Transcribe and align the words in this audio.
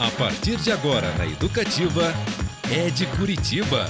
A 0.00 0.12
partir 0.12 0.56
de 0.58 0.70
agora 0.70 1.12
na 1.18 1.26
Educativa, 1.26 2.14
é 2.70 2.88
de 2.88 3.04
Curitiba. 3.16 3.84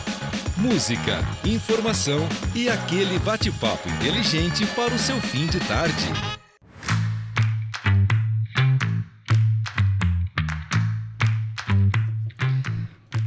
Música, 0.56 1.18
informação 1.44 2.26
e 2.54 2.66
aquele 2.66 3.18
bate-papo 3.18 3.86
inteligente 3.90 4.64
para 4.68 4.94
o 4.94 4.98
seu 4.98 5.20
fim 5.20 5.46
de 5.46 5.60
tarde. 5.60 6.06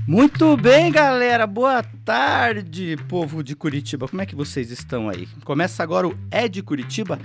Muito 0.08 0.58
bem, 0.58 0.92
galera. 0.92 1.46
Boa 1.46 1.84
tarde, 2.04 2.98
povo 3.08 3.44
de 3.44 3.56
Curitiba. 3.56 4.08
Como 4.08 4.24
é 4.24 4.26
que 4.26 4.36
vocês 4.36 4.72
estão 4.72 5.08
aí? 5.08 5.28
Começa 5.46 5.84
agora 5.84 6.08
o 6.08 6.18
É 6.32 6.48
de 6.48 6.64
Curitiba, 6.64 7.20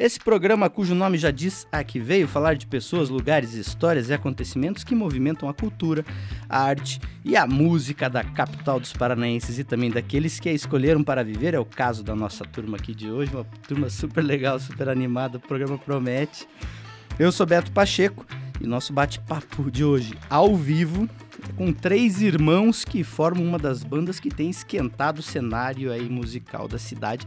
esse 0.00 0.18
programa 0.18 0.70
cujo 0.70 0.94
nome 0.94 1.18
já 1.18 1.30
diz 1.30 1.68
a 1.70 1.84
que 1.84 2.00
veio 2.00 2.26
falar 2.26 2.54
de 2.54 2.66
pessoas, 2.66 3.10
lugares, 3.10 3.52
histórias 3.52 4.08
e 4.08 4.14
acontecimentos 4.14 4.82
que 4.82 4.94
movimentam 4.94 5.46
a 5.46 5.52
cultura, 5.52 6.06
a 6.48 6.58
arte 6.62 6.98
e 7.22 7.36
a 7.36 7.46
música 7.46 8.08
da 8.08 8.24
capital 8.24 8.80
dos 8.80 8.94
paranaenses 8.94 9.58
e 9.58 9.62
também 9.62 9.90
daqueles 9.90 10.40
que 10.40 10.48
a 10.48 10.52
escolheram 10.54 11.04
para 11.04 11.22
viver. 11.22 11.52
É 11.52 11.58
o 11.58 11.66
caso 11.66 12.02
da 12.02 12.16
nossa 12.16 12.46
turma 12.46 12.78
aqui 12.78 12.94
de 12.94 13.10
hoje, 13.10 13.30
uma 13.34 13.44
turma 13.68 13.90
super 13.90 14.24
legal, 14.24 14.58
super 14.58 14.88
animada. 14.88 15.36
O 15.36 15.40
programa 15.40 15.76
promete. 15.76 16.48
Eu 17.18 17.30
sou 17.30 17.44
Beto 17.44 17.70
Pacheco 17.70 18.24
e 18.58 18.66
nosso 18.66 18.94
bate-papo 18.94 19.70
de 19.70 19.84
hoje 19.84 20.14
ao 20.30 20.56
vivo 20.56 21.06
com 21.58 21.74
três 21.74 22.22
irmãos 22.22 22.86
que 22.86 23.04
formam 23.04 23.44
uma 23.44 23.58
das 23.58 23.82
bandas 23.82 24.18
que 24.18 24.30
tem 24.30 24.48
esquentado 24.48 25.18
o 25.18 25.22
cenário 25.22 25.92
aí 25.92 26.08
musical 26.08 26.66
da 26.66 26.78
cidade. 26.78 27.26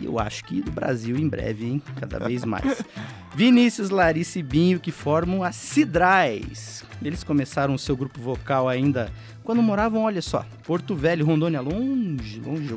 E 0.00 0.04
eu 0.04 0.18
acho 0.18 0.44
que 0.44 0.60
do 0.60 0.70
Brasil 0.70 1.16
em 1.16 1.28
breve, 1.28 1.66
hein? 1.66 1.82
Cada 1.98 2.18
vez 2.18 2.44
mais. 2.44 2.82
Vinícius, 3.34 3.90
Larissa 3.90 4.38
e 4.38 4.42
Binho, 4.42 4.80
que 4.80 4.92
formam 4.92 5.42
a 5.42 5.52
Cidrais. 5.52 6.84
Eles 7.02 7.24
começaram 7.24 7.74
o 7.74 7.78
seu 7.78 7.96
grupo 7.96 8.20
vocal 8.20 8.68
ainda 8.68 9.10
quando 9.44 9.62
moravam, 9.62 10.04
olha 10.04 10.22
só, 10.22 10.46
Porto 10.64 10.94
Velho, 10.96 11.26
Rondônia, 11.26 11.60
longe, 11.60 12.40
longe. 12.40 12.76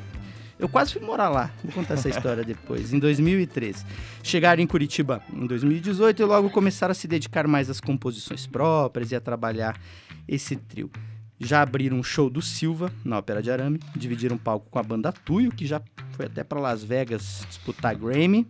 Eu 0.59 0.67
quase 0.67 0.91
fui 0.91 1.01
morar 1.01 1.29
lá, 1.29 1.51
vou 1.63 1.71
contar 1.71 1.93
essa 1.93 2.09
história 2.09 2.43
depois, 2.45 2.91
em 2.91 2.99
2013. 2.99 3.85
Chegaram 4.21 4.61
em 4.61 4.67
Curitiba 4.67 5.21
em 5.31 5.47
2018 5.47 6.21
e 6.21 6.25
logo 6.25 6.49
começaram 6.49 6.91
a 6.91 6.95
se 6.95 7.07
dedicar 7.07 7.47
mais 7.47 7.69
às 7.69 7.79
composições 7.79 8.45
próprias 8.45 9.11
e 9.11 9.15
a 9.15 9.21
trabalhar 9.21 9.79
esse 10.27 10.57
trio. 10.57 10.91
Já 11.39 11.61
abriram 11.61 11.97
um 11.97 12.03
show 12.03 12.29
do 12.29 12.41
Silva 12.41 12.91
na 13.05 13.17
Ópera 13.17 13.41
de 13.41 13.51
Arame, 13.51 13.79
dividiram 13.95 14.37
palco 14.37 14.67
com 14.69 14.79
a 14.79 14.83
banda 14.83 15.11
Tuyo, 15.11 15.51
que 15.51 15.65
já 15.65 15.81
foi 16.13 16.25
até 16.25 16.43
para 16.43 16.59
Las 16.59 16.83
Vegas 16.83 17.45
disputar 17.47 17.95
Grammy. 17.95 18.47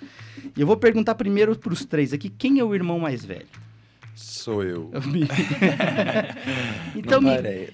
E 0.56 0.62
eu 0.62 0.68
vou 0.68 0.78
perguntar 0.78 1.16
primeiro 1.16 1.56
para 1.58 1.74
os 1.74 1.84
três 1.84 2.14
aqui, 2.14 2.30
quem 2.30 2.60
é 2.60 2.64
o 2.64 2.74
irmão 2.74 3.00
mais 3.00 3.26
velho? 3.26 3.48
Sou 4.18 4.64
eu. 4.64 4.90
então, 6.96 7.22
me, 7.22 7.30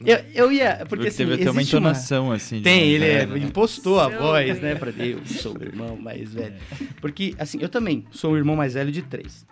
eu, 0.06 0.18
eu 0.34 0.52
ia. 0.52 0.86
Porque 0.90 1.08
assim, 1.08 1.20
teve 1.20 1.36
até 1.36 1.50
uma 1.50 1.62
entonação 1.62 2.26
uma... 2.26 2.36
assim. 2.36 2.62
Tem, 2.62 2.90
ele 2.90 3.06
é, 3.06 3.24
impostou 3.38 3.98
a 3.98 4.10
voz, 4.10 4.60
né? 4.60 4.76
Pra 4.76 4.90
eu 4.90 5.26
sou 5.26 5.58
o 5.58 5.64
irmão 5.64 5.96
mais 5.96 6.34
velho. 6.34 6.56
Porque, 7.00 7.34
assim, 7.40 7.60
eu 7.62 7.70
também 7.70 8.06
sou 8.12 8.34
o 8.34 8.38
irmão 8.38 8.58
mais 8.58 8.74
velho 8.74 8.92
de 8.92 9.02
três. 9.02 9.46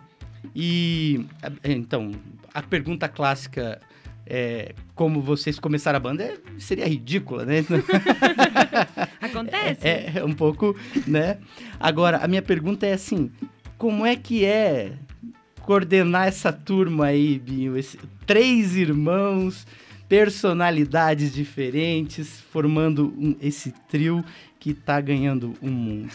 E 0.54 1.24
então, 1.64 2.12
a 2.52 2.62
pergunta 2.62 3.08
clássica 3.08 3.80
é, 4.26 4.74
como 4.94 5.20
vocês 5.20 5.58
começaram 5.58 5.96
a 5.96 6.00
banda 6.00 6.24
é, 6.24 6.38
seria 6.58 6.86
ridícula, 6.86 7.44
né? 7.44 7.58
Acontece. 9.20 9.86
É, 9.86 10.12
é, 10.16 10.24
um 10.24 10.32
pouco, 10.32 10.76
né? 11.06 11.38
Agora, 11.80 12.18
a 12.18 12.28
minha 12.28 12.42
pergunta 12.42 12.86
é 12.86 12.92
assim: 12.92 13.30
como 13.76 14.06
é 14.06 14.14
que 14.14 14.44
é 14.44 14.92
coordenar 15.60 16.28
essa 16.28 16.52
turma 16.52 17.06
aí, 17.06 17.38
Binho? 17.38 17.76
Esse, 17.76 17.98
três 18.26 18.76
irmãos, 18.76 19.66
personalidades 20.08 21.32
diferentes, 21.32 22.40
formando 22.40 23.12
um, 23.18 23.36
esse 23.40 23.72
trio 23.88 24.24
que 24.60 24.72
tá 24.72 25.00
ganhando 25.00 25.54
o 25.60 25.66
um 25.66 25.70
mundo. 25.70 26.12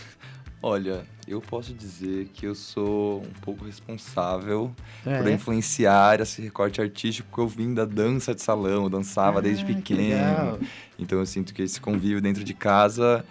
Olha, 0.62 1.06
eu 1.28 1.42
posso 1.42 1.74
dizer 1.74 2.30
que 2.34 2.46
eu 2.46 2.56
sou 2.56 3.22
um 3.22 3.42
pouco 3.42 3.66
responsável 3.66 4.74
é. 5.06 5.22
por 5.22 5.30
influenciar 5.30 6.22
esse 6.22 6.42
recorte 6.42 6.80
artístico 6.80 7.28
que 7.34 7.40
eu 7.40 7.48
vim 7.48 7.74
da 7.74 7.84
dança 7.84 8.34
de 8.34 8.42
salão, 8.42 8.84
eu 8.84 8.90
dançava 8.90 9.40
ah, 9.40 9.42
desde 9.42 9.66
pequeno. 9.66 10.58
Então 10.98 11.20
eu 11.20 11.26
sinto 11.26 11.54
que 11.54 11.62
esse 11.62 11.82
convívio 11.82 12.22
dentro 12.22 12.46
de 12.46 12.54
casa, 12.54 13.26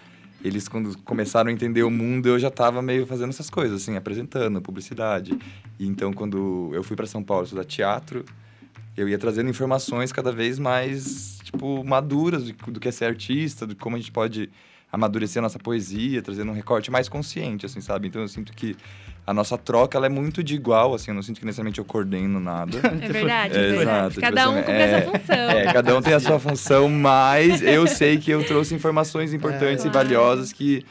eles 0.45 0.69
quando 0.69 0.97
começaram 0.99 1.49
a 1.49 1.53
entender 1.53 1.84
o 1.84 1.91
mundo, 1.91 2.29
eu 2.29 2.39
já 2.39 2.49
estava 2.49 2.83
meio 2.83 3.07
fazendo 3.07 3.31
essas 3.31 3.49
coisas, 3.49 3.83
assim, 3.83 3.97
apresentando, 3.97 4.61
publicidade. 4.61 5.37
E 5.78 5.87
então 5.87 6.13
quando 6.13 6.71
eu 6.75 6.83
fui 6.83 6.97
para 6.97 7.07
São 7.07 7.23
Paulo 7.23 7.45
estudar 7.45 7.65
teatro, 7.65 8.27
eu 8.97 9.09
ia 9.09 9.19
trazendo 9.19 9.51
informações 9.51 10.12
cada 10.12 10.33
vez 10.33 10.59
mais, 10.59 11.39
tipo, 11.43 11.84
maduras 11.84 12.45
do, 12.45 12.73
do 12.73 12.81
que 12.81 12.89
é 12.89 12.93
ser 12.93 13.05
artista, 13.05 13.67
de 13.67 13.75
como 13.75 13.97
a 13.97 13.99
gente 13.99 14.11
pode 14.11 14.49
amadurecer 14.91 15.41
a 15.41 15.43
nossa 15.43 15.59
poesia, 15.59 16.23
trazendo 16.23 16.51
um 16.51 16.55
recorte 16.55 16.91
mais 16.91 17.09
consciente, 17.09 17.67
assim, 17.67 17.81
sabe? 17.81 18.09
Então 18.09 18.23
eu 18.23 18.29
sinto 18.29 18.53
que 18.53 18.77
a 19.27 19.34
nossa 19.34 19.59
troca 19.59 19.99
ela 19.99 20.07
é 20.07 20.09
muito 20.09 20.43
de 20.43 20.55
igual, 20.55 20.95
assim, 20.95 21.11
eu 21.11 21.15
não 21.15 21.23
sinto 21.23 21.41
que 21.41 21.45
necessariamente 21.45 21.79
eu 21.79 21.84
coordeno 21.84 22.39
nada. 22.39 22.79
É 23.03 23.09
verdade, 23.09 23.57
é, 23.57 23.59
é 23.59 23.73
verdade. 23.73 24.19
Exato, 24.19 24.21
cada 24.21 24.41
tipo, 24.41 24.53
um 24.53 24.55
assim, 24.55 24.67
cumpre 24.67 24.73
é, 24.73 24.91
essa 24.91 25.11
função. 25.11 25.51
É, 25.51 25.73
cada 25.73 25.97
um 25.97 26.03
tem 26.03 26.15
a 26.15 26.21
sua 26.21 26.39
função, 26.39 26.89
mas 26.89 27.63
eu 27.63 27.87
sei 27.87 28.17
que 28.19 28.31
eu 28.31 28.45
trouxe 28.45 28.75
informações 28.75 29.34
importantes 29.34 29.84
é, 29.84 29.89
e 29.89 29.91
valiosas 29.91 30.53
que 30.53 30.84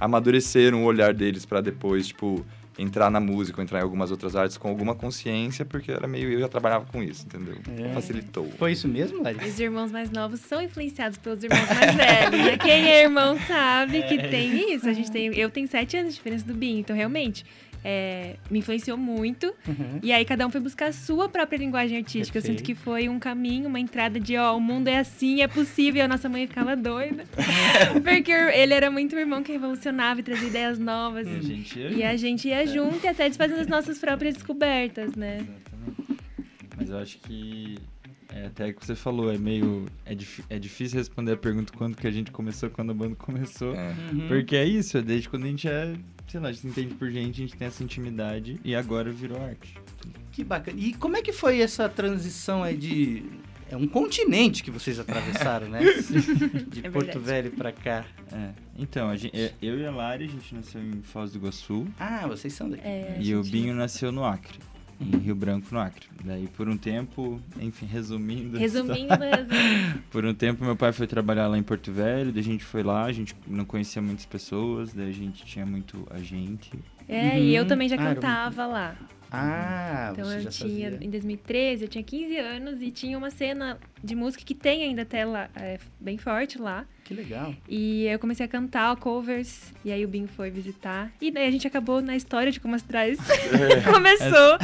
amadureceram 0.00 0.82
o 0.82 0.86
olhar 0.86 1.14
deles 1.14 1.44
para 1.44 1.60
depois, 1.60 2.08
tipo, 2.08 2.44
entrar 2.78 3.10
na 3.10 3.20
música 3.20 3.60
ou 3.60 3.62
entrar 3.62 3.80
em 3.80 3.82
algumas 3.82 4.10
outras 4.10 4.34
artes 4.34 4.56
com 4.56 4.68
alguma 4.68 4.94
consciência, 4.94 5.64
porque 5.64 5.92
era 5.92 6.06
meio. 6.06 6.30
Eu 6.30 6.40
já 6.40 6.48
trabalhava 6.48 6.86
com 6.86 7.02
isso, 7.02 7.26
entendeu? 7.26 7.56
É. 7.78 7.92
Facilitou. 7.92 8.50
Foi 8.58 8.72
isso 8.72 8.88
mesmo, 8.88 9.22
Larissa? 9.22 9.46
Os 9.46 9.60
irmãos 9.60 9.92
mais 9.92 10.10
novos 10.10 10.40
são 10.40 10.60
influenciados 10.62 11.18
pelos 11.18 11.42
irmãos 11.42 11.68
mais 11.68 11.94
velhos. 11.94 12.46
E 12.54 12.58
quem 12.58 12.88
é 12.88 13.02
irmão 13.02 13.38
sabe 13.46 13.98
é. 14.02 14.02
que 14.02 14.18
tem 14.28 14.74
isso. 14.74 14.88
A 14.88 14.92
gente 14.92 15.10
tem. 15.10 15.34
Eu 15.36 15.50
tenho 15.50 15.68
sete 15.68 15.96
anos 15.96 16.12
de 16.12 16.16
diferença 16.18 16.46
do 16.46 16.54
Binho, 16.54 16.80
então 16.80 16.94
realmente 16.94 17.44
é, 17.84 18.36
me 18.50 18.60
influenciou 18.60 18.96
muito. 18.96 19.46
Uhum. 19.66 19.98
E 20.02 20.12
aí 20.12 20.24
cada 20.24 20.46
um 20.46 20.50
foi 20.50 20.60
buscar 20.60 20.86
a 20.86 20.92
sua 20.92 21.28
própria 21.28 21.56
linguagem 21.56 21.98
artística. 21.98 22.32
Perfeito. 22.32 22.52
Eu 22.52 22.58
sinto 22.58 22.66
que 22.66 22.74
foi 22.74 23.08
um 23.08 23.18
caminho, 23.18 23.68
uma 23.68 23.80
entrada 23.80 24.20
de, 24.20 24.36
ó, 24.36 24.56
o 24.56 24.60
mundo 24.60 24.88
é 24.88 24.98
assim, 24.98 25.42
é 25.42 25.48
possível. 25.48 26.00
E 26.00 26.02
a 26.02 26.08
nossa 26.08 26.28
mãe 26.28 26.46
ficava 26.46 26.76
doida. 26.76 27.24
Porque 28.02 28.32
ele 28.32 28.74
era 28.74 28.90
muito 28.90 29.14
meu 29.14 29.22
irmão 29.22 29.42
que 29.42 29.52
revolucionava 29.52 30.20
e 30.20 30.22
trazia 30.22 30.48
ideias 30.48 30.78
novas. 30.78 31.26
E 31.26 31.30
a 31.30 31.40
gente 31.40 31.78
ia, 31.78 31.90
e 31.90 32.04
a 32.04 32.16
gente 32.16 32.48
ia 32.48 32.66
junto 32.66 33.04
e 33.04 33.08
até 33.08 33.30
fazendo 33.32 33.60
as 33.60 33.68
nossas 33.68 33.98
próprias 33.98 34.34
descobertas, 34.34 35.14
né? 35.14 35.36
Exatamente. 35.36 36.22
Mas 36.76 36.90
eu 36.90 36.98
acho 36.98 37.18
que 37.18 37.76
é, 38.34 38.46
até 38.46 38.72
que 38.72 38.84
você 38.84 38.94
falou, 38.94 39.30
é 39.30 39.36
meio. 39.36 39.86
É, 40.06 40.16
é 40.48 40.58
difícil 40.58 40.98
responder 40.98 41.32
a 41.32 41.36
pergunta 41.36 41.72
quando 41.76 41.96
que 41.96 42.06
a 42.06 42.10
gente 42.10 42.30
começou, 42.30 42.70
quando 42.70 42.90
a 42.90 42.94
banda 42.94 43.14
começou. 43.14 43.74
É. 43.74 43.94
Uhum. 44.12 44.28
Porque 44.28 44.56
é 44.56 44.64
isso, 44.64 44.96
é 44.96 45.02
desde 45.02 45.28
quando 45.28 45.44
a 45.44 45.48
gente 45.48 45.68
é 45.68 45.94
sei 46.32 46.40
lá, 46.40 46.48
a 46.48 46.52
gente 46.52 46.66
entende 46.66 46.94
por 46.94 47.10
gente, 47.10 47.42
a 47.42 47.46
gente 47.46 47.56
tem 47.56 47.68
essa 47.68 47.84
intimidade 47.84 48.58
e 48.64 48.74
agora 48.74 49.12
virou 49.12 49.40
arte. 49.42 49.76
Que 50.32 50.42
bacana. 50.42 50.80
E 50.80 50.94
como 50.94 51.14
é 51.14 51.20
que 51.20 51.30
foi 51.30 51.60
essa 51.60 51.88
transição 51.90 52.62
aí 52.62 52.74
de. 52.74 53.22
É 53.70 53.76
um 53.76 53.86
continente 53.86 54.62
que 54.62 54.70
vocês 54.70 54.98
atravessaram, 54.98 55.68
né? 55.68 55.80
De 56.68 56.86
é 56.86 56.90
Porto 56.90 57.18
Velho 57.18 57.50
para 57.52 57.72
cá. 57.72 58.04
É. 58.30 58.50
Então, 58.76 59.14
gente, 59.16 59.34
é, 59.34 59.52
eu 59.62 59.78
e 59.78 59.86
a 59.86 59.90
Lari, 59.90 60.24
a 60.24 60.28
gente 60.28 60.54
nasceu 60.54 60.82
em 60.82 61.00
Foz 61.02 61.32
do 61.32 61.38
Iguaçu. 61.38 61.86
Ah, 61.98 62.26
vocês 62.26 62.52
são 62.52 62.68
daqui. 62.68 62.86
É, 62.86 63.16
e 63.18 63.34
o 63.34 63.42
Binho 63.42 63.74
nasceu 63.74 64.12
no 64.12 64.24
Acre. 64.26 64.58
Em 65.00 65.16
Rio 65.18 65.34
Branco, 65.34 65.66
no 65.70 65.80
Acre. 65.80 66.06
Daí, 66.24 66.48
por 66.48 66.68
um 66.68 66.76
tempo, 66.76 67.40
enfim, 67.60 67.86
resumindo... 67.86 68.58
Resumindo, 68.58 69.14
resumindo. 69.14 70.02
por 70.10 70.24
um 70.24 70.34
tempo, 70.34 70.64
meu 70.64 70.76
pai 70.76 70.92
foi 70.92 71.06
trabalhar 71.06 71.48
lá 71.48 71.58
em 71.58 71.62
Porto 71.62 71.92
Velho, 71.92 72.32
daí 72.32 72.40
a 72.40 72.44
gente 72.44 72.64
foi 72.64 72.82
lá, 72.82 73.04
a 73.04 73.12
gente 73.12 73.34
não 73.46 73.64
conhecia 73.64 74.00
muitas 74.00 74.26
pessoas, 74.26 74.92
daí 74.92 75.08
a 75.08 75.12
gente 75.12 75.44
tinha 75.44 75.66
muito 75.66 76.06
agente. 76.10 76.70
É, 77.08 77.30
uhum. 77.30 77.38
e 77.38 77.56
eu 77.56 77.66
também 77.66 77.88
já 77.88 77.96
ah, 77.96 78.14
cantava 78.14 78.66
lá. 78.66 78.96
Ah, 79.32 80.10
então 80.12 80.26
você 80.26 80.36
eu 80.36 80.40
já 80.42 80.50
tinha 80.50 80.90
fazia. 80.90 81.06
em 81.06 81.10
2013, 81.10 81.84
eu 81.84 81.88
tinha 81.88 82.04
15 82.04 82.36
anos 82.36 82.82
e 82.82 82.90
tinha 82.90 83.16
uma 83.16 83.30
cena 83.30 83.78
de 84.04 84.14
música 84.14 84.44
que 84.44 84.54
tem 84.54 84.82
ainda 84.82 85.02
até 85.02 85.24
lá, 85.24 85.48
é, 85.56 85.78
bem 85.98 86.18
forte 86.18 86.58
lá. 86.60 86.84
Que 87.02 87.14
legal. 87.14 87.54
E 87.68 88.04
eu 88.04 88.18
comecei 88.18 88.44
a 88.44 88.48
cantar 88.48 88.94
covers 88.96 89.72
e 89.84 89.90
aí 89.90 90.04
o 90.04 90.08
Binho 90.08 90.28
foi 90.28 90.50
visitar. 90.50 91.10
E 91.20 91.30
daí 91.30 91.46
a 91.46 91.50
gente 91.50 91.66
acabou 91.66 92.02
na 92.02 92.14
história 92.14 92.52
de 92.52 92.60
como 92.60 92.74
as 92.74 92.82
trás 92.82 93.18
é. 93.52 93.80
começou. 93.90 94.58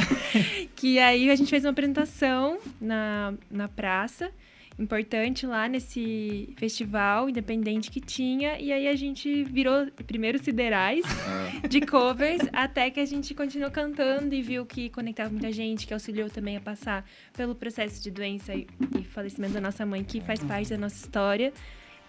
que 0.75 0.99
aí 0.99 1.29
a 1.29 1.35
gente 1.35 1.49
fez 1.49 1.65
uma 1.65 1.71
apresentação 1.71 2.59
na, 2.79 3.33
na 3.49 3.67
praça 3.67 4.31
importante 4.79 5.45
lá 5.45 5.67
nesse 5.67 6.53
festival 6.57 7.29
independente 7.29 7.91
que 7.91 7.99
tinha. 7.99 8.59
E 8.59 8.71
aí 8.71 8.87
a 8.87 8.95
gente 8.95 9.43
virou 9.43 9.87
primeiro 10.07 10.41
siderais 10.41 11.05
é. 11.63 11.67
de 11.67 11.81
covers, 11.81 12.41
até 12.53 12.89
que 12.89 12.99
a 12.99 13.05
gente 13.05 13.33
continuou 13.33 13.69
cantando 13.69 14.33
e 14.33 14.41
viu 14.41 14.65
que 14.65 14.89
conectava 14.89 15.29
muita 15.29 15.51
gente, 15.51 15.85
que 15.85 15.93
auxiliou 15.93 16.29
também 16.29 16.57
a 16.57 16.61
passar 16.61 17.05
pelo 17.35 17.53
processo 17.53 18.01
de 18.01 18.09
doença 18.09 18.53
e, 18.53 18.67
e 18.97 19.03
falecimento 19.03 19.53
da 19.53 19.61
nossa 19.61 19.85
mãe, 19.85 20.03
que 20.03 20.21
faz 20.21 20.43
parte 20.43 20.69
da 20.69 20.77
nossa 20.77 20.95
história. 20.95 21.53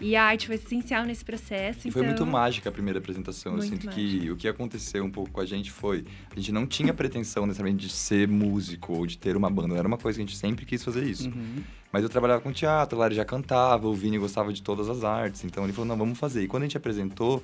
E 0.01 0.17
a 0.17 0.25
arte 0.25 0.47
foi 0.47 0.57
essencial 0.57 1.05
nesse 1.05 1.25
processo. 1.25 1.87
E 1.87 1.91
foi 1.91 2.03
muito 2.03 2.23
então 2.23 2.27
mágica 2.27 2.69
a 2.69 2.73
primeira 2.73 2.99
apresentação. 2.99 3.57
Eu 3.57 3.63
sinto 3.63 3.87
mágica. 3.87 3.95
que 3.95 4.31
o 4.31 4.37
que 4.37 4.49
aconteceu 4.49 5.05
um 5.05 5.11
pouco 5.11 5.31
com 5.31 5.41
a 5.41 5.47
gente 5.47 5.71
foi. 5.71 6.05
A 6.31 6.35
gente 6.35 6.53
não 6.53 6.67
tinha 6.67 6.95
pretensão 6.95 7.47
necessariamente 7.47 7.87
de 7.87 7.93
ser 7.93 8.27
músico 8.27 8.95
ou 8.95 9.07
de 9.07 9.19
ter 9.19 9.37
uma 9.37 9.51
banda. 9.51 9.69
Não 9.69 9.77
era 9.77 9.87
uma 9.87 9.99
coisa 9.99 10.17
que 10.17 10.23
a 10.23 10.27
gente 10.27 10.37
sempre 10.37 10.65
quis 10.65 10.83
fazer 10.83 11.05
isso. 11.05 11.29
Uhum. 11.29 11.63
Mas 11.93 12.03
eu 12.03 12.09
trabalhava 12.09 12.41
com 12.41 12.53
teatro, 12.53 12.99
lá 12.99 13.07
ele 13.07 13.17
já 13.17 13.25
cantava, 13.25 13.89
o 13.89 13.95
Vini 13.95 14.17
gostava 14.17 14.53
de 14.53 14.63
todas 14.63 14.89
as 14.89 15.05
artes. 15.05 15.45
Então 15.45 15.65
ele 15.65 15.73
falou: 15.73 15.89
não, 15.89 15.97
vamos 15.97 16.19
fazer. 16.19 16.43
E 16.43 16.47
quando 16.47 16.63
a 16.63 16.67
gente 16.67 16.77
apresentou, 16.77 17.43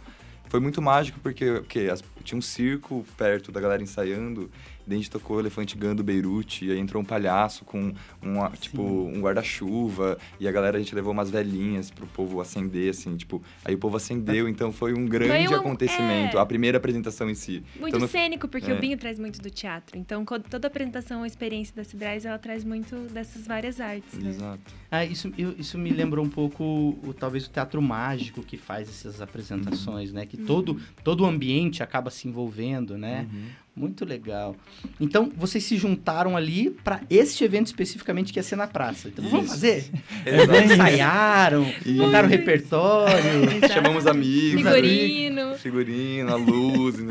foi 0.48 0.60
muito 0.60 0.80
mágico 0.80 1.18
porque, 1.20 1.60
porque 1.60 1.88
tinha 2.22 2.38
um 2.38 2.42
circo 2.42 3.04
perto 3.16 3.50
da 3.50 3.60
galera 3.60 3.82
ensaiando 3.82 4.50
a 4.94 4.94
gente 4.94 5.10
tocou 5.10 5.40
Elefante 5.40 5.76
Gun 5.76 5.94
do 5.94 6.02
Beirute, 6.02 6.66
e 6.66 6.72
aí 6.72 6.78
entrou 6.78 7.02
um 7.02 7.06
palhaço 7.06 7.64
com 7.64 7.92
um, 8.22 8.50
tipo, 8.60 8.82
um 8.82 9.20
guarda-chuva, 9.20 10.18
e 10.38 10.46
a 10.46 10.52
galera, 10.52 10.76
a 10.76 10.80
gente 10.80 10.94
levou 10.94 11.12
umas 11.12 11.30
velhinhas 11.30 11.90
pro 11.90 12.06
povo 12.06 12.40
acender, 12.40 12.90
assim, 12.90 13.16
tipo, 13.16 13.42
aí 13.64 13.74
o 13.74 13.78
povo 13.78 13.96
acendeu, 13.96 14.48
então 14.48 14.72
foi 14.72 14.92
um 14.92 15.06
grande 15.06 15.48
foi 15.48 15.56
um, 15.56 15.60
acontecimento, 15.60 16.36
é... 16.36 16.40
a 16.40 16.46
primeira 16.46 16.78
apresentação 16.78 17.28
em 17.28 17.34
si. 17.34 17.62
Muito 17.78 17.96
então, 17.96 18.08
cênico, 18.08 18.48
porque 18.48 18.70
é. 18.70 18.74
o 18.74 18.78
Binho 18.78 18.96
traz 18.96 19.18
muito 19.18 19.40
do 19.40 19.50
teatro, 19.50 19.98
então 19.98 20.24
toda 20.24 20.68
apresentação 20.68 21.20
ou 21.20 21.26
experiência 21.26 21.74
da 21.74 21.84
Cidrais, 21.84 22.24
ela 22.24 22.38
traz 22.38 22.64
muito 22.64 22.96
dessas 23.12 23.46
várias 23.46 23.80
artes, 23.80 24.18
né? 24.18 24.30
Exato. 24.30 24.74
Ah, 24.90 25.04
isso, 25.04 25.32
eu, 25.36 25.54
isso 25.58 25.76
me 25.76 25.90
lembrou 25.90 26.24
um 26.24 26.28
pouco, 26.28 26.64
o, 27.02 27.14
talvez, 27.14 27.46
o 27.46 27.50
teatro 27.50 27.82
mágico 27.82 28.42
que 28.42 28.56
faz 28.56 28.88
essas 28.88 29.20
apresentações, 29.20 30.10
uhum. 30.10 30.16
né? 30.16 30.26
Que 30.26 30.36
uhum. 30.36 30.46
todo, 30.46 30.80
todo 31.02 31.22
o 31.22 31.26
ambiente 31.26 31.82
acaba 31.82 32.10
se 32.10 32.28
envolvendo, 32.28 32.96
né? 32.96 33.26
Uhum. 33.32 33.46
Muito 33.76 34.06
legal. 34.06 34.56
Então, 34.98 35.30
vocês 35.36 35.62
se 35.62 35.76
juntaram 35.76 36.34
ali 36.34 36.70
para 36.70 37.02
este 37.10 37.44
evento 37.44 37.66
especificamente 37.66 38.32
que 38.32 38.38
ia 38.38 38.42
ser 38.42 38.56
na 38.56 38.66
praça. 38.66 39.08
Então, 39.08 39.22
vamos 39.28 39.50
fazer? 39.50 39.90
Ensaiaram, 40.64 41.70
montaram 41.84 42.26
repertório. 42.26 43.22
Chamamos 43.70 44.06
amigos. 44.06 44.62
Figurino. 44.62 45.54
Figurino, 45.56 46.32
a 46.32 46.36
luz. 46.36 46.96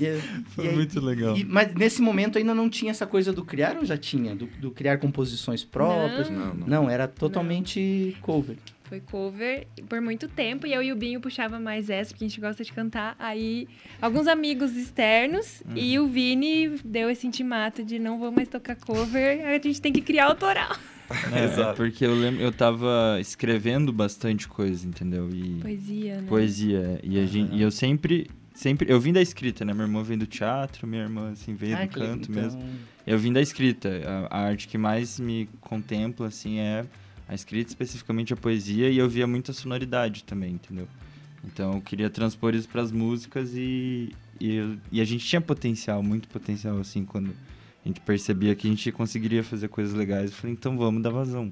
E, 0.00 0.18
Foi 0.48 0.66
e, 0.66 0.72
muito 0.72 0.98
legal. 1.04 1.36
E, 1.36 1.44
mas 1.44 1.74
nesse 1.74 2.00
momento 2.00 2.38
ainda 2.38 2.54
não 2.54 2.70
tinha 2.70 2.90
essa 2.90 3.06
coisa 3.06 3.30
do 3.30 3.44
criar 3.44 3.76
ou 3.76 3.84
já 3.84 3.96
tinha? 3.96 4.34
Do, 4.34 4.46
do 4.58 4.70
criar 4.70 4.96
composições 4.96 5.64
próprias? 5.64 6.30
Não, 6.30 6.54
não. 6.54 6.66
não 6.66 6.90
era 6.90 7.06
totalmente 7.06 8.14
não. 8.16 8.20
cover 8.22 8.56
foi 8.92 9.00
cover 9.00 9.66
por 9.88 10.02
muito 10.02 10.28
tempo. 10.28 10.66
E 10.66 10.74
eu 10.74 10.82
e 10.82 10.92
o 10.92 10.96
Binho 10.96 11.18
puxava 11.18 11.58
mais 11.58 11.88
essa, 11.88 12.10
porque 12.10 12.26
a 12.26 12.28
gente 12.28 12.38
gosta 12.38 12.62
de 12.62 12.70
cantar. 12.70 13.16
Aí, 13.18 13.66
alguns 14.02 14.26
amigos 14.26 14.76
externos 14.76 15.62
uhum. 15.66 15.72
e 15.74 15.98
o 15.98 16.06
Vini 16.06 16.78
deu 16.84 17.08
esse 17.08 17.26
intimato 17.26 17.82
de 17.82 17.98
não 17.98 18.18
vou 18.18 18.30
mais 18.30 18.48
tocar 18.48 18.76
cover, 18.76 19.46
a 19.46 19.54
gente 19.54 19.80
tem 19.80 19.94
que 19.94 20.02
criar 20.02 20.26
autoral. 20.26 20.76
É, 21.32 21.44
Exato. 21.44 21.76
porque 21.76 22.04
eu 22.04 22.14
lembro, 22.14 22.42
eu 22.42 22.52
tava 22.52 23.18
escrevendo 23.18 23.92
bastante 23.92 24.46
coisa, 24.46 24.86
entendeu? 24.86 25.28
E 25.30 25.60
poesia, 25.60 26.20
né? 26.20 26.28
Poesia. 26.28 27.00
E, 27.02 27.18
a 27.18 27.24
gente, 27.24 27.54
e 27.54 27.62
eu 27.62 27.70
sempre 27.70 28.30
sempre 28.54 28.92
eu 28.92 29.00
vim 29.00 29.12
da 29.12 29.22
escrita, 29.22 29.64
né? 29.64 29.72
Minha 29.72 29.86
irmã 29.86 30.02
vem 30.02 30.18
do 30.18 30.26
teatro, 30.26 30.86
minha 30.86 31.02
irmã 31.02 31.30
assim 31.30 31.54
veio 31.54 31.78
do 31.78 31.88
canto 31.88 32.30
então... 32.30 32.42
mesmo. 32.42 32.62
Eu 33.06 33.18
vim 33.18 33.32
da 33.32 33.40
escrita. 33.40 33.88
A, 34.30 34.38
a, 34.38 34.40
arte 34.48 34.68
que 34.68 34.78
mais 34.78 35.18
me 35.18 35.48
contempla 35.60 36.28
assim 36.28 36.58
é 36.58 36.84
a 37.28 37.34
escrita, 37.34 37.70
especificamente 37.70 38.32
a 38.32 38.36
poesia, 38.36 38.90
e 38.90 38.98
eu 38.98 39.08
via 39.08 39.26
muita 39.26 39.52
sonoridade 39.52 40.24
também, 40.24 40.54
entendeu? 40.54 40.88
Então 41.44 41.74
eu 41.74 41.80
queria 41.80 42.08
transpor 42.08 42.54
isso 42.54 42.68
para 42.68 42.82
as 42.82 42.92
músicas 42.92 43.52
e, 43.54 44.14
e, 44.40 44.54
eu, 44.54 44.76
e, 44.90 45.00
a 45.00 45.04
gente 45.04 45.26
tinha 45.26 45.40
potencial, 45.40 46.02
muito 46.02 46.28
potencial, 46.28 46.78
assim, 46.78 47.04
quando 47.04 47.30
a 47.84 47.88
gente 47.88 48.00
percebia 48.00 48.54
que 48.54 48.66
a 48.66 48.70
gente 48.70 48.92
conseguiria 48.92 49.42
fazer 49.42 49.68
coisas 49.68 49.94
legais. 49.94 50.30
Eu 50.30 50.36
falei, 50.36 50.52
então 50.52 50.76
vamos 50.76 51.02
dar 51.02 51.10
vazão. 51.10 51.50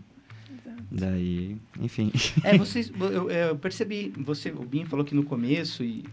Exato. 0.49 0.83
Daí, 0.91 1.57
enfim. 1.81 2.13
É, 2.45 2.57
vocês, 2.57 2.93
eu, 3.01 3.31
eu, 3.31 3.57
percebi, 3.57 4.13
você, 4.17 4.51
o 4.51 4.63
Binho 4.63 4.87
falou 4.87 5.05
que 5.05 5.15
no 5.15 5.25
começo, 5.25 5.83
e 5.83 6.05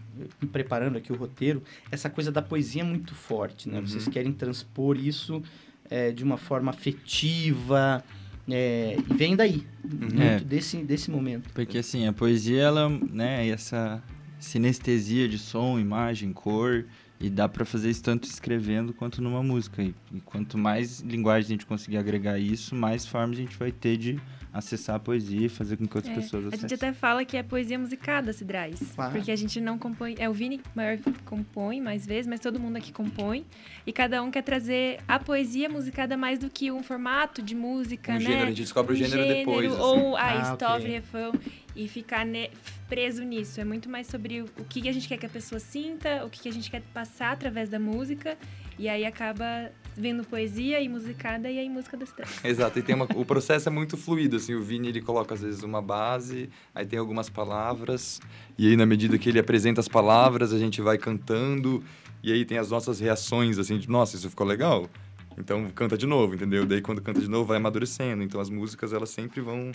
preparando 0.50 0.98
aqui 0.98 1.12
o 1.12 1.16
roteiro, 1.16 1.62
essa 1.90 2.10
coisa 2.10 2.32
da 2.32 2.42
poesia 2.42 2.82
é 2.82 2.84
muito 2.84 3.14
forte, 3.14 3.68
né? 3.68 3.78
Uhum. 3.78 3.86
Vocês 3.86 4.08
querem 4.08 4.32
transpor 4.32 4.98
isso 4.98 5.40
é, 5.88 6.10
de 6.10 6.24
uma 6.24 6.36
forma 6.36 6.70
afetiva, 6.70 8.04
é, 8.50 8.96
e 8.98 9.14
vem 9.14 9.36
daí, 9.36 9.66
uhum. 9.84 9.98
muito 10.00 10.22
é. 10.22 10.40
desse, 10.40 10.78
desse 10.78 11.10
momento. 11.10 11.50
Porque 11.52 11.78
assim, 11.78 12.06
a 12.06 12.12
poesia, 12.12 12.62
ela, 12.62 12.88
né, 12.88 13.46
essa 13.48 14.02
sinestesia 14.38 15.28
de 15.28 15.38
som, 15.38 15.78
imagem, 15.78 16.32
cor, 16.32 16.86
e 17.20 17.28
dá 17.28 17.48
para 17.48 17.64
fazer 17.64 17.90
isso 17.90 18.02
tanto 18.02 18.24
escrevendo 18.24 18.92
quanto 18.92 19.20
numa 19.20 19.42
música. 19.42 19.82
E, 19.82 19.94
e, 20.12 20.20
quanto 20.20 20.56
mais 20.56 21.00
linguagem 21.00 21.46
a 21.46 21.50
gente 21.50 21.66
conseguir 21.66 21.96
agregar 21.96 22.38
isso, 22.38 22.74
mais 22.74 23.04
formas 23.04 23.38
a 23.38 23.40
gente 23.40 23.56
vai 23.56 23.72
ter 23.72 23.96
de 23.96 24.20
acessar 24.52 24.96
a 24.96 24.98
poesia 24.98 25.46
e 25.46 25.48
fazer 25.48 25.76
com 25.76 25.86
que 25.86 25.96
outras 25.96 26.12
é, 26.12 26.20
pessoas 26.20 26.46
acessem. 26.46 26.66
A 26.66 26.68
gente 26.68 26.74
até 26.74 26.92
fala 26.92 27.24
que 27.24 27.36
é 27.36 27.42
poesia 27.42 27.78
musicada, 27.78 28.32
Cidrais. 28.32 28.80
Claro. 28.94 29.12
Porque 29.12 29.30
a 29.30 29.36
gente 29.36 29.60
não 29.60 29.78
compõe... 29.78 30.14
É 30.18 30.28
o 30.28 30.32
Vini 30.32 30.60
maior 30.74 30.98
compõe 31.24 31.80
mais 31.80 32.06
vezes, 32.06 32.26
mas 32.26 32.40
todo 32.40 32.58
mundo 32.58 32.76
aqui 32.76 32.92
compõe. 32.92 33.44
E 33.86 33.92
cada 33.92 34.22
um 34.22 34.30
quer 34.30 34.42
trazer 34.42 35.00
a 35.06 35.18
poesia 35.18 35.68
musicada 35.68 36.16
mais 36.16 36.38
do 36.38 36.50
que 36.50 36.70
um 36.70 36.82
formato 36.82 37.42
de 37.42 37.54
música, 37.54 38.12
um 38.12 38.14
né? 38.16 38.20
Gênero, 38.20 38.42
a 38.42 38.46
gente 38.46 38.62
descobre 38.62 38.92
um 38.92 38.96
o 38.96 38.98
gênero, 38.98 39.22
gênero 39.22 39.38
depois. 39.38 39.72
Assim. 39.72 39.80
Ou 39.80 40.16
a 40.16 40.22
ah, 40.22 40.52
estrofe, 40.52 40.82
okay. 40.82 40.90
refrão. 40.92 41.32
E 41.76 41.86
ficar 41.86 42.26
ne... 42.26 42.50
preso 42.88 43.22
nisso. 43.22 43.60
É 43.60 43.64
muito 43.64 43.88
mais 43.88 44.06
sobre 44.06 44.42
o 44.42 44.64
que 44.68 44.88
a 44.88 44.92
gente 44.92 45.06
quer 45.06 45.16
que 45.16 45.26
a 45.26 45.28
pessoa 45.28 45.60
sinta, 45.60 46.24
o 46.24 46.30
que 46.30 46.48
a 46.48 46.52
gente 46.52 46.70
quer 46.70 46.82
passar 46.92 47.32
através 47.32 47.68
da 47.68 47.78
música. 47.78 48.36
E 48.78 48.88
aí 48.88 49.04
acaba 49.04 49.70
vendo 49.98 50.22
poesia 50.24 50.80
e 50.80 50.88
musicada 50.88 51.50
e 51.50 51.58
aí 51.58 51.68
música 51.68 51.96
das 51.96 52.12
três. 52.12 52.30
Exato, 52.44 52.78
e 52.78 52.82
tem 52.82 52.94
uma, 52.94 53.06
o 53.16 53.24
processo 53.24 53.68
é 53.68 53.72
muito 53.72 53.96
fluido, 53.96 54.36
assim, 54.36 54.54
o 54.54 54.62
Vini 54.62 54.88
ele 54.88 55.02
coloca 55.02 55.34
às 55.34 55.42
vezes 55.42 55.62
uma 55.62 55.82
base, 55.82 56.48
aí 56.72 56.86
tem 56.86 56.98
algumas 56.98 57.28
palavras, 57.28 58.20
e 58.56 58.68
aí 58.68 58.76
na 58.76 58.86
medida 58.86 59.18
que 59.18 59.28
ele 59.28 59.40
apresenta 59.40 59.80
as 59.80 59.88
palavras, 59.88 60.52
a 60.52 60.58
gente 60.58 60.80
vai 60.80 60.96
cantando, 60.96 61.82
e 62.22 62.32
aí 62.32 62.44
tem 62.44 62.58
as 62.58 62.70
nossas 62.70 63.00
reações, 63.00 63.58
assim, 63.58 63.76
de, 63.78 63.90
nossa, 63.90 64.14
isso 64.14 64.30
ficou 64.30 64.46
legal, 64.46 64.88
então 65.36 65.68
canta 65.74 65.98
de 65.98 66.06
novo, 66.06 66.34
entendeu? 66.34 66.64
Daí 66.64 66.80
quando 66.80 67.02
canta 67.02 67.20
de 67.20 67.28
novo 67.28 67.46
vai 67.46 67.56
amadurecendo, 67.56 68.22
então 68.22 68.40
as 68.40 68.48
músicas 68.48 68.92
elas 68.92 69.10
sempre 69.10 69.40
vão 69.40 69.72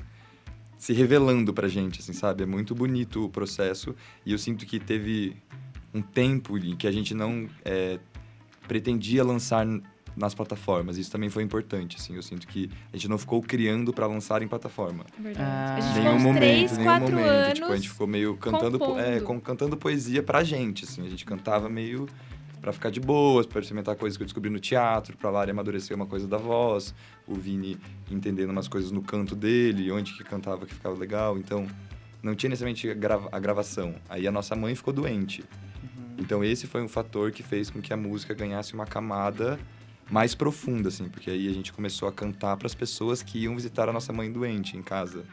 se 0.77 0.93
revelando 0.93 1.53
pra 1.53 1.67
gente, 1.67 1.99
assim, 1.99 2.13
sabe? 2.13 2.43
É 2.43 2.45
muito 2.45 2.73
bonito 2.73 3.25
o 3.25 3.29
processo, 3.29 3.93
e 4.25 4.31
eu 4.31 4.37
sinto 4.37 4.65
que 4.65 4.79
teve 4.79 5.35
um 5.93 6.01
tempo 6.01 6.57
em 6.57 6.75
que 6.75 6.87
a 6.87 6.91
gente 6.91 7.13
não 7.13 7.47
é, 7.63 7.99
pretendia 8.67 9.23
lançar 9.23 9.65
nas 10.15 10.33
plataformas. 10.33 10.97
Isso 10.97 11.11
também 11.11 11.29
foi 11.29 11.43
importante, 11.43 11.97
assim. 11.97 12.15
Eu 12.15 12.21
sinto 12.21 12.47
que 12.47 12.69
a 12.91 12.97
gente 12.97 13.09
não 13.09 13.17
ficou 13.17 13.41
criando 13.41 13.93
para 13.93 14.07
lançar 14.07 14.41
em 14.41 14.47
plataforma. 14.47 15.05
Verdade. 15.17 15.45
Ah. 15.45 15.75
A 15.75 15.81
gente 15.81 15.99
nenhum 15.99 16.19
momento, 16.19 16.39
três, 16.39 16.77
nenhum 16.77 16.99
momento. 16.99 17.19
Anos 17.19 17.53
tipo, 17.53 17.71
a 17.71 17.75
gente 17.75 17.89
ficou 17.89 18.07
meio 18.07 18.37
cantando, 18.37 18.99
é, 18.99 19.19
com, 19.19 19.39
cantando 19.39 19.77
poesia 19.77 20.23
pra 20.23 20.43
gente, 20.43 20.85
assim. 20.85 21.05
A 21.05 21.09
gente 21.09 21.25
cantava 21.25 21.69
meio 21.69 22.07
para 22.61 22.71
ficar 22.71 22.89
de 22.89 22.99
boas, 23.01 23.45
para 23.45 23.59
experimentar 23.59 23.95
coisas 23.97 24.15
que 24.15 24.23
eu 24.23 24.25
descobri 24.25 24.49
no 24.49 24.59
teatro, 24.59 25.17
para 25.17 25.29
Lari 25.29 25.51
amadurecer 25.51 25.93
uma 25.93 26.05
coisa 26.05 26.25
da 26.25 26.37
voz, 26.37 26.95
o 27.27 27.35
Vini 27.35 27.77
entendendo 28.09 28.51
umas 28.51 28.69
coisas 28.69 28.89
no 28.89 29.01
canto 29.01 29.35
dele, 29.35 29.91
onde 29.91 30.13
que 30.13 30.23
cantava 30.23 30.65
que 30.65 30.73
ficava 30.73 30.97
legal. 30.97 31.37
Então, 31.37 31.67
não 32.21 32.33
tinha 32.33 32.49
necessariamente 32.49 32.89
a, 32.89 32.93
grava 32.93 33.27
a 33.33 33.37
gravação. 33.37 33.95
Aí 34.07 34.25
a 34.25 34.31
nossa 34.31 34.55
mãe 34.55 34.73
ficou 34.75 34.93
doente. 34.93 35.41
Uhum. 35.41 36.15
Então, 36.19 36.41
esse 36.41 36.65
foi 36.65 36.81
um 36.81 36.87
fator 36.87 37.33
que 37.33 37.43
fez 37.43 37.69
com 37.69 37.81
que 37.81 37.91
a 37.91 37.97
música 37.97 38.33
ganhasse 38.33 38.73
uma 38.73 38.85
camada 38.85 39.59
mais 40.13 40.35
profunda, 40.35 40.89
assim, 40.89 41.09
porque 41.09 41.31
aí 41.31 41.49
a 41.49 41.51
gente 41.51 41.73
começou 41.73 42.07
a 42.07 42.11
cantar 42.11 42.55
para 42.55 42.67
as 42.67 42.75
pessoas 42.75 43.23
que 43.23 43.39
iam 43.39 43.55
visitar 43.55 43.89
a 43.89 43.91
nossa 43.91 44.13
mãe 44.13 44.31
doente 44.31 44.77
em 44.77 44.83
casa. 44.83 45.25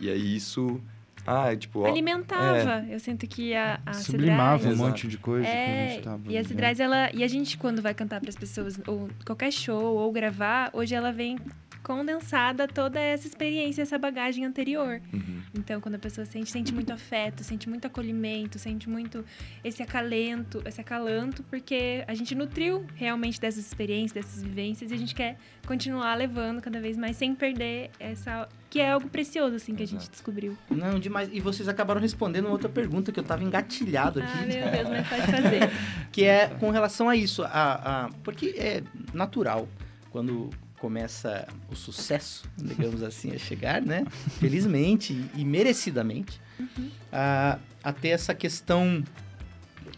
E 0.00 0.10
aí 0.10 0.34
isso 0.34 0.80
Ah, 1.24 1.52
é 1.52 1.56
tipo. 1.56 1.84
Alimentava. 1.86 2.84
É. 2.88 2.94
Eu 2.94 2.98
sinto 2.98 3.24
que 3.26 3.54
a, 3.54 3.80
a 3.86 3.92
Sublimava 3.92 4.58
Cidrais, 4.58 4.80
um 4.80 4.84
monte 4.84 5.06
de 5.06 5.16
coisa. 5.16 5.46
É, 5.46 6.00
e 6.26 6.36
a 6.36 6.42
Cidrais, 6.44 6.80
ela. 6.80 7.08
E 7.14 7.22
a 7.22 7.28
gente, 7.28 7.56
quando 7.56 7.80
vai 7.80 7.94
cantar 7.94 8.20
para 8.20 8.28
as 8.28 8.36
pessoas, 8.36 8.80
ou 8.86 9.08
qualquer 9.24 9.52
show, 9.52 9.96
ou 9.96 10.10
gravar, 10.12 10.70
hoje 10.72 10.94
ela 10.94 11.12
vem 11.12 11.38
condensada 11.86 12.66
toda 12.66 12.98
essa 12.98 13.28
experiência, 13.28 13.80
essa 13.80 13.96
bagagem 13.96 14.44
anterior. 14.44 15.00
Uhum. 15.12 15.40
Então, 15.56 15.80
quando 15.80 15.94
a 15.94 15.98
pessoa 16.00 16.24
sente, 16.24 16.50
sente 16.50 16.74
muito 16.74 16.92
afeto, 16.92 17.44
sente 17.44 17.68
muito 17.68 17.86
acolhimento, 17.86 18.58
sente 18.58 18.88
muito 18.88 19.24
esse 19.62 19.84
acalento, 19.84 20.60
esse 20.66 20.80
acalanto, 20.80 21.44
porque 21.44 22.02
a 22.08 22.12
gente 22.12 22.34
nutriu 22.34 22.84
realmente 22.96 23.40
dessas 23.40 23.64
experiências, 23.64 24.26
dessas 24.26 24.42
vivências, 24.42 24.90
e 24.90 24.94
a 24.94 24.96
gente 24.96 25.14
quer 25.14 25.38
continuar 25.64 26.16
levando 26.16 26.60
cada 26.60 26.80
vez 26.80 26.96
mais 26.96 27.16
sem 27.16 27.36
perder 27.36 27.92
essa 28.00 28.48
que 28.68 28.80
é 28.80 28.90
algo 28.90 29.08
precioso 29.08 29.54
assim 29.54 29.76
que 29.76 29.84
Exato. 29.84 29.96
a 29.96 30.00
gente 30.00 30.10
descobriu. 30.10 30.58
Não, 30.68 30.98
demais. 30.98 31.28
E 31.32 31.38
vocês 31.38 31.68
acabaram 31.68 32.00
respondendo 32.00 32.48
outra 32.48 32.68
pergunta 32.68 33.12
que 33.12 33.20
eu 33.20 33.22
estava 33.22 33.44
engatilhado 33.44 34.20
aqui. 34.20 34.32
Ah, 34.34 34.44
meu 34.44 34.70
Deus, 34.72 34.88
mas 34.88 35.08
pode 35.08 35.22
fazer. 35.22 35.70
que 36.10 36.24
é 36.24 36.48
com 36.48 36.70
relação 36.70 37.08
a 37.08 37.14
isso, 37.14 37.44
a, 37.44 38.06
a 38.06 38.10
porque 38.24 38.56
é 38.58 38.82
natural 39.14 39.68
quando 40.10 40.50
começa 40.86 41.48
o 41.68 41.74
sucesso, 41.74 42.48
digamos 42.56 43.02
assim, 43.02 43.32
a 43.32 43.38
chegar, 43.38 43.82
né? 43.82 44.06
Felizmente 44.38 45.20
e, 45.34 45.44
merecidamente, 45.44 46.40
uhum. 46.60 46.88
a, 47.10 47.58
a 47.82 47.92
ter 47.92 48.10
essa 48.10 48.32
questão 48.32 49.02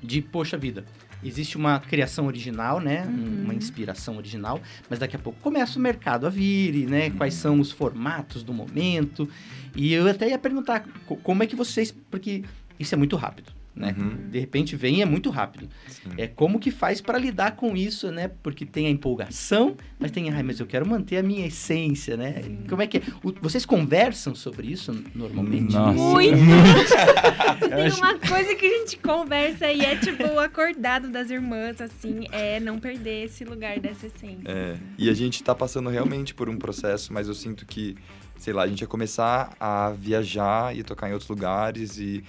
de, 0.03 0.23
poxa 0.23 0.57
vida, 0.57 0.87
existe 1.23 1.59
uma 1.59 1.79
criação 1.79 2.27
original, 2.27 2.81
né? 2.81 3.05
Uhum. 3.05 3.43
Uma 3.45 3.55
inspiração 3.55 4.17
original, 4.17 4.63
mas 4.89 4.99
daqui 4.99 5.15
a 5.15 5.19
pouco 5.19 5.39
começa 5.41 5.79
o 5.79 5.83
mercado 5.83 6.27
a 6.27 6.31
vir, 6.31 6.89
né? 6.89 7.09
Uhum. 7.09 7.17
Quais 7.19 7.35
são 7.35 7.61
os 7.61 7.71
formatos 7.71 8.43
do 8.43 8.55
momento. 8.55 9.29
E 9.77 9.93
eu 9.93 10.09
até 10.09 10.31
ia 10.31 10.39
perguntar 10.39 10.89
como 11.23 11.43
é 11.43 11.47
que 11.47 11.55
vocês. 11.55 11.95
Porque 12.11 12.45
isso 12.81 12.95
é 12.95 12.97
muito 12.97 13.15
rápido 13.15 13.58
né? 13.79 13.95
Uhum. 13.97 14.31
De 14.31 14.39
repente 14.39 14.77
vem 14.77 14.97
e 14.97 15.03
é 15.03 15.07
muito 15.07 15.31
rápido. 15.31 15.69
Sim. 15.87 16.11
É 16.17 16.27
como 16.27 16.59
que 16.59 16.71
faz 16.71 17.01
para 17.01 17.19
lidar 17.19 17.53
com 17.53 17.77
isso, 17.77 18.11
né? 18.11 18.31
Porque 18.43 18.67
tem 18.67 18.87
a 18.87 18.91
empolgação, 18.91 19.77
mas 19.99 20.11
tem, 20.11 20.31
ai, 20.31 20.43
mas 20.43 20.61
eu 20.61 20.67
quero 20.67 20.87
manter 20.87 21.19
a 21.19 21.23
minha 21.23 21.47
essência, 21.47 22.17
né? 22.17 22.43
Sim. 22.43 22.65
Como 22.69 22.83
é 22.83 22.87
que 22.87 22.99
é? 22.99 23.03
O, 23.23 23.33
vocês 23.41 23.65
conversam 23.65 24.35
sobre 24.35 24.67
isso 24.67 24.93
normalmente? 25.15 25.73
Nossa. 25.73 25.93
Muito! 25.93 26.39
tem 27.69 27.93
uma 27.93 28.19
coisa 28.19 28.55
que 28.55 28.67
a 28.67 28.79
gente 28.79 28.97
conversa 28.99 29.71
e 29.71 29.81
é 29.81 29.97
tipo 29.97 30.25
o 30.25 30.41
acordado 30.41 31.09
das 31.09 31.31
irmãs, 31.31 31.81
assim, 31.81 32.27
é 32.33 32.59
não 32.59 32.79
perder 32.79 33.25
esse 33.25 33.45
lugar 33.45 33.79
dessa 33.79 34.07
essência. 34.07 34.43
É, 34.47 34.77
e 34.99 35.09
a 35.09 35.15
gente 35.15 35.43
tá 35.43 35.55
passando 35.55 35.89
realmente 35.89 36.35
por 36.35 36.49
um 36.49 36.57
processo, 36.57 37.13
mas 37.13 37.29
eu 37.29 37.35
sinto 37.35 37.65
que 37.65 37.97
sei 38.39 38.53
lá, 38.53 38.63
a 38.63 38.67
gente 38.67 38.81
ia 38.81 38.87
começar 38.87 39.55
a 39.59 39.91
viajar 39.91 40.75
e 40.77 40.83
tocar 40.83 41.11
em 41.11 41.13
outros 41.13 41.29
lugares 41.29 41.99
e 41.99 42.25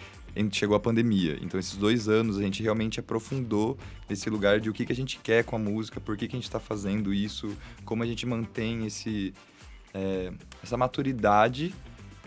chegou 0.52 0.76
a 0.76 0.80
pandemia. 0.80 1.38
Então, 1.42 1.60
esses 1.60 1.76
dois 1.76 2.08
anos 2.08 2.38
a 2.38 2.42
gente 2.42 2.64
realmente 2.64 3.00
aprofundou 3.00 3.78
nesse 4.08 4.30
lugar 4.30 4.60
de 4.60 4.70
o 4.70 4.74
que, 4.74 4.86
que 4.86 4.92
a 4.94 4.96
gente 4.96 5.20
quer 5.22 5.44
com 5.44 5.56
a 5.56 5.60
música, 5.60 6.00
por 6.00 6.16
que, 6.16 6.28
que 6.28 6.36
a 6.36 6.40
gente 6.40 6.46
está 6.46 6.60
fazendo 6.60 7.14
isso, 7.14 7.56
como 7.84 8.04
a 8.04 8.06
gente 8.06 8.26
mantém 8.26 8.86
esse, 8.86 9.34
é, 9.94 10.32
essa 10.64 10.78
maturidade 10.78 11.74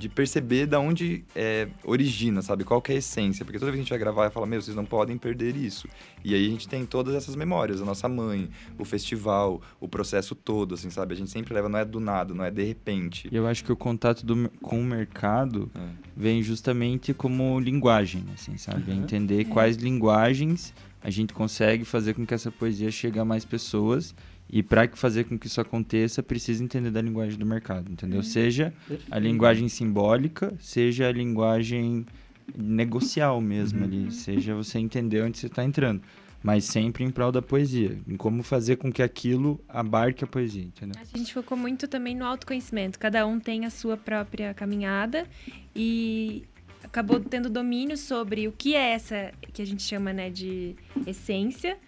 de 0.03 0.09
perceber 0.09 0.67
da 0.67 0.81
onde 0.81 1.25
é, 1.33 1.69
origina, 1.85 2.43
sabe? 2.43 2.65
Qual 2.65 2.83
é 2.89 2.93
a 2.93 2.97
essência. 2.97 3.45
Porque 3.45 3.57
toda 3.57 3.71
vez 3.71 3.77
que 3.77 3.81
a 3.81 3.85
gente 3.85 3.91
vai 3.91 3.99
gravar, 4.01 4.31
fala, 4.31 4.47
meu, 4.47 4.61
vocês 4.61 4.77
não 4.77 4.85
podem 4.85 5.17
perder 5.17 5.55
isso. 5.55 5.87
E 6.25 6.35
aí 6.35 6.45
a 6.45 6.51
gente 6.51 6.69
tem 6.69 6.85
todas 6.85 7.15
essas 7.15 7.37
memórias, 7.37 7.81
a 7.81 7.85
nossa 7.85 8.09
mãe, 8.09 8.51
o 8.77 8.85
festival, 8.85 9.63
o 9.79 9.87
processo 9.87 10.35
todo, 10.35 10.75
assim, 10.75 10.91
sabe? 10.91 11.15
A 11.15 11.17
gente 11.17 11.31
sempre 11.31 11.55
leva, 11.55 11.69
não 11.69 11.79
é 11.79 11.85
do 11.85 12.01
nada, 12.01 12.35
não 12.35 12.45
é 12.45 12.51
de 12.51 12.65
repente. 12.65 13.29
E 13.31 13.37
eu 13.37 13.47
acho 13.47 13.65
que 13.65 13.71
o 13.71 13.77
contato 13.77 14.27
do, 14.27 14.51
com 14.61 14.81
o 14.81 14.85
mercado 14.85 15.71
é. 15.73 15.79
vem 16.17 16.43
justamente 16.43 17.15
como 17.15 17.61
linguagem, 17.61 18.25
assim, 18.35 18.57
sabe? 18.57 18.91
Uhum. 18.91 19.05
Entender 19.05 19.43
é. 19.43 19.45
quais 19.45 19.77
linguagens 19.77 20.75
a 21.01 21.11
gente 21.11 21.33
consegue 21.33 21.85
fazer 21.85 22.15
com 22.15 22.27
que 22.27 22.35
essa 22.35 22.51
poesia 22.51 22.91
chegue 22.91 23.21
a 23.21 23.25
mais 23.25 23.45
pessoas 23.45 24.15
e 24.53 24.63
para 24.63 24.87
fazer 24.93 25.25
com 25.25 25.39
que 25.39 25.47
isso 25.47 25.63
aconteça, 25.63 26.23
precisa 26.23 26.63
entender 26.63 26.91
da 26.91 27.01
linguagem 27.01 27.39
do 27.39 27.47
mercado, 27.47 27.91
entendeu? 27.91 28.21
Hum, 28.21 28.23
seja 28.23 28.75
perfeito. 28.87 29.07
a 29.11 29.19
linguagem 29.19 29.67
simbólica, 29.67 30.53
seja 30.61 31.09
a 31.09 31.13
linguagem 31.13 32.05
negocial 32.55 33.41
mesmo 33.41 33.79
uhum. 33.79 33.85
ali, 33.87 34.13
seja 34.13 34.55
você 34.55 34.79
entender 34.79 35.23
onde 35.23 35.39
você 35.39 35.47
está 35.47 35.65
entrando, 35.65 36.03
mas 36.43 36.67
sempre 36.67 37.03
em 37.03 37.11
prol 37.11 37.33
da 37.33 37.41
poesia, 37.41 37.99
em 38.07 38.15
como 38.15 38.43
fazer 38.43 38.77
com 38.77 38.93
que 38.93 39.03
aquilo 39.03 39.59
abarque 39.67 40.23
a 40.23 40.27
poesia, 40.27 40.65
entendeu? 40.65 41.01
A 41.01 41.17
gente 41.17 41.33
focou 41.33 41.57
muito 41.57 41.89
também 41.89 42.15
no 42.15 42.27
autoconhecimento, 42.27 42.99
cada 42.99 43.27
um 43.27 43.41
tem 43.41 43.65
a 43.65 43.71
sua 43.71 43.97
própria 43.97 44.53
caminhada 44.53 45.27
e 45.75 46.45
acabou 46.85 47.19
tendo 47.21 47.49
domínio 47.49 47.97
sobre 47.97 48.47
o 48.49 48.53
que 48.53 48.75
é 48.75 48.91
essa 48.91 49.33
que 49.51 49.63
a 49.63 49.67
gente 49.67 49.83
chama 49.83 50.13
né, 50.13 50.29
de 50.29 50.77
essência 51.07 51.79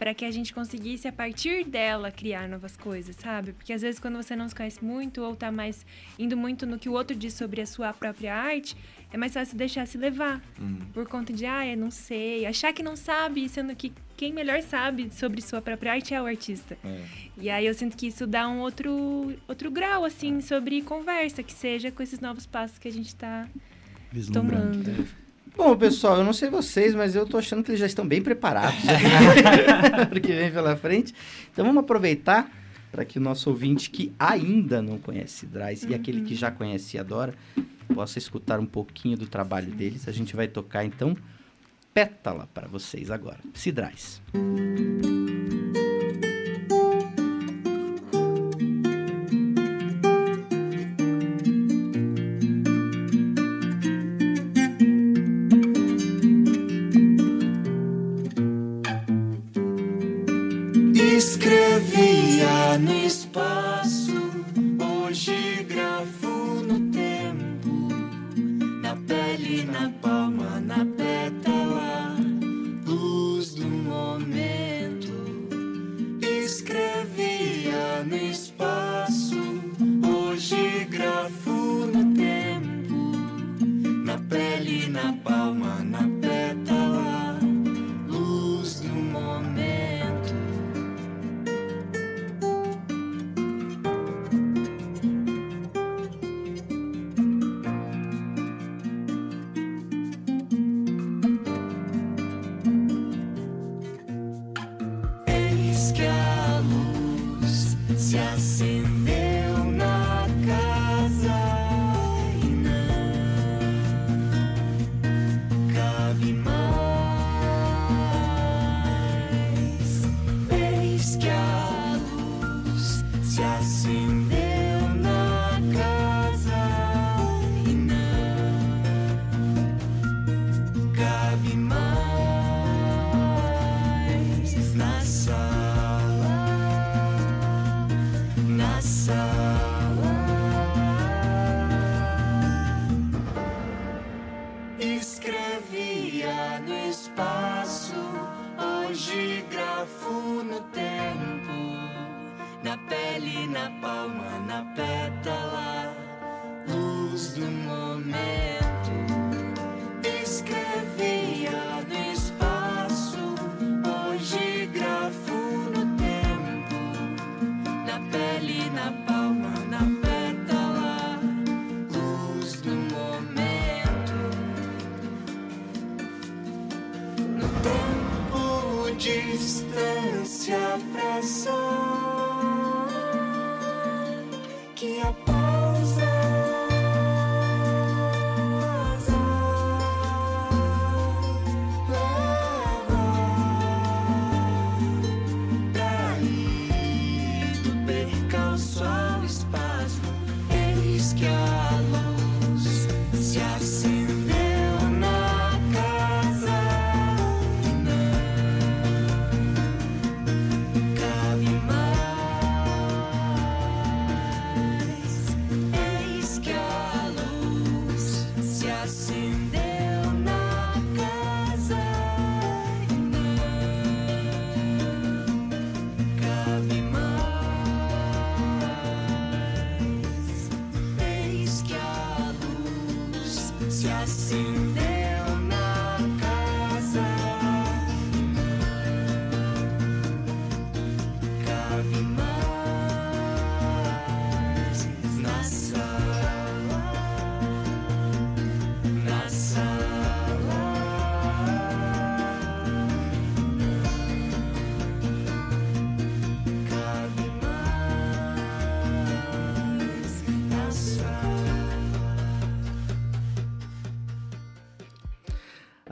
para 0.00 0.14
que 0.14 0.24
a 0.24 0.30
gente 0.30 0.54
conseguisse, 0.54 1.06
a 1.06 1.12
partir 1.12 1.62
dela, 1.62 2.10
criar 2.10 2.48
novas 2.48 2.74
coisas, 2.74 3.14
sabe? 3.16 3.52
Porque 3.52 3.70
às 3.70 3.82
vezes 3.82 4.00
quando 4.00 4.16
você 4.16 4.34
não 4.34 4.48
se 4.48 4.54
conhece 4.54 4.82
muito 4.82 5.20
ou 5.20 5.36
tá 5.36 5.52
mais 5.52 5.84
indo 6.18 6.38
muito 6.38 6.64
no 6.64 6.78
que 6.78 6.88
o 6.88 6.92
outro 6.92 7.14
diz 7.14 7.34
sobre 7.34 7.60
a 7.60 7.66
sua 7.66 7.92
própria 7.92 8.34
arte, 8.34 8.74
é 9.12 9.18
mais 9.18 9.34
fácil 9.34 9.58
deixar 9.58 9.86
se 9.86 9.98
levar. 9.98 10.42
Uhum. 10.58 10.78
Por 10.94 11.06
conta 11.06 11.34
de, 11.34 11.44
ah, 11.44 11.66
eu 11.66 11.76
não 11.76 11.90
sei, 11.90 12.46
achar 12.46 12.72
que 12.72 12.82
não 12.82 12.96
sabe, 12.96 13.46
sendo 13.46 13.76
que 13.76 13.92
quem 14.16 14.32
melhor 14.32 14.62
sabe 14.62 15.10
sobre 15.12 15.42
sua 15.42 15.60
própria 15.60 15.92
arte 15.92 16.14
é 16.14 16.22
o 16.22 16.24
artista. 16.24 16.78
É. 16.82 17.04
E 17.36 17.50
aí 17.50 17.66
eu 17.66 17.74
sinto 17.74 17.94
que 17.94 18.06
isso 18.06 18.26
dá 18.26 18.48
um 18.48 18.60
outro, 18.60 19.34
outro 19.46 19.70
grau, 19.70 20.06
assim, 20.06 20.40
sobre 20.40 20.80
conversa, 20.80 21.42
que 21.42 21.52
seja 21.52 21.92
com 21.92 22.02
esses 22.02 22.20
novos 22.20 22.46
passos 22.46 22.78
que 22.78 22.88
a 22.88 22.92
gente 22.92 23.08
está 23.08 23.46
tomando. 24.32 25.06
Bom, 25.56 25.76
pessoal, 25.76 26.18
eu 26.18 26.24
não 26.24 26.32
sei 26.32 26.48
vocês, 26.48 26.94
mas 26.94 27.14
eu 27.14 27.26
tô 27.26 27.36
achando 27.36 27.62
que 27.62 27.70
eles 27.70 27.80
já 27.80 27.86
estão 27.86 28.06
bem 28.06 28.22
preparados 28.22 28.80
porque 30.08 30.32
vem 30.32 30.50
pela 30.50 30.76
frente. 30.76 31.14
Então 31.52 31.64
vamos 31.64 31.82
aproveitar 31.82 32.50
para 32.90 33.04
que 33.04 33.18
o 33.18 33.22
nosso 33.22 33.50
ouvinte 33.50 33.90
que 33.90 34.12
ainda 34.18 34.82
não 34.82 34.98
conhece 34.98 35.46
Drais 35.46 35.82
uhum. 35.82 35.90
e 35.90 35.94
aquele 35.94 36.22
que 36.22 36.34
já 36.34 36.50
conhece 36.50 36.96
e 36.96 37.00
adora 37.00 37.34
possa 37.94 38.18
escutar 38.18 38.58
um 38.58 38.66
pouquinho 38.66 39.16
do 39.16 39.26
trabalho 39.26 39.70
deles. 39.70 40.08
A 40.08 40.12
gente 40.12 40.34
vai 40.34 40.48
tocar 40.48 40.84
então 40.84 41.16
Pétala 41.92 42.48
para 42.54 42.68
vocês 42.68 43.10
agora. 43.10 43.40
Cidrais. 43.52 44.22
Música 44.32 45.89
que 105.88 106.06
a 106.06 106.60
luz 106.60 107.76
se 107.96 108.18
acende. 108.18 108.89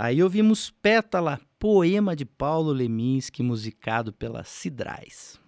Aí 0.08 0.22
ouvimos 0.22 0.70
Pétala, 0.70 1.38
poema 1.58 2.16
de 2.16 2.24
Paulo 2.24 2.72
Leminski, 2.72 3.42
musicado 3.42 4.10
pela 4.10 4.42
Cidrais. 4.42 5.38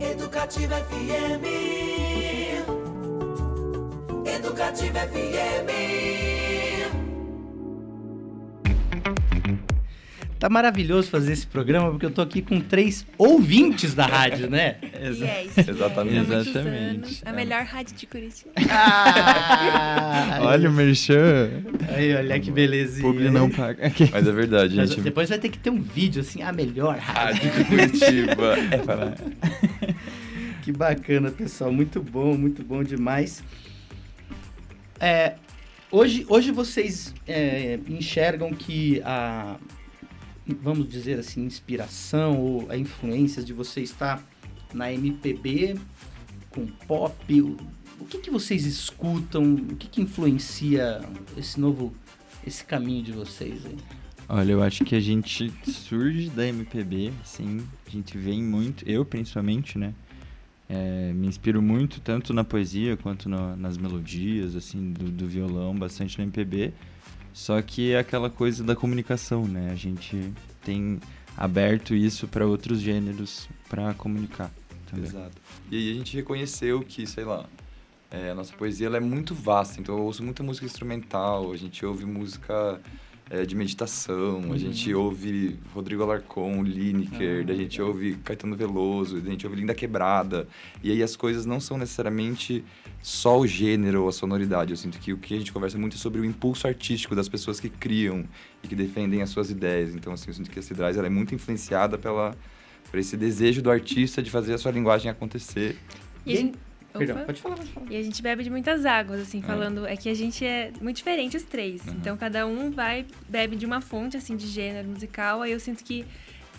Educativa 0.00 0.76
FM. 0.76 1.44
Educativa 4.24 5.00
FM. 5.00 6.15
Tá 10.38 10.50
maravilhoso 10.50 11.08
fazer 11.08 11.32
esse 11.32 11.46
programa 11.46 11.90
porque 11.90 12.04
eu 12.04 12.10
tô 12.10 12.20
aqui 12.20 12.42
com 12.42 12.60
três 12.60 13.06
ouvintes 13.16 13.94
da 13.94 14.06
rádio, 14.06 14.50
né? 14.50 14.76
Yes, 14.82 15.56
Exatamente. 15.66 16.30
Exatamente. 16.30 17.22
A 17.24 17.32
melhor 17.32 17.64
rádio 17.64 17.96
de 17.96 18.06
Curitiba. 18.06 18.50
Ah, 18.70 20.38
Olha 20.42 20.68
o 20.68 20.72
merchan. 20.72 21.62
Aí, 21.88 22.14
olha 22.14 22.38
que 22.38 22.50
belezinha. 22.50 23.02
Publi 23.08 23.30
não 23.30 23.48
paga. 23.48 23.90
Mas 24.12 24.28
é 24.28 24.32
verdade, 24.32 24.76
Mas 24.76 24.90
gente. 24.90 25.00
depois 25.00 25.30
vai 25.30 25.38
ter 25.38 25.48
que 25.48 25.58
ter 25.58 25.70
um 25.70 25.80
vídeo 25.80 26.20
assim, 26.20 26.42
a 26.42 26.52
melhor 26.52 26.98
rádio. 26.98 27.42
Rádio 27.50 27.64
de 27.64 27.64
Curitiba. 27.64 28.56
É. 29.86 29.94
Que 30.62 30.72
bacana, 30.72 31.30
pessoal. 31.30 31.72
Muito 31.72 32.02
bom, 32.02 32.36
muito 32.36 32.62
bom 32.62 32.82
demais. 32.82 33.42
É, 34.98 35.34
hoje, 35.90 36.26
hoje 36.28 36.50
vocês 36.50 37.14
é, 37.26 37.78
enxergam 37.88 38.52
que 38.52 39.00
a, 39.04 39.56
vamos 40.54 40.88
dizer 40.88 41.18
assim, 41.18 41.44
inspiração 41.44 42.40
ou 42.40 42.70
a 42.70 42.76
influências 42.76 43.44
de 43.44 43.52
você 43.52 43.80
estar 43.80 44.22
na 44.72 44.92
MPB 44.92 45.76
com 46.50 46.66
pop? 46.66 47.42
O, 48.00 48.04
que, 48.04 48.18
que 48.18 48.30
vocês 48.30 48.64
escutam? 48.64 49.54
O 49.54 49.76
que, 49.76 49.88
que 49.88 50.00
influencia 50.02 51.00
esse 51.36 51.58
novo, 51.58 51.94
esse 52.46 52.64
caminho 52.64 53.02
de 53.02 53.12
vocês 53.12 53.64
aí? 53.66 53.76
Olha, 54.28 54.52
eu 54.52 54.62
acho 54.62 54.84
que 54.84 54.96
a 54.96 55.00
gente 55.00 55.52
surge 55.64 56.28
da 56.30 56.46
MPB, 56.46 57.12
sim. 57.24 57.64
A 57.86 57.90
gente 57.90 58.18
vem 58.18 58.42
muito, 58.42 58.88
eu 58.88 59.04
principalmente, 59.04 59.78
né? 59.78 59.94
É, 60.68 61.12
me 61.12 61.28
inspiro 61.28 61.62
muito, 61.62 62.00
tanto 62.00 62.34
na 62.34 62.42
poesia 62.42 62.96
quanto 62.96 63.28
no, 63.28 63.56
nas 63.56 63.78
melodias, 63.78 64.56
assim, 64.56 64.92
do, 64.92 65.12
do, 65.12 65.28
violão, 65.28 65.76
bastante 65.76 66.18
no 66.18 66.24
MPB. 66.24 66.72
Só 67.36 67.60
que 67.60 67.92
é 67.92 67.98
aquela 67.98 68.30
coisa 68.30 68.64
da 68.64 68.74
comunicação, 68.74 69.46
né? 69.46 69.70
A 69.70 69.74
gente 69.74 70.32
tem 70.64 70.98
aberto 71.36 71.94
isso 71.94 72.26
para 72.26 72.46
outros 72.46 72.80
gêneros 72.80 73.46
para 73.68 73.92
comunicar. 73.92 74.50
Também. 74.90 75.04
Exato. 75.04 75.36
E 75.70 75.76
aí 75.76 75.92
a 75.92 75.94
gente 75.96 76.16
reconheceu 76.16 76.80
que, 76.80 77.06
sei 77.06 77.24
lá, 77.24 77.44
é, 78.10 78.30
a 78.30 78.34
nossa 78.34 78.54
poesia 78.56 78.86
ela 78.86 78.96
é 78.96 79.00
muito 79.00 79.34
vasta. 79.34 79.78
Então 79.78 79.98
eu 79.98 80.04
ouço 80.04 80.24
muita 80.24 80.42
música 80.42 80.64
instrumental, 80.64 81.52
a 81.52 81.56
gente 81.58 81.84
ouve 81.84 82.06
música 82.06 82.80
é, 83.28 83.44
de 83.44 83.56
meditação, 83.56 84.40
uhum. 84.40 84.52
a 84.52 84.58
gente 84.58 84.94
ouve 84.94 85.58
Rodrigo 85.74 86.02
Alarcon, 86.02 86.62
Lineker, 86.62 87.44
uhum. 87.44 87.52
a 87.52 87.54
gente 87.54 87.82
ouve 87.82 88.14
Caetano 88.24 88.54
Veloso, 88.54 89.16
a 89.16 89.20
gente 89.20 89.44
ouve 89.44 89.58
Linda 89.58 89.74
Quebrada. 89.74 90.46
E 90.82 90.92
aí 90.92 91.02
as 91.02 91.16
coisas 91.16 91.44
não 91.44 91.58
são 91.58 91.76
necessariamente 91.76 92.64
só 93.02 93.38
o 93.38 93.46
gênero 93.46 94.02
ou 94.02 94.08
a 94.08 94.12
sonoridade. 94.12 94.70
Eu 94.70 94.76
sinto 94.76 94.98
que 94.98 95.12
o 95.12 95.18
que 95.18 95.34
a 95.34 95.38
gente 95.38 95.52
conversa 95.52 95.76
muito 95.76 95.96
é 95.96 95.98
sobre 95.98 96.20
o 96.20 96.24
impulso 96.24 96.68
artístico 96.68 97.16
das 97.16 97.28
pessoas 97.28 97.58
que 97.58 97.68
criam 97.68 98.24
e 98.62 98.68
que 98.68 98.76
defendem 98.76 99.22
as 99.22 99.30
suas 99.30 99.50
ideias. 99.50 99.92
Então, 99.92 100.12
assim, 100.12 100.28
eu 100.28 100.34
sinto 100.34 100.50
que 100.50 100.60
a 100.60 100.62
Cidrais 100.62 100.96
ela 100.96 101.08
é 101.08 101.10
muito 101.10 101.34
influenciada 101.34 101.98
pela, 101.98 102.32
por 102.88 102.98
esse 102.98 103.16
desejo 103.16 103.60
do 103.60 103.70
artista 103.70 104.22
de 104.22 104.30
fazer 104.30 104.54
a 104.54 104.58
sua 104.58 104.70
linguagem 104.70 105.10
acontecer. 105.10 105.76
E, 106.24 106.34
e 106.34 106.52
Perdão, 106.98 107.24
pode 107.24 107.40
falar, 107.40 107.56
pode 107.56 107.70
falar. 107.70 107.86
E 107.90 107.96
a 107.96 108.02
gente 108.02 108.22
bebe 108.22 108.44
de 108.44 108.50
muitas 108.50 108.84
águas, 108.84 109.20
assim, 109.20 109.40
é. 109.40 109.42
falando. 109.42 109.86
É 109.86 109.96
que 109.96 110.08
a 110.08 110.14
gente 110.14 110.44
é 110.44 110.72
muito 110.80 110.96
diferente 110.96 111.36
os 111.36 111.42
três. 111.42 111.86
Uhum. 111.86 111.94
Então 111.94 112.16
cada 112.16 112.46
um 112.46 112.70
vai, 112.70 113.06
bebe 113.28 113.56
de 113.56 113.66
uma 113.66 113.80
fonte, 113.80 114.16
assim, 114.16 114.36
de 114.36 114.46
gênero 114.46 114.88
musical. 114.88 115.42
Aí 115.42 115.52
eu 115.52 115.60
sinto 115.60 115.84
que 115.84 116.04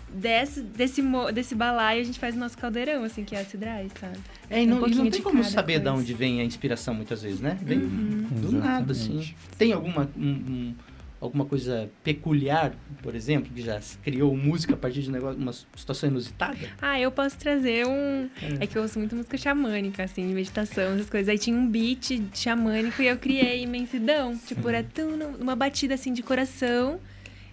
desse, 0.10 0.62
desse, 0.62 1.02
desse 1.34 1.56
balaio 1.56 2.02
a 2.02 2.04
gente 2.04 2.19
faz 2.19 2.36
o 2.36 2.39
nosso 2.39 2.58
caldeirão, 2.58 3.04
assim, 3.04 3.23
que 3.23 3.36
é 3.36 3.41
a 3.41 3.45
Cidrai, 3.45 3.89
sabe? 4.00 4.17
É, 4.50 4.63
e 4.63 4.65
não, 4.65 4.82
um 4.82 4.88
e 4.88 4.95
não 4.95 5.10
tem 5.10 5.21
como 5.21 5.43
saber 5.43 5.82
coisa. 5.82 5.91
de 5.91 5.97
onde 5.97 6.13
vem 6.13 6.41
a 6.41 6.43
inspiração 6.43 6.93
muitas 6.93 7.21
vezes, 7.21 7.39
né? 7.39 7.58
Vem 7.62 7.80
uhum. 7.80 8.28
do 8.30 8.47
Exatamente. 8.47 8.67
nada, 8.67 8.91
assim. 8.91 9.36
Tem 9.58 9.73
alguma. 9.73 10.10
Um, 10.17 10.30
um, 10.30 10.76
alguma 11.19 11.45
coisa 11.45 11.89
peculiar, 12.03 12.73
por 13.01 13.15
exemplo, 13.15 13.51
que 13.53 13.62
já 13.62 13.80
criou 14.03 14.36
música 14.36 14.73
a 14.73 14.77
partir 14.77 15.01
de 15.01 15.10
um 15.10 15.13
negócio, 15.13 15.39
uma 15.39 15.53
situação 15.53 16.10
inusitada? 16.10 16.58
Ah, 16.82 16.99
eu 16.99 17.12
posso 17.12 17.38
trazer 17.38 17.86
um. 17.88 18.30
É, 18.41 18.63
é 18.63 18.67
que 18.67 18.77
eu 18.77 18.82
ouço 18.82 18.99
muito 18.99 19.15
música 19.15 19.38
xamânica, 19.38 20.03
assim, 20.03 20.25
meditação, 20.34 20.93
essas 20.93 21.10
coisas. 21.10 21.30
Aí 21.30 21.38
tinha 21.38 21.58
um 21.58 21.67
beat 21.67 22.21
xamânico 22.34 23.01
e 23.01 23.08
eu 23.08 23.17
criei 23.17 23.63
imensidão. 23.63 24.38
Tipo, 24.38 24.69
era 24.69 24.84
tão, 24.84 25.10
uma 25.39 25.56
batida 25.56 25.93
assim 25.93 26.13
de 26.13 26.21
coração. 26.21 26.99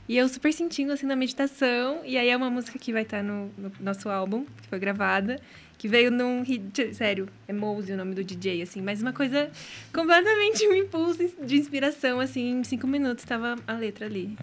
E 0.09 0.17
eu 0.17 0.29
super 0.29 0.53
sentindo 0.53 0.93
assim 0.93 1.07
na 1.07 1.17
meditação. 1.17 2.03
E 2.05 2.17
aí 2.17 2.29
é 2.29 2.37
uma 2.37 2.51
música 2.51 2.79
que 2.79 2.93
vai 2.93 3.03
estar 3.03 3.23
no, 3.23 3.51
no 3.57 3.73
nosso 3.81 4.09
álbum, 4.09 4.45
que 4.63 4.69
foi 4.69 4.79
gravada 4.79 5.41
que 5.85 5.89
veio 5.89 6.11
num 6.11 6.43
hit, 6.43 6.95
sério, 6.95 7.29
é 7.47 7.53
Mose 7.53 7.93
o 7.93 7.97
nome 7.97 8.15
do 8.15 8.25
DJ, 8.25 8.63
assim, 8.63 8.81
mas 8.81 9.03
uma 9.03 9.13
coisa 9.13 9.51
completamente 9.93 10.67
um 10.67 10.75
impulso 10.75 11.19
de 11.45 11.57
inspiração, 11.57 12.21
assim, 12.21 12.61
em 12.61 12.65
cinco 12.65 12.87
minutos 12.87 13.23
estava 13.23 13.57
a 13.67 13.73
letra 13.75 14.07
ali. 14.07 14.35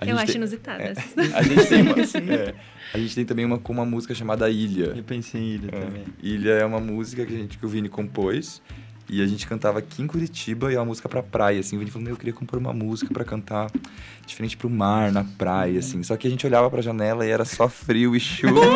A 0.00 0.06
eu 0.06 0.16
acho 0.16 0.26
tem, 0.26 0.36
inusitadas. 0.36 0.96
É, 0.96 1.36
a, 1.36 1.42
gente 1.42 1.66
tem 1.66 1.82
uma, 1.82 1.92
é, 2.32 2.54
a 2.94 2.98
gente 2.98 3.14
tem 3.14 3.24
também 3.24 3.44
uma 3.44 3.58
com 3.58 3.72
uma 3.72 3.84
música 3.84 4.14
chamada 4.14 4.48
Ilha. 4.48 4.94
Eu 4.96 5.02
pensei 5.02 5.40
em 5.40 5.54
Ilha 5.56 5.68
é, 5.72 5.80
também. 5.80 6.04
Ilha 6.22 6.50
é 6.52 6.64
uma 6.64 6.80
música 6.80 7.26
que, 7.26 7.34
a 7.34 7.36
gente, 7.36 7.58
que 7.58 7.66
o 7.66 7.68
Vini 7.68 7.88
compôs 7.90 8.62
E 9.10 9.22
a 9.22 9.26
gente 9.26 9.46
cantava 9.46 9.78
aqui 9.78 10.02
em 10.02 10.06
Curitiba 10.06 10.70
e 10.70 10.74
é 10.74 10.78
uma 10.78 10.84
música 10.84 11.08
pra 11.08 11.22
praia, 11.22 11.60
assim. 11.60 11.76
O 11.76 11.78
Vini 11.78 11.90
falou, 11.90 12.04
meu, 12.04 12.12
eu 12.12 12.18
queria 12.18 12.32
compor 12.34 12.58
uma 12.58 12.74
música 12.74 13.12
pra 13.12 13.24
cantar 13.24 13.70
diferente 14.26 14.56
pro 14.56 14.68
mar, 14.68 15.10
na 15.10 15.24
praia, 15.24 15.78
assim. 15.78 16.02
Só 16.02 16.14
que 16.16 16.26
a 16.26 16.30
gente 16.30 16.46
olhava 16.46 16.68
pra 16.68 16.82
janela 16.82 17.26
e 17.26 17.30
era 17.30 17.46
só 17.46 17.68
frio 17.68 18.14
e 18.14 18.20
chuva. 18.20 18.58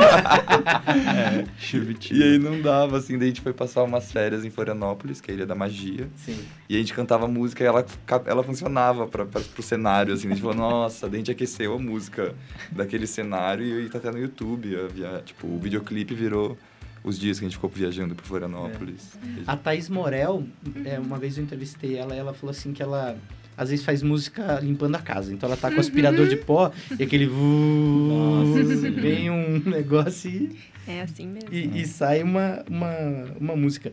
É, 1.12 1.44
chuvitinho. 1.58 2.20
e 2.20 2.22
aí 2.22 2.38
não 2.38 2.60
dava, 2.60 2.96
assim. 2.96 3.18
Daí 3.18 3.28
a 3.28 3.30
gente 3.30 3.40
foi 3.40 3.52
passar 3.52 3.82
umas 3.82 4.10
férias 4.10 4.44
em 4.44 4.50
Florianópolis, 4.50 5.20
que 5.20 5.30
é 5.30 5.34
a 5.34 5.36
Ilha 5.36 5.46
da 5.46 5.54
Magia. 5.54 6.08
Sim. 6.16 6.38
E 6.68 6.76
a 6.76 6.78
gente 6.78 6.94
cantava 6.94 7.28
música 7.28 7.62
e 7.62 7.66
ela, 7.66 7.84
ela 8.26 8.42
funcionava 8.42 9.06
pra, 9.06 9.26
pra, 9.26 9.40
pro 9.40 9.62
cenário, 9.62 10.14
assim. 10.14 10.28
A 10.28 10.30
gente 10.30 10.40
falou, 10.40 10.56
nossa, 10.56 11.08
daí 11.08 11.16
a 11.16 11.18
gente 11.18 11.30
aqueceu 11.30 11.74
a 11.74 11.78
música 11.78 12.34
daquele 12.70 13.06
cenário 13.06 13.80
e 13.80 13.88
tá 13.88 13.98
até 13.98 14.10
no 14.10 14.18
YouTube. 14.18 14.74
a 14.76 15.20
tipo, 15.20 15.46
o 15.46 15.58
videoclipe 15.58 16.14
virou 16.14 16.56
os 17.04 17.18
dias 17.18 17.38
que 17.38 17.44
a 17.44 17.48
gente 17.48 17.56
ficou 17.56 17.68
viajando 17.70 18.14
pro 18.14 18.24
Florianópolis. 18.24 19.12
A 19.46 19.56
Thaís 19.56 19.88
Morel, 19.88 20.44
é, 20.84 20.98
uma 20.98 21.18
vez 21.18 21.36
eu 21.36 21.44
entrevistei 21.44 21.96
ela 21.96 22.14
e 22.14 22.18
ela 22.18 22.32
falou 22.32 22.50
assim 22.50 22.72
que 22.72 22.82
ela 22.82 23.16
às 23.56 23.70
vezes 23.70 23.84
faz 23.84 24.02
música 24.02 24.60
limpando 24.60 24.94
a 24.96 25.00
casa. 25.00 25.32
Então 25.32 25.48
ela 25.48 25.56
tá 25.56 25.70
com 25.70 25.80
aspirador 25.80 26.26
de 26.28 26.36
pó 26.36 26.72
e 26.98 27.02
aquele 27.02 27.26
Nossa, 27.26 28.90
vem 28.90 29.30
um 29.30 29.58
negócio 29.58 30.30
e, 30.30 30.58
É 30.86 31.02
assim 31.02 31.26
mesmo. 31.26 31.52
e, 31.52 31.82
e 31.82 31.86
sai 31.86 32.22
uma, 32.22 32.64
uma, 32.68 32.94
uma 33.38 33.56
música. 33.56 33.92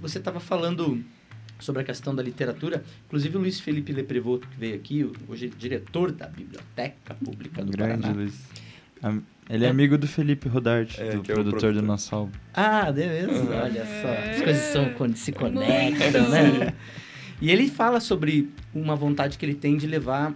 Você 0.00 0.18
estava 0.18 0.40
falando 0.40 1.02
sobre 1.58 1.82
a 1.82 1.84
questão 1.84 2.14
da 2.14 2.22
literatura. 2.22 2.82
Inclusive 3.06 3.36
o 3.36 3.40
Luiz 3.40 3.60
Felipe 3.60 3.92
Leprevoto, 3.92 4.48
que 4.48 4.58
veio 4.58 4.74
aqui, 4.74 5.10
hoje 5.28 5.48
diretor 5.48 6.10
da 6.10 6.26
Biblioteca 6.26 7.14
Pública 7.14 7.64
do 7.64 7.72
Grande 7.72 8.02
Paraná. 8.02 8.18
Luiz. 8.18 8.42
Ele 9.50 9.64
é 9.66 9.68
amigo 9.68 9.98
do 9.98 10.06
Felipe 10.06 10.48
Rodarte, 10.48 11.00
É, 11.00 11.10
do 11.16 11.22
que 11.22 11.30
é 11.32 11.34
produtor 11.34 11.60
produtor. 11.60 11.72
do 11.82 11.82
nosso 11.86 12.14
álbum. 12.14 12.32
Ah, 12.54 12.90
beleza. 12.92 13.32
Uhum. 13.32 13.48
Olha 13.60 13.84
só. 13.84 14.30
As 14.30 14.42
coisas 14.42 14.62
são 14.72 14.90
quando 14.94 15.16
se 15.16 15.32
conectam, 15.32 16.28
né? 16.28 16.72
E 17.42 17.50
ele 17.50 17.68
fala 17.68 18.00
sobre 18.00 18.48
uma 18.74 18.94
vontade 18.94 19.36
que 19.38 19.44
ele 19.44 19.54
tem 19.54 19.76
de 19.76 19.86
levar 19.86 20.34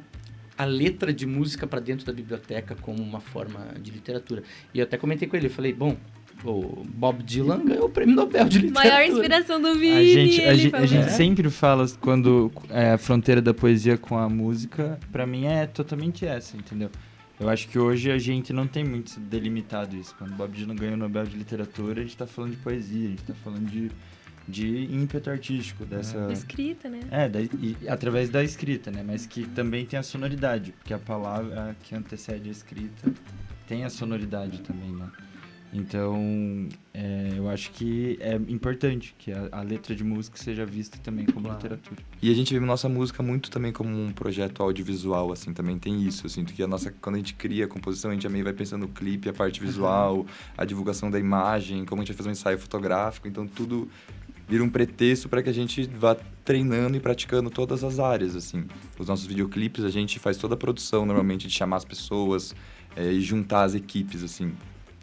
a 0.57 0.65
letra 0.65 1.13
de 1.13 1.27
música 1.27 1.67
para 1.67 1.81
dentro 1.81 2.07
da 2.07 2.13
biblioteca 2.13 2.75
como 2.81 3.03
uma 3.03 3.21
forma 3.21 3.61
de 3.81 3.91
literatura. 3.91 4.43
E 4.73 4.79
eu 4.79 4.85
até 4.85 4.97
comentei 4.97 5.29
com 5.29 5.37
ele, 5.37 5.47
eu 5.47 5.51
falei, 5.51 5.73
bom, 5.73 5.97
o 6.45 6.83
Bob 6.87 7.23
Dylan 7.23 7.65
ganhou 7.65 7.87
o 7.87 7.89
prêmio 7.89 8.15
Nobel 8.15 8.49
de 8.49 8.59
literatura. 8.59 8.95
Maior 8.95 9.09
inspiração 9.11 9.61
do 9.61 9.75
Vini. 9.75 9.93
A 9.97 10.03
gente, 10.05 10.41
a 10.45 10.55
gente, 10.55 10.77
a 10.77 10.87
gente 10.87 11.05
É? 11.07 11.09
sempre 11.09 11.51
fala 11.51 11.87
quando 12.01 12.51
é, 12.71 12.93
a 12.93 12.99
fronteira 12.99 13.41
da 13.43 13.53
poesia 13.55 13.97
com 13.99 14.17
a 14.19 14.29
música, 14.29 14.99
pra 15.13 15.27
mim 15.27 15.45
é 15.47 15.67
totalmente 15.67 16.25
essa, 16.27 16.57
entendeu? 16.57 16.91
Eu 17.39 17.49
acho 17.49 17.69
que 17.69 17.79
hoje 17.79 18.11
a 18.11 18.19
gente 18.19 18.53
não 18.53 18.67
tem 18.67 18.85
muito 18.85 19.19
delimitado 19.19 19.97
isso. 19.97 20.15
Quando 20.17 20.35
Bob 20.35 20.53
Dylan 20.53 20.77
ganhou 20.77 20.95
o 20.95 20.97
Nobel 20.97 21.25
de 21.25 21.37
Literatura, 21.37 22.01
a 22.01 22.05
gente 22.05 22.17
tá 22.17 22.27
falando 22.27 22.53
de 22.53 22.59
poesia, 22.59 23.09
a 23.09 23.11
gente 23.11 23.25
tá 23.25 23.35
falando 23.35 23.69
de, 23.69 23.91
de 24.47 24.85
ímpeto 24.85 25.31
artístico, 25.31 25.85
dessa... 25.85 26.33
Escrita, 26.33 26.89
né? 26.89 27.01
É, 27.11 27.29
da, 27.29 27.41
e, 27.41 27.77
através 27.89 28.31
da 28.31 28.43
escrita, 28.43 28.91
né? 28.91 29.03
Mas 29.05 29.27
que 29.27 29.47
também 29.49 29.85
tem 29.85 29.99
a 29.99 30.03
sonoridade, 30.03 30.73
porque 30.73 30.95
a 30.95 30.99
palavra 30.99 31.77
que 31.83 31.95
antecede 31.95 32.49
a 32.49 32.53
escrita 32.53 33.13
tem 33.67 33.85
a 33.85 33.91
sonoridade 33.91 34.61
também, 34.61 34.93
né? 34.93 35.11
Então, 35.75 36.69
é, 36.95 37.33
eu 37.37 37.51
acho 37.51 37.73
que 37.73 38.17
é 38.21 38.37
importante 38.37 39.13
que 39.19 39.33
a, 39.33 39.49
a 39.51 39.63
letra 39.63 39.93
de 39.93 40.05
música 40.05 40.39
seja 40.39 40.65
vista 40.65 40.97
também 41.03 41.27
como 41.27 41.47
Claro. 41.47 41.57
literatura. 41.57 42.01
E 42.23 42.31
a 42.31 42.35
gente 42.35 42.55
vê 42.57 42.65
nossa 42.65 42.89
música 42.89 43.25
muito 43.25 43.51
também 43.51 43.73
como 43.73 43.91
um 43.91 44.13
projeto 44.13 44.63
audiovisual, 44.63 45.33
assim, 45.33 45.53
também 45.53 45.77
tem 45.77 46.01
isso. 46.07 46.27
Eu 46.27 46.31
sinto 46.31 46.53
que 46.55 46.63
a 46.63 46.69
nossa, 46.69 46.93
quando 46.93 47.17
a 47.17 47.19
gente 47.19 47.35
cria 47.35 47.65
a 47.65 47.69
composição, 47.69 48.13
a 48.13 48.15
gente 48.15 48.23
também 48.23 48.45
vai 48.45 48.53
pensando 48.53 48.83
no 48.83 48.89
clipe, 48.89 49.29
a 49.29 49.33
parte 49.33 49.61
visual, 49.61 50.25
a 50.57 50.65
divulgação 50.65 51.11
da 51.11 51.19
imagem, 51.19 51.85
como 51.85 52.01
a 52.01 52.05
gente 52.05 52.13
vai 52.15 52.19
fazer 52.19 52.29
um 52.29 52.33
ensaio 52.33 52.59
fotográfico, 52.59 53.27
então 53.27 53.45
tudo 53.45 53.89
vira 54.49 54.63
um 54.63 54.69
pretexto 54.71 55.29
para 55.29 55.43
que 55.43 55.51
a 55.51 55.53
gente 55.53 55.85
vá 55.87 56.17
treinando 56.45 56.97
e 56.97 57.01
praticando 57.01 57.51
todas 57.51 57.83
as 57.83 57.99
áreas, 57.99 58.37
assim. 58.37 58.65
Os 58.97 59.09
nossos 59.09 59.27
videoclipes, 59.27 59.83
a 59.85 59.91
gente 59.91 60.21
faz 60.21 60.37
toda 60.37 60.55
a 60.55 60.57
produção, 60.57 61.05
normalmente, 61.05 61.49
de 61.49 61.53
chamar 61.53 61.79
as 61.79 61.85
pessoas 61.85 62.55
é, 62.95 63.11
e 63.11 63.21
juntar 63.21 63.65
as 63.65 63.75
equipes, 63.75 64.23
assim. 64.23 64.53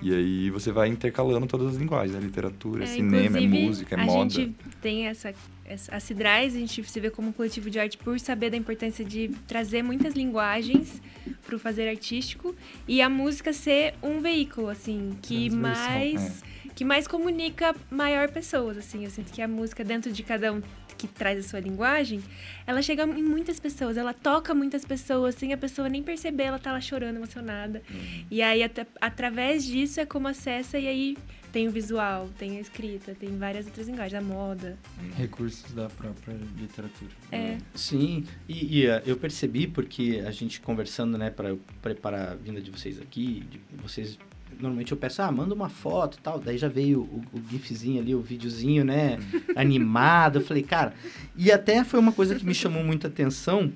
E 0.01 0.13
aí 0.13 0.49
você 0.49 0.71
vai 0.71 0.87
intercalando 0.87 1.45
todas 1.45 1.67
as 1.67 1.75
linguagens, 1.75 2.15
né? 2.15 2.19
Literatura, 2.19 2.83
É, 2.83 2.87
cinema, 2.87 3.37
é 3.37 3.41
música, 3.41 3.95
é 3.95 3.99
a 3.99 4.03
moda. 4.05 4.29
gente 4.29 4.55
tem 4.81 5.07
essa, 5.07 5.33
essa 5.63 5.95
a 5.95 5.99
Cidrais, 5.99 6.55
a 6.55 6.59
gente 6.59 6.83
se 6.83 6.99
vê 6.99 7.09
como 7.09 7.29
um 7.29 7.31
coletivo 7.31 7.69
de 7.69 7.79
arte 7.79 7.97
por 7.97 8.19
saber 8.19 8.49
da 8.49 8.57
importância 8.57 9.05
de 9.05 9.29
trazer 9.47 9.83
muitas 9.83 10.15
linguagens 10.15 11.01
para 11.45 11.55
o 11.55 11.59
fazer 11.59 11.87
artístico 11.87 12.55
e 12.87 13.01
a 13.01 13.09
música 13.09 13.53
ser 13.53 13.93
um 14.01 14.19
veículo 14.21 14.69
assim 14.69 15.11
que 15.21 15.49
mais 15.49 16.41
é. 16.41 16.51
que 16.73 16.83
mais 16.85 17.07
comunica 17.07 17.75
maior 17.89 18.29
pessoas 18.29 18.77
assim. 18.77 19.03
Eu 19.03 19.09
sinto 19.11 19.31
que 19.31 19.41
a 19.41 19.47
música 19.47 19.83
dentro 19.83 20.11
de 20.11 20.23
cada 20.23 20.51
um 20.51 20.61
que 21.01 21.07
traz 21.07 21.43
a 21.43 21.49
sua 21.49 21.59
linguagem, 21.59 22.21
ela 22.67 22.81
chega 22.81 23.03
em 23.03 23.23
muitas 23.23 23.59
pessoas, 23.59 23.97
ela 23.97 24.13
toca 24.13 24.53
muitas 24.53 24.85
pessoas 24.85 25.33
sem 25.35 25.51
a 25.51 25.57
pessoa 25.57 25.89
nem 25.89 26.03
perceber, 26.03 26.43
ela 26.43 26.59
tá 26.59 26.71
lá 26.71 26.79
chorando, 26.79 27.15
emocionada. 27.17 27.81
Uhum. 27.89 28.25
E 28.29 28.41
aí, 28.41 28.61
até- 28.61 28.85
através 28.99 29.65
disso, 29.65 29.99
é 29.99 30.05
como 30.05 30.27
acessa, 30.27 30.77
e 30.77 30.87
aí 30.87 31.17
tem 31.51 31.67
o 31.67 31.71
visual, 31.71 32.29
tem 32.37 32.57
a 32.57 32.61
escrita, 32.61 33.13
tem 33.13 33.37
várias 33.37 33.65
outras 33.65 33.87
linguagens, 33.87 34.23
a 34.23 34.25
moda. 34.25 34.77
Recursos 35.17 35.71
da 35.73 35.89
própria 35.89 36.37
literatura. 36.57 37.11
É. 37.31 37.57
Sim, 37.75 38.25
e, 38.47 38.79
e, 38.79 38.85
eh, 38.85 39.01
eu 39.05 39.17
percebi 39.17 39.67
porque 39.67 40.23
a 40.25 40.31
gente 40.31 40.61
conversando, 40.61 41.17
né, 41.17 41.29
para 41.29 41.49
eu 41.49 41.59
preparar 41.81 42.29
a 42.29 42.35
vinda 42.35 42.61
de 42.61 42.71
vocês 42.71 43.01
aqui, 43.01 43.43
de 43.49 43.59
vocês 43.81 44.17
normalmente 44.59 44.91
eu 44.91 44.97
peço, 44.97 45.21
ah, 45.21 45.31
manda 45.31 45.53
uma 45.55 45.69
foto 45.69 46.17
e 46.17 46.21
tal, 46.21 46.39
daí 46.39 46.57
já 46.57 46.67
veio 46.67 47.01
o, 47.01 47.23
o 47.33 47.41
gifzinho 47.49 48.01
ali, 48.01 48.13
o 48.15 48.21
videozinho, 48.21 48.83
né, 48.83 49.17
animado, 49.55 50.39
eu 50.39 50.43
falei, 50.45 50.63
cara, 50.63 50.93
e 51.35 51.51
até 51.51 51.83
foi 51.83 51.99
uma 51.99 52.11
coisa 52.11 52.35
que 52.35 52.45
me 52.45 52.53
chamou 52.53 52.83
muita 52.83 53.07
atenção, 53.07 53.71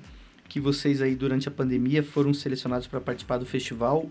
que 0.48 0.60
vocês 0.60 1.02
aí 1.02 1.14
durante 1.14 1.48
a 1.48 1.50
pandemia 1.50 2.02
foram 2.02 2.32
selecionados 2.32 2.86
para 2.86 3.00
participar 3.00 3.38
do 3.38 3.46
festival 3.46 4.08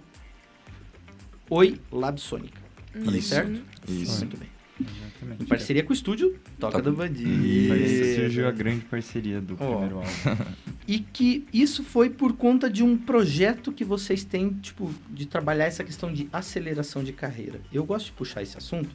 Oi 1.50 1.80
Lab 1.92 2.20
Sônica, 2.20 2.60
falei 3.04 3.20
Isso. 3.20 3.30
certo? 3.30 3.62
Isso. 3.88 4.20
Muito 4.20 4.38
bem. 4.38 4.50
Exatamente. 4.82 5.44
Em 5.44 5.46
parceria 5.46 5.84
com 5.84 5.92
o 5.92 5.94
estúdio 5.94 6.32
Toca 6.60 6.74
Toca- 6.80 6.82
do 6.82 6.94
Bandido. 6.98 7.30
que 7.30 8.16
surgiu 8.16 8.48
a 8.48 8.52
grande 8.52 8.82
parceria 8.86 9.40
do 9.40 9.54
Ó. 9.58 9.58
primeiro 9.72 9.98
álbum. 10.00 10.10
E 10.88 11.00
que 11.00 11.48
isso 11.52 11.84
foi 11.84 12.10
por 12.12 12.34
conta 12.34 12.70
de 12.70 12.84
um 12.84 12.96
projeto 12.96 13.72
que 13.72 13.84
vocês 13.84 14.24
têm, 14.24 14.50
tipo, 14.62 14.94
de 15.10 15.26
trabalhar 15.26 15.66
essa 15.66 15.84
questão 15.84 16.14
de 16.14 16.30
aceleração 16.32 17.04
de 17.04 17.12
carreira. 17.12 17.60
Eu 17.74 17.84
gosto 17.84 18.06
de 18.08 18.12
puxar 18.12 18.44
esse 18.44 18.58
assunto 18.58 18.90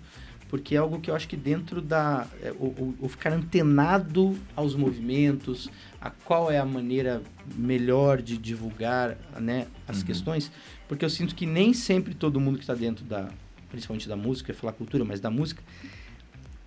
porque 0.49 0.75
é 0.75 0.79
algo 0.79 0.99
que 1.01 1.09
eu 1.09 1.15
acho 1.15 1.29
que 1.29 1.37
dentro 1.37 1.81
da. 1.81 2.27
é, 2.43 2.51
o, 2.53 3.09
ficar 3.09 3.33
antenado 3.33 4.37
aos 4.57 4.75
movimentos, 4.75 5.69
a 6.01 6.11
qual 6.11 6.51
é 6.51 6.59
a 6.59 6.65
maneira 6.65 7.23
melhor 7.55 8.21
de 8.21 8.37
divulgar 8.37 9.17
né, 9.41 9.69
as 9.87 10.01
Uhum. 10.01 10.07
questões, 10.07 10.51
porque 10.89 11.05
eu 11.05 11.11
sinto 11.11 11.37
que 11.37 11.47
nem 11.47 11.73
sempre 11.73 12.15
todo 12.15 12.41
mundo 12.41 12.57
que 12.57 12.65
está 12.65 12.75
dentro 12.75 13.05
da. 13.05 13.29
principalmente 13.71 14.09
da 14.09 14.17
música, 14.17 14.51
eu 14.51 14.55
ia 14.55 14.61
falar 14.61 14.73
cultura, 14.73 15.05
mas 15.05 15.21
da 15.21 15.31
música, 15.31 15.63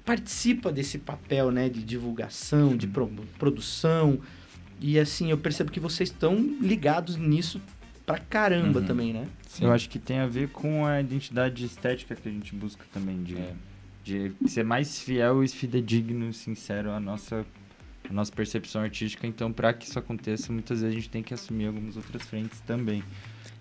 participa 0.05 0.71
desse 0.71 0.97
papel 0.97 1.51
né, 1.51 1.69
de 1.69 1.83
divulgação, 1.83 2.75
de 2.75 2.87
pro- 2.87 3.11
produção. 3.37 4.19
E 4.79 4.99
assim, 4.99 5.29
eu 5.31 5.37
percebo 5.37 5.71
que 5.71 5.79
vocês 5.79 6.09
estão 6.09 6.35
ligados 6.61 7.15
nisso 7.15 7.61
pra 8.05 8.17
caramba 8.17 8.79
Uhum. 8.79 8.85
também, 8.85 9.13
né? 9.13 9.27
Sim. 9.47 9.65
Eu 9.65 9.71
acho 9.71 9.89
que 9.89 9.97
tem 9.99 10.19
a 10.19 10.27
ver 10.27 10.49
com 10.49 10.85
a 10.85 10.99
identidade 10.99 11.63
estética 11.65 12.15
que 12.15 12.27
a 12.27 12.31
gente 12.31 12.53
busca 12.55 12.83
também, 12.93 13.23
de, 13.23 13.37
É. 13.37 13.53
de 14.03 14.31
ser 14.47 14.63
mais 14.65 14.99
fiel 14.99 15.43
e 15.43 15.47
fidedigno, 15.47 16.33
sincero 16.33 16.91
à 16.91 16.99
nossa, 16.99 17.45
à 18.09 18.11
nossa 18.11 18.31
percepção 18.31 18.81
artística. 18.81 19.25
Então, 19.25 19.53
para 19.53 19.71
que 19.73 19.85
isso 19.85 19.97
aconteça, 19.97 20.51
muitas 20.51 20.81
vezes 20.81 20.93
a 20.93 20.99
gente 20.99 21.09
tem 21.09 21.23
que 21.23 21.33
assumir 21.33 21.67
algumas 21.67 21.95
outras 21.95 22.23
frentes 22.23 22.59
também. 22.61 23.01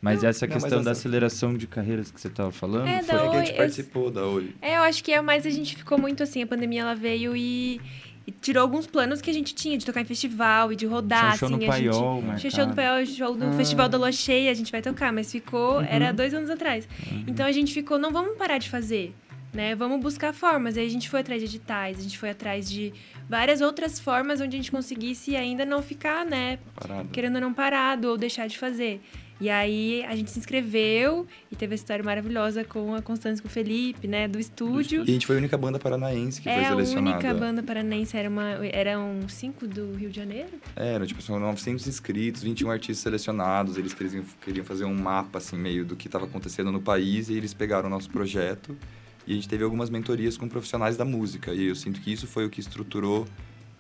Mas 0.00 0.22
Não, 0.22 0.30
essa 0.30 0.44
não, 0.46 0.54
mas 0.54 0.62
questão 0.64 0.82
da 0.82 0.90
essa- 0.90 0.98
aceleração 1.00 1.54
de 1.56 1.68
carreiras 1.68 2.10
que 2.10 2.20
você 2.20 2.26
estava 2.26 2.50
falando, 2.50 2.88
É, 2.88 3.00
foi 3.04 3.14
da 3.14 3.18
Foi 3.20 3.28
que 3.28 3.36
a 3.36 3.38
Oi, 3.38 3.38
gente 3.46 3.50
eu- 3.52 3.56
participou 3.58 4.10
da 4.10 4.26
Oi. 4.26 4.52
É, 4.60 4.76
eu 4.78 4.82
acho 4.82 5.04
que 5.04 5.12
é 5.12 5.20
mais 5.22 5.46
a 5.46 5.50
gente 5.50 5.76
ficou 5.76 5.96
muito 5.96 6.24
assim, 6.24 6.42
a 6.42 6.46
pandemia 6.48 6.80
ela 6.80 6.94
veio 6.96 7.36
e, 7.36 7.80
e 8.26 8.30
tirou 8.32 8.62
alguns 8.62 8.86
planos 8.86 9.20
que 9.20 9.30
a 9.30 9.32
gente 9.34 9.54
tinha 9.54 9.76
de 9.76 9.84
tocar 9.84 10.00
em 10.00 10.04
festival 10.04 10.72
e 10.72 10.76
de 10.76 10.86
rodar, 10.86 11.36
show 11.38 11.46
assim, 11.48 11.56
no 11.56 11.70
a 11.70 11.76
gente... 11.76 11.88
Paiol, 11.90 11.92
Tinha 12.18 12.26
marcado. 12.32 12.54
show 12.56 12.66
no 12.66 12.74
Paiol, 12.74 13.06
show 13.06 13.34
no 13.36 13.48
Ah. 13.48 13.52
Festival 13.52 13.88
da 13.88 13.98
Lua 13.98 14.12
Cheia, 14.12 14.50
a 14.50 14.54
gente 14.54 14.70
vai 14.70 14.80
tocar, 14.82 15.12
mas 15.12 15.30
ficou, 15.32 15.78
Uhum. 15.78 15.86
era 15.88 16.12
dois 16.12 16.32
anos 16.34 16.48
atrás. 16.50 16.88
Uhum. 17.10 17.24
Então 17.26 17.44
a 17.46 17.52
gente 17.52 17.72
ficou, 17.74 17.98
não 17.98 18.12
vamos 18.12 18.36
parar 18.36 18.58
de 18.58 18.68
fazer, 18.70 19.14
né? 19.52 19.74
Vamos 19.74 20.00
buscar 20.00 20.32
formas. 20.32 20.76
Aí 20.76 20.86
a 20.86 20.90
gente 20.90 21.08
foi 21.10 21.20
atrás 21.20 21.40
de 21.40 21.46
editais, 21.48 21.98
a 21.98 22.02
gente 22.02 22.18
foi 22.18 22.30
atrás 22.30 22.70
de 22.70 22.92
várias 23.28 23.60
outras 23.60 23.98
formas 23.98 24.40
onde 24.40 24.56
a 24.56 24.58
gente 24.58 24.70
conseguisse 24.70 25.34
ainda 25.36 25.64
não 25.64 25.82
ficar, 25.82 26.24
né, 26.24 26.58
Parada. 26.74 27.08
querendo 27.12 27.40
não 27.40 27.52
parado 27.52 28.08
ou 28.08 28.16
deixar 28.18 28.46
de 28.46 28.58
fazer. 28.58 29.00
E 29.42 29.50
aí 29.50 30.04
a 30.04 30.14
gente 30.14 30.30
se 30.30 30.38
inscreveu 30.38 31.26
e 31.50 31.56
teve 31.56 31.74
essa 31.74 31.82
história 31.82 32.04
maravilhosa 32.04 32.62
com 32.62 32.94
a 32.94 33.02
Constância 33.02 33.42
com 33.42 33.48
o 33.48 33.50
Felipe, 33.50 34.06
né, 34.06 34.28
do 34.28 34.38
estúdio. 34.38 35.00
E 35.00 35.10
a 35.10 35.12
gente 35.12 35.26
foi 35.26 35.34
a 35.34 35.38
única 35.38 35.58
banda 35.58 35.80
paranaense 35.80 36.40
que 36.40 36.48
é 36.48 36.54
foi 36.54 36.64
a 36.64 36.68
selecionada. 36.68 37.16
única 37.16 37.34
banda 37.34 37.60
paranense, 37.60 38.16
era 38.16 38.28
uma, 38.28 38.64
eram 38.68 39.22
cinco 39.26 39.66
do 39.66 39.94
Rio 39.94 40.10
de 40.10 40.16
Janeiro. 40.16 40.52
Era, 40.76 41.04
tipo, 41.04 41.20
são 41.20 41.40
900 41.40 41.88
inscritos, 41.88 42.44
21 42.44 42.70
artistas 42.70 42.98
selecionados. 42.98 43.76
Eles 43.76 43.92
queriam, 43.92 44.24
queriam 44.44 44.64
fazer 44.64 44.84
um 44.84 44.94
mapa, 44.94 45.38
assim, 45.38 45.56
meio 45.56 45.84
do 45.84 45.96
que 45.96 46.06
estava 46.06 46.24
acontecendo 46.26 46.70
no 46.70 46.80
país. 46.80 47.28
E 47.28 47.34
eles 47.34 47.52
pegaram 47.52 47.88
o 47.88 47.90
nosso 47.90 48.10
projeto 48.10 48.78
E 49.26 49.32
a 49.32 49.34
gente 49.34 49.48
teve 49.48 49.64
algumas 49.64 49.90
mentorias 49.90 50.36
com 50.36 50.48
profissionais 50.48 50.96
da 50.96 51.04
música. 51.04 51.52
E 51.52 51.64
eu 51.64 51.74
sinto 51.74 52.00
que 52.00 52.12
isso 52.12 52.28
foi 52.28 52.46
o 52.46 52.50
que 52.50 52.60
estruturou 52.60 53.26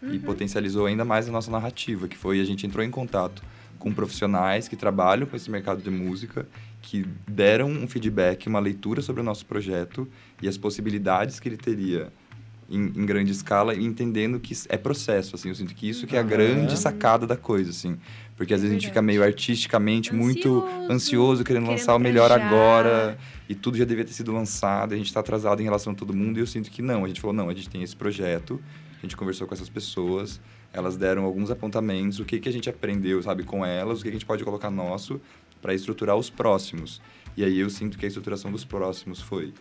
e 0.02 0.18
potencializou 0.18 0.86
ainda 0.86 1.04
mais 1.04 1.28
a 1.28 1.30
nossa 1.30 1.52
narrativa, 1.52 2.08
que 2.08 2.16
foi 2.16 2.40
a 2.40 2.44
gente 2.44 2.66
entrou 2.66 2.84
em 2.84 2.90
contato 2.90 3.40
com 3.82 3.92
profissionais 3.92 4.68
que 4.68 4.76
trabalham 4.76 5.26
com 5.26 5.34
esse 5.34 5.50
mercado 5.50 5.82
de 5.82 5.90
música, 5.90 6.46
que 6.80 7.04
deram 7.26 7.68
um 7.68 7.88
feedback, 7.88 8.46
uma 8.46 8.60
leitura 8.60 9.02
sobre 9.02 9.20
o 9.20 9.24
nosso 9.24 9.44
projeto 9.44 10.08
e 10.40 10.46
as 10.46 10.56
possibilidades 10.56 11.40
que 11.40 11.48
ele 11.48 11.56
teria 11.56 12.12
em, 12.70 12.84
em 12.84 13.04
grande 13.04 13.32
escala, 13.32 13.74
entendendo 13.74 14.38
que 14.38 14.54
é 14.68 14.76
processo, 14.76 15.34
assim. 15.34 15.48
Eu 15.48 15.56
sinto 15.56 15.74
que 15.74 15.88
isso 15.88 16.06
que 16.06 16.14
é 16.16 16.20
a 16.20 16.22
grande 16.22 16.78
sacada 16.78 17.26
da 17.26 17.36
coisa, 17.36 17.70
assim. 17.70 17.98
Porque 18.36 18.54
às 18.54 18.60
vezes 18.60 18.70
a 18.70 18.78
gente 18.78 18.88
fica 18.88 19.02
meio 19.02 19.20
artisticamente 19.20 20.14
muito 20.14 20.60
Ansioso, 20.60 20.92
ansioso, 20.92 21.44
querendo 21.44 21.64
querendo 21.64 21.76
lançar 21.76 21.96
o 21.96 21.98
melhor 21.98 22.28
já. 22.28 22.36
agora, 22.36 23.18
e 23.48 23.54
tudo 23.56 23.76
já 23.76 23.84
devia 23.84 24.04
ter 24.04 24.12
sido 24.12 24.32
lançado, 24.32 24.92
e 24.92 24.94
a 24.94 24.96
gente 24.96 25.08
está 25.08 25.18
atrasado 25.18 25.60
em 25.60 25.64
relação 25.64 25.92
a 25.92 25.96
todo 25.96 26.14
mundo, 26.14 26.38
e 26.38 26.40
eu 26.40 26.46
sinto 26.46 26.70
que 26.70 26.80
não. 26.80 27.04
A 27.04 27.08
gente 27.08 27.20
falou, 27.20 27.34
não, 27.34 27.48
a 27.48 27.54
gente 27.54 27.68
tem 27.68 27.82
esse 27.82 27.96
projeto, 27.96 28.60
a 28.96 29.02
gente 29.02 29.16
conversou 29.16 29.48
com 29.48 29.54
essas 29.54 29.68
pessoas, 29.68 30.40
elas 30.72 30.96
deram 30.96 31.24
alguns 31.24 31.50
apontamentos, 31.50 32.18
o 32.18 32.24
que, 32.24 32.40
que 32.40 32.48
a 32.48 32.52
gente 32.52 32.70
aprendeu, 32.70 33.22
sabe, 33.22 33.44
com 33.44 33.64
elas, 33.64 34.00
o 34.00 34.02
que, 34.02 34.10
que 34.10 34.16
a 34.16 34.18
gente 34.18 34.26
pode 34.26 34.44
colocar 34.44 34.70
nosso 34.70 35.20
para 35.60 35.74
estruturar 35.74 36.16
os 36.16 36.30
próximos. 36.30 37.00
E 37.36 37.44
aí 37.44 37.58
eu 37.58 37.70
sinto 37.70 37.98
que 37.98 38.04
a 38.04 38.08
estruturação 38.08 38.50
dos 38.50 38.64
próximos 38.64 39.20
foi 39.20 39.54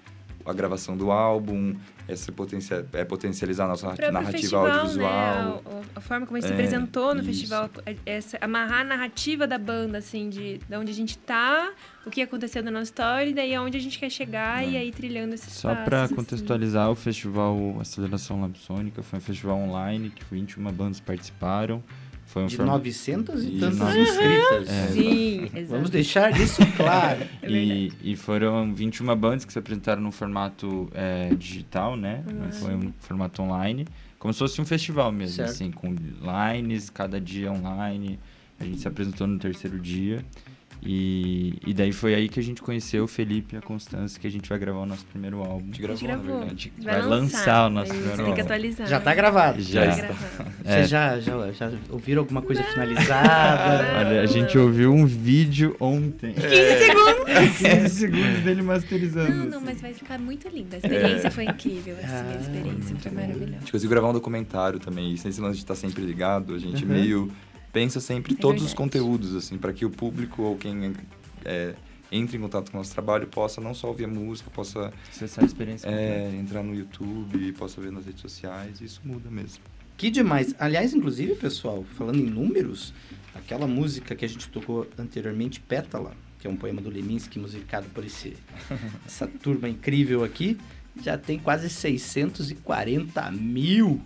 a 0.46 0.54
gravação 0.54 0.96
do 0.98 1.12
álbum, 1.12 1.76
essa 2.08 2.32
potencia, 2.32 2.86
é 2.94 3.06
potencializar 3.06 3.66
a 3.66 3.68
nossa 3.70 3.88
narrativa 3.88 4.32
festival, 4.32 4.66
audiovisual. 4.68 5.10
Né? 5.10 5.62
A, 5.96 6.00
a 6.00 6.02
forma 6.02 6.26
como 6.26 6.38
ele 6.38 6.46
se 6.46 6.52
É, 6.52 6.56
apresentou 6.56 7.14
no 7.14 7.22
isso. 7.22 7.30
festival, 7.30 7.70
é- 7.86 7.96
essa, 8.06 8.38
amarrar 8.42 8.82
a 8.82 8.84
narrativa 8.84 9.46
da 9.48 9.58
banda, 9.58 9.98
assim, 10.00 10.30
de, 10.30 10.58
de 10.58 10.76
onde 10.76 10.92
a 10.92 10.96
gente 10.96 11.18
tá, 11.18 11.72
o 12.06 12.10
que 12.10 12.22
aconteceu 12.22 12.64
na 12.64 12.72
nossa 12.72 12.86
história, 12.86 13.30
e 13.30 13.34
daí 13.34 13.54
aonde 13.56 13.78
a 13.78 13.82
gente 13.82 13.98
quer 14.00 14.10
chegar, 14.10 14.68
e 14.68 14.76
aí 14.78 14.92
trilhando 14.92 15.36
esses 15.36 15.54
Só 15.54 15.74
para 15.76 16.04
assim. 16.04 16.16
contextualizar, 16.16 16.90
o 16.90 16.96
festival 16.96 17.78
Aceleração 17.80 18.42
Labsônica 18.42 19.02
foi 19.04 19.20
um 19.20 19.22
festival 19.22 19.58
online 19.58 20.10
que 20.10 20.24
21 20.32 20.64
bandas 20.72 21.00
participaram. 21.00 21.84
Foi 22.32 22.44
um 22.44 22.48
De 22.48 22.56
forma- 22.56 22.72
900 22.72 23.44
e 23.44 23.52
tantas 23.60 23.78
900. 23.78 24.10
inscritas. 24.10 24.70
É. 24.70 24.88
Sim, 24.88 25.44
exato. 25.54 25.68
Vamos 25.68 25.90
deixar 25.90 26.40
isso 26.40 26.62
claro. 26.78 27.20
É. 27.44 27.50
E, 27.52 27.92
e 28.02 28.16
foram 28.16 28.74
21 28.74 29.14
bandas 29.18 29.44
que 29.44 29.52
se 29.52 29.60
apresentaram 29.60 30.02
no 30.02 30.12
formato 30.14 30.90
é, 30.94 31.34
digital, 31.36 31.98
né? 31.98 32.24
Não 32.34 32.50
foi 32.54 32.74
um 32.74 32.94
formato 33.00 33.42
online. 33.42 33.86
Como 34.18 34.32
se 34.34 34.40
fosse 34.40 34.62
um 34.62 34.66
festival 34.66 35.12
mesmo, 35.12 35.36
Certo. 35.36 35.50
assim, 35.50 35.72
com 35.72 35.94
lines, 36.22 36.90
cada 36.90 37.20
dia 37.20 37.52
online. 37.52 38.18
A 38.60 38.64
gente 38.64 38.80
se 38.80 38.88
apresentou 38.88 39.28
no 39.28 39.38
terceiro 39.38 39.78
dia. 39.80 40.24
E, 40.84 41.54
e 41.66 41.74
daí 41.76 41.92
foi 41.92 42.16
aí 42.16 42.28
que 42.28 42.40
a 42.40 42.44
gente 42.44 42.60
conheceu 42.62 43.04
o 43.04 43.08
Felipe 43.08 43.56
e 43.56 43.58
a 43.58 43.62
Constância, 43.62 44.20
que 44.20 44.26
a 44.26 44.32
gente 44.32 44.50
vai 44.50 44.58
gravar 44.58 44.80
o 44.80 44.86
nosso 44.86 45.06
primeiro 45.06 45.38
álbum. 45.40 45.70
A 45.72 45.76
gente 45.76 45.86
A 45.86 45.88
gente 45.90 46.04
gravou, 46.06 46.08
na 46.08 46.24
gravou. 46.24 46.40
verdade. 46.40 46.74
Vai 46.82 47.02
lançar 47.04 47.68
o 47.68 47.70
nosso 47.70 47.90
primeiro 47.94 48.16
Tem 48.16 48.26
que 48.26 48.30
álbum. 48.32 48.42
atualizar. 48.42 48.88
Já 48.88 49.00
tá 49.00 49.14
gravado. 49.14 49.62
Já. 49.62 49.82
Tá 49.86 49.92
está. 49.92 50.08
gravado. 50.08 50.52
É. 50.66 50.72
Vocês 50.74 50.90
já, 50.90 51.20
já, 51.20 51.52
já 51.52 51.72
ouviram 51.90 52.22
alguma 52.22 52.42
coisa 52.42 52.64
finalizada? 52.64 54.00
Olha, 54.10 54.22
a 54.22 54.26
gente 54.26 54.58
ouviu 54.58 54.92
um 54.92 55.06
vídeo 55.06 55.76
ontem. 55.80 56.34
15 56.34 56.48
segundos! 56.86 57.22
15 57.60 57.90
segundos 57.90 58.40
dele 58.42 58.62
masterizando. 58.64 59.32
Não, 59.32 59.46
não, 59.46 59.58
assim. 59.58 59.66
mas 59.66 59.82
vai 59.82 59.94
ficar 59.94 60.18
muito 60.20 60.48
lindo. 60.50 60.74
A 60.74 60.78
experiência 60.78 61.30
foi 61.32 61.46
incrível, 61.46 61.96
assim, 61.98 62.06
Ah, 62.08 62.34
a 62.38 62.42
experiência 62.42 62.96
foi 62.98 63.12
A 63.12 63.14
maravilhosa. 63.14 63.52
gente 63.60 63.72
conseguiu 63.72 63.90
gravar 63.92 64.10
um 64.10 64.14
documentário 64.14 64.80
também, 64.80 65.14
e 65.14 65.18
sem 65.18 65.30
esse 65.30 65.40
lance 65.42 65.58
de 65.58 65.64
estar 65.64 65.76
sempre 65.76 66.04
ligado, 66.04 66.56
a 66.56 66.60
gente 66.60 66.84
Uhum. 66.86 66.92
meio 66.92 67.32
pensa 67.72 68.00
sempre 68.00 68.34
É 68.34 68.38
todos 68.38 68.62
os 68.64 68.70
verdade. 68.70 68.78
conteúdos, 68.78 69.36
assim, 69.36 69.58
para 69.58 69.74
que 69.74 69.86
o 69.86 69.90
público 69.90 70.42
ou 70.44 70.58
quem 70.58 70.94
é, 71.46 71.76
entre 72.12 72.38
em 72.38 72.42
contato 72.42 72.72
com 72.72 72.78
o 72.78 72.80
nosso 72.82 72.92
trabalho 72.94 73.28
possa 73.28 73.62
não 73.62 73.74
só 73.74 73.88
ouvir 73.88 74.06
a 74.06 74.08
música, 74.08 74.50
possa 74.50 74.92
Acessar 75.10 75.44
a 75.44 75.48
experiência 75.48 75.88
é, 75.88 75.92
completa. 75.92 76.36
entrar 76.36 76.64
no 76.64 76.76
YouTube, 76.76 77.52
possa 77.54 77.80
ver 77.82 77.92
nas 77.92 78.06
redes 78.06 78.22
sociais, 78.22 78.82
isso 78.82 79.02
muda 79.06 79.30
mesmo. 79.30 79.64
Que 79.98 80.10
demais. 80.10 80.56
Aliás, 80.60 80.94
inclusive, 80.94 81.36
pessoal, 81.36 81.86
falando 81.96 82.18
em 82.20 82.26
números, 82.26 82.94
aquela 83.36 83.68
música 83.68 84.16
que 84.16 84.26
a 84.26 84.28
gente 84.28 84.50
tocou 84.50 84.88
anteriormente, 84.98 85.60
Pétala, 85.60 86.14
que 86.40 86.48
é 86.48 86.50
um 86.50 86.56
poema 86.56 86.82
do 86.82 86.90
Leminski 86.90 87.38
musicado 87.38 87.88
por 87.94 88.04
esse, 88.04 88.36
essa 89.06 89.28
turma 89.28 89.70
incrível 89.70 90.24
aqui, 90.24 90.58
já 91.04 91.18
tem 91.18 91.38
quase 91.40 91.70
640 91.70 93.32
mil 93.32 94.02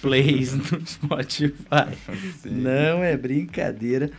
plays 0.00 0.54
no 0.54 0.86
Spotify. 0.86 1.96
Não 2.44 3.02
é 3.02 3.16
brincadeira. 3.16 4.10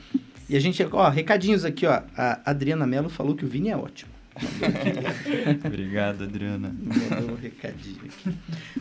E 0.50 0.56
a 0.56 0.60
gente, 0.60 0.86
ó, 0.92 1.10
recadinhos 1.10 1.66
aqui, 1.66 1.86
ó. 1.86 2.02
A 2.16 2.42
Adriana 2.46 2.86
Mello 2.86 3.10
falou 3.10 3.36
que 3.36 3.46
o 3.46 3.48
Vini 3.48 3.70
é 3.70 3.78
ótimo. 3.78 4.12
Obrigado, 5.66 6.24
Adriana. 6.24 6.76
Mandou 6.80 7.36
um 7.36 7.40
recadinho 7.40 8.00
aqui. 8.06 8.36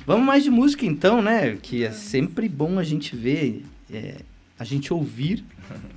Vamos 0.06 0.26
mais 0.26 0.42
de 0.42 0.50
música 0.50 0.86
então, 0.86 1.22
né? 1.22 1.56
Que 1.60 1.84
é 1.84 1.90
sempre 1.90 2.48
bom 2.48 2.78
a 2.78 2.84
gente 2.84 3.14
ver, 3.14 3.64
é, 3.92 4.16
a 4.58 4.64
gente 4.64 4.92
ouvir, 4.92 5.44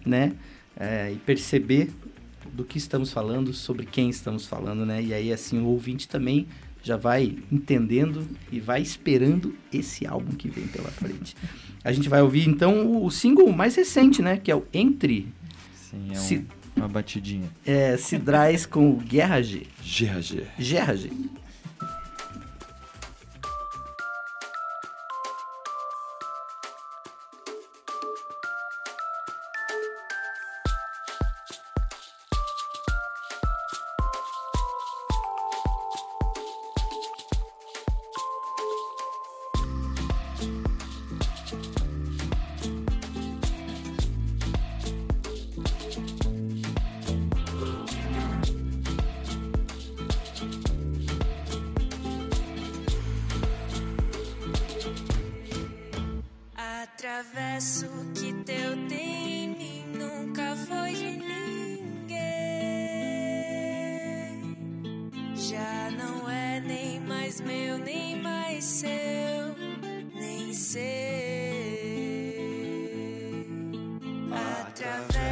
né? 0.06 0.34
É, 0.78 1.12
e 1.12 1.16
perceber 1.16 1.90
do 2.54 2.64
que 2.64 2.78
estamos 2.78 3.12
falando, 3.12 3.54
sobre 3.54 3.86
quem 3.86 4.10
estamos 4.10 4.46
falando, 4.46 4.86
né? 4.86 5.02
E 5.02 5.14
aí, 5.14 5.32
assim, 5.32 5.60
o 5.60 5.66
ouvinte 5.66 6.08
também 6.08 6.48
já 6.86 6.96
vai 6.98 7.36
entendendo 7.52 8.28
e 8.52 8.60
vai 8.60 8.80
esperando 8.80 9.56
esse 9.74 10.06
álbum 10.06 10.32
que 10.36 10.48
vem 10.48 10.68
pela 10.68 10.90
frente. 10.90 11.36
A 11.84 11.92
gente 11.92 12.08
vai 12.08 12.22
ouvir, 12.22 12.48
então, 12.48 13.04
o, 13.04 13.10
single 13.10 13.52
mais 13.52 13.76
recente, 13.76 14.22
né? 14.22 14.38
Que 14.38 14.52
é 14.52 14.56
o 14.56 14.64
Entre 14.72 15.28
Sim, 15.76 16.10
é 16.10 16.12
um- 16.12 16.16
Se- 16.16 16.46
uma 16.76 16.88
batidinha. 16.88 17.50
é, 17.66 17.98
Cidrais 17.98 18.68
com 18.68 18.92
o 18.92 18.98
Guerra 18.98 19.42
G. 19.42 19.64
GRG. 19.84 20.44
Guerra 20.60 20.96
G. 20.96 21.12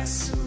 Yes. 0.04 0.43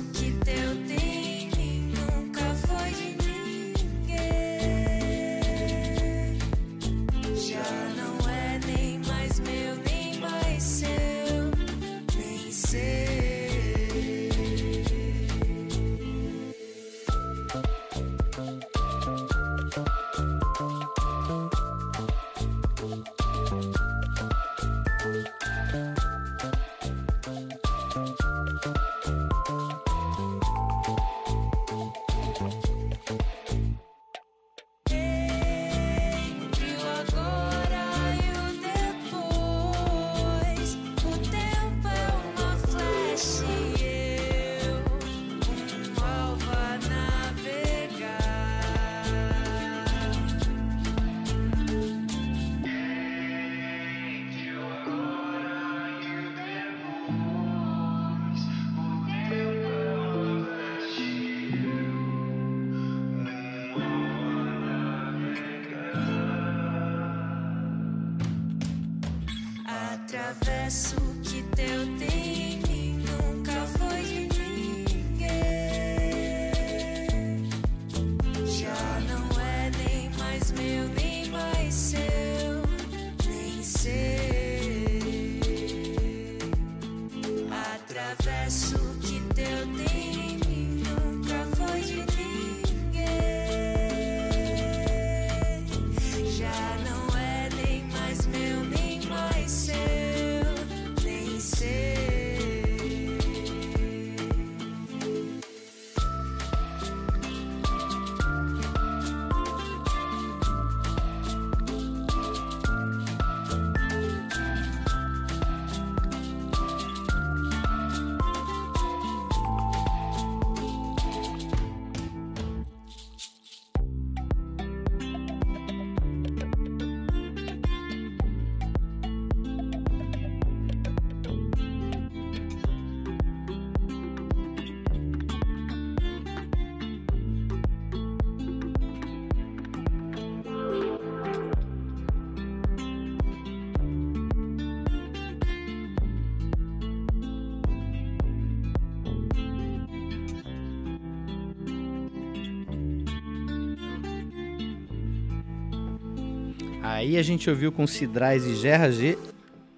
Aí 157.06 157.16
a 157.16 157.22
gente 157.22 157.48
ouviu 157.48 157.70
com 157.70 157.86
Cidrais 157.86 158.44
e 158.44 158.56
Gerra 158.56 158.90
G 158.90 159.16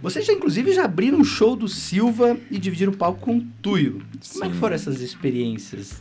Vocês 0.00 0.24
já, 0.24 0.32
inclusive, 0.32 0.72
já 0.72 0.84
abriram 0.84 1.18
um 1.18 1.24
show 1.24 1.56
do 1.56 1.68
Silva 1.68 2.36
e 2.50 2.58
dividiram 2.58 2.92
o 2.92 2.96
palco 2.96 3.20
com 3.20 3.38
o 3.38 3.44
Tuyo. 3.60 4.02
Como 4.32 4.44
é 4.44 4.48
que 4.48 4.56
foram 4.56 4.74
essas 4.74 5.00
experiências? 5.00 6.00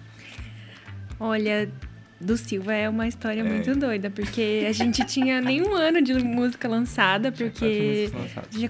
Olha, 1.19 1.71
do 2.19 2.35
Silva 2.37 2.73
é 2.73 2.89
uma 2.89 3.07
história 3.07 3.41
É. 3.41 3.43
muito 3.43 3.75
doida, 3.75 4.09
porque 4.09 4.65
a 4.67 4.71
gente 4.71 5.03
tinha 5.05 5.39
nenhum 5.41 5.73
ano 5.75 6.01
de 6.01 6.13
música 6.15 6.67
lançada, 6.67 7.31
porque 7.31 8.09
tinha 8.51 8.69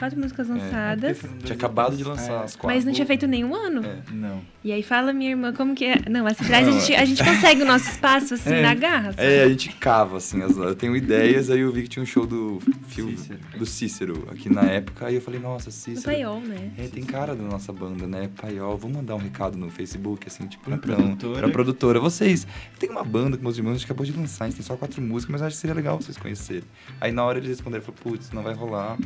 quatro, 0.00 0.18
músicas 0.18 0.48
lançadas, 0.48 1.18
Tinha 1.44 1.54
acabado 1.54 1.96
de 1.96 2.02
lançar 2.02 2.42
as 2.44 2.56
quatro. 2.56 2.66
mas 2.68 2.84
não 2.84 2.92
tinha 2.92 3.06
feito 3.06 3.26
nenhum 3.26 3.54
ano. 3.54 3.84
É. 3.84 3.98
Não. 4.12 4.40
E 4.64 4.72
aí 4.72 4.82
fala 4.82 5.12
minha 5.12 5.30
irmã 5.30 5.52
como 5.52 5.74
que 5.74 5.84
é. 5.84 5.96
Não, 6.10 6.26
assim, 6.26 6.44
atrás 6.44 6.66
a 6.68 6.70
gente, 6.72 6.94
a 6.94 7.04
gente 7.04 7.22
consegue 7.24 7.62
o 7.62 7.66
nosso 7.66 7.88
espaço 7.90 8.34
assim 8.34 8.52
É. 8.54 8.62
na 8.62 8.74
garra. 8.74 9.12
sabe? 9.12 9.22
É, 9.22 9.42
a 9.44 9.48
gente 9.48 9.70
cava, 9.76 10.16
assim, 10.18 10.42
as- 10.42 10.56
eu 10.56 10.74
tenho 10.74 10.96
ideias, 10.96 11.48
aí 11.50 11.60
eu 11.60 11.70
vi 11.72 11.82
que 11.82 11.88
tinha 11.88 12.02
um 12.02 12.06
show 12.06 12.26
do, 12.26 12.58
Fio- 12.88 13.08
Cícero. 13.10 13.38
do 13.58 13.66
Cícero 13.66 14.28
aqui 14.30 14.52
na 14.52 14.62
época, 14.62 15.06
aí 15.06 15.14
eu 15.14 15.20
falei, 15.22 15.38
nossa, 15.40 15.66
No 15.66 15.72
Cícero. 15.72 16.04
paiol, 16.04 16.40
né? 16.40 16.70
É, 16.78 16.88
tem 16.88 17.04
cara 17.04 17.34
da 17.36 17.42
nossa 17.42 17.72
banda, 17.72 18.06
né? 18.06 18.28
Paiol, 18.40 18.76
vamos 18.76 18.96
mandar 18.96 19.14
um 19.14 19.18
recado 19.18 19.56
no 19.56 19.70
Facebook, 19.70 20.26
assim, 20.26 20.46
tipo, 20.46 20.64
Pra 20.64 20.74
então, 20.76 20.94
produtora. 20.96 21.40
Pra 21.40 21.48
produtora. 21.50 22.00
Vocês, 22.00 22.46
tem 22.78 22.88
uma 22.90 23.04
banda 23.04 23.36
que 23.36 23.42
meus 23.42 23.56
irmãos 23.56 23.72
a 23.72 23.74
gente 23.76 23.84
acabou 23.86 24.04
de 24.04 24.12
lançar, 24.12 24.44
a 24.44 24.48
gente 24.48 24.56
tem 24.56 24.64
só 24.66 24.76
quatro 24.76 25.00
músicas, 25.02 25.32
mas 25.32 25.40
eu 25.40 25.46
acho 25.46 25.56
que 25.56 25.60
seria 25.60 25.74
legal 25.74 26.00
vocês 26.00 26.16
conhecerem. 26.16 26.64
Aí 27.00 27.12
na 27.12 27.24
hora 27.24 27.38
eles 27.38 27.48
responderam, 27.50 27.84
falaram, 27.84 28.02
putz, 28.02 28.30
não 28.32 28.42
vai 28.42 28.54
rolar. 28.54 28.96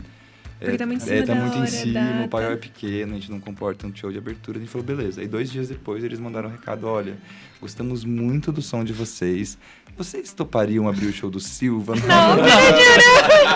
Porque 0.61 0.79
tá 0.79 0.87
muito 0.87 1.01
em 1.01 1.05
é, 1.05 1.07
cima 1.17 1.27
tá 1.27 1.35
da 1.35 1.41
muito 1.41 1.57
em 1.57 1.61
hora, 1.61 1.71
cima, 1.71 1.93
data. 1.93 2.25
o 2.25 2.29
paiol 2.29 2.53
é 2.53 2.57
pequeno, 2.57 3.13
a 3.13 3.15
gente 3.17 3.31
não 3.31 3.41
comporta 3.41 3.87
um 3.87 3.95
show 3.95 4.11
de 4.11 4.19
abertura. 4.19 4.59
A 4.59 4.61
gente 4.61 4.71
falou, 4.71 4.87
beleza. 4.87 5.21
Aí 5.21 5.29
dois 5.29 5.51
dias 5.51 5.69
depois 5.69 6.03
eles 6.05 6.19
mandaram 6.19 6.49
um 6.49 6.53
recado, 6.53 6.87
olha, 6.87 7.17
gostamos 7.61 8.05
muito 8.05 8.53
do 8.53 8.63
som 8.63 8.85
de 8.85 8.93
vocês. 8.93 9.59
Vocês 9.97 10.33
topariam 10.33 10.89
abrir 10.89 11.07
o 11.07 11.13
show 11.13 11.31
do 11.31 11.39
Silva? 11.39 11.95
Não, 11.95 12.03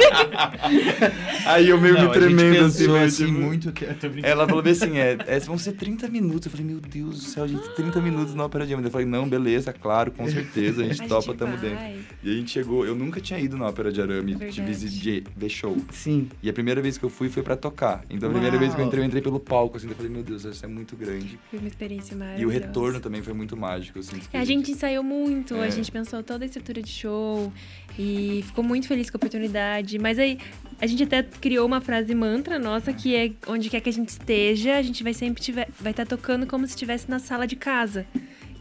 Aí 1.46 1.68
eu 1.68 1.80
meio 1.80 1.94
Não, 1.94 2.02
me 2.02 2.08
a 2.08 2.12
gente 2.12 2.20
tremendo 2.26 2.64
assim, 2.66 2.78
pensou 2.78 2.94
mas, 2.98 3.14
assim, 3.14 3.26
tipo, 3.26 3.38
muito 3.40 3.72
tempo. 3.72 3.94
Tô 3.94 4.08
brincando. 4.08 4.26
ela 4.32 4.46
falou 4.46 4.62
bem 4.62 4.72
assim, 4.72 4.98
é, 4.98 5.16
é, 5.26 5.38
vão 5.40 5.58
ser 5.58 5.72
30 5.72 6.08
minutos. 6.08 6.46
Eu 6.46 6.52
falei, 6.52 6.66
meu 6.66 6.80
Deus 6.80 7.16
do 7.16 7.22
céu, 7.24 7.48
gente, 7.48 7.68
30 7.74 8.00
minutos 8.00 8.34
na 8.34 8.44
Ópera 8.44 8.66
Jam. 8.66 8.80
Eu 8.80 8.90
falei, 8.90 9.06
não, 9.06 9.28
beleza, 9.28 9.72
claro, 9.72 10.10
com 10.12 10.28
certeza, 10.28 10.82
a 10.82 10.86
gente 10.86 11.02
a 11.02 11.08
topa, 11.08 11.22
gente 11.32 11.38
tamo 11.38 11.56
vai. 11.56 11.70
dentro. 11.70 12.04
E 12.22 12.30
a 12.30 12.34
gente 12.34 12.50
chegou, 12.50 12.86
eu 12.86 12.94
nunca 12.94 13.20
tinha 13.20 13.38
ido 13.40 13.56
na 13.56 13.66
Ópera 13.66 13.90
de 13.92 14.00
Arame, 14.00 14.32
de 14.34 14.38
Verdade. 14.38 14.62
visitar, 14.62 15.30
ver 15.36 15.48
show. 15.48 15.76
Sim. 15.92 16.28
E 16.42 16.48
a 16.48 16.52
primeira 16.52 16.80
vez 16.80 16.87
que 16.96 17.04
eu 17.04 17.10
fui 17.10 17.28
foi 17.28 17.42
pra 17.42 17.56
tocar. 17.56 18.04
Então 18.08 18.28
a 18.28 18.32
primeira 18.32 18.56
vez 18.56 18.74
que 18.74 18.80
eu 18.80 18.86
entrei, 18.86 19.02
eu 19.02 19.06
entrei 19.06 19.20
pelo 19.20 19.40
palco, 19.40 19.76
assim, 19.76 19.88
eu 19.88 19.94
falei, 19.94 20.10
meu 20.10 20.22
Deus, 20.22 20.44
isso 20.44 20.64
é 20.64 20.68
muito 20.68 20.96
grande. 20.96 21.38
Foi 21.50 21.58
uma 21.58 21.68
experiência 21.68 22.16
maravilhosa. 22.16 22.42
E 22.42 22.46
o 22.46 22.48
retorno 22.48 23.00
também 23.00 23.20
foi 23.22 23.34
muito 23.34 23.56
mágico, 23.56 23.98
que 24.00 24.36
É, 24.36 24.40
a 24.40 24.44
gente 24.44 24.70
ensaiou 24.70 25.02
muito, 25.02 25.56
É. 25.56 25.66
a 25.66 25.70
gente 25.70 25.90
pensou 25.90 26.22
toda 26.22 26.44
a 26.44 26.46
estrutura 26.46 26.80
de 26.80 26.88
show 26.90 27.52
e 27.98 28.42
ficou 28.46 28.62
muito 28.64 28.86
feliz 28.86 29.10
com 29.10 29.16
a 29.16 29.18
oportunidade. 29.18 29.98
Mas 29.98 30.18
aí 30.18 30.38
a 30.80 30.86
gente 30.86 31.02
até 31.02 31.22
criou 31.22 31.66
uma 31.66 31.80
frase 31.80 32.14
mantra 32.14 32.58
nossa 32.58 32.92
que 32.92 33.14
é 33.16 33.32
onde 33.46 33.68
quer 33.68 33.80
que 33.80 33.88
a 33.88 33.92
gente 33.92 34.10
esteja, 34.10 34.76
a 34.76 34.82
gente 34.82 35.02
vai 35.02 35.12
sempre 35.12 35.42
tiver, 35.42 35.68
vai 35.80 35.90
estar 35.90 36.06
tocando 36.06 36.46
como 36.46 36.64
se 36.66 36.72
estivesse 36.72 37.10
na 37.10 37.18
sala 37.18 37.46
de 37.46 37.56
casa. 37.56 38.06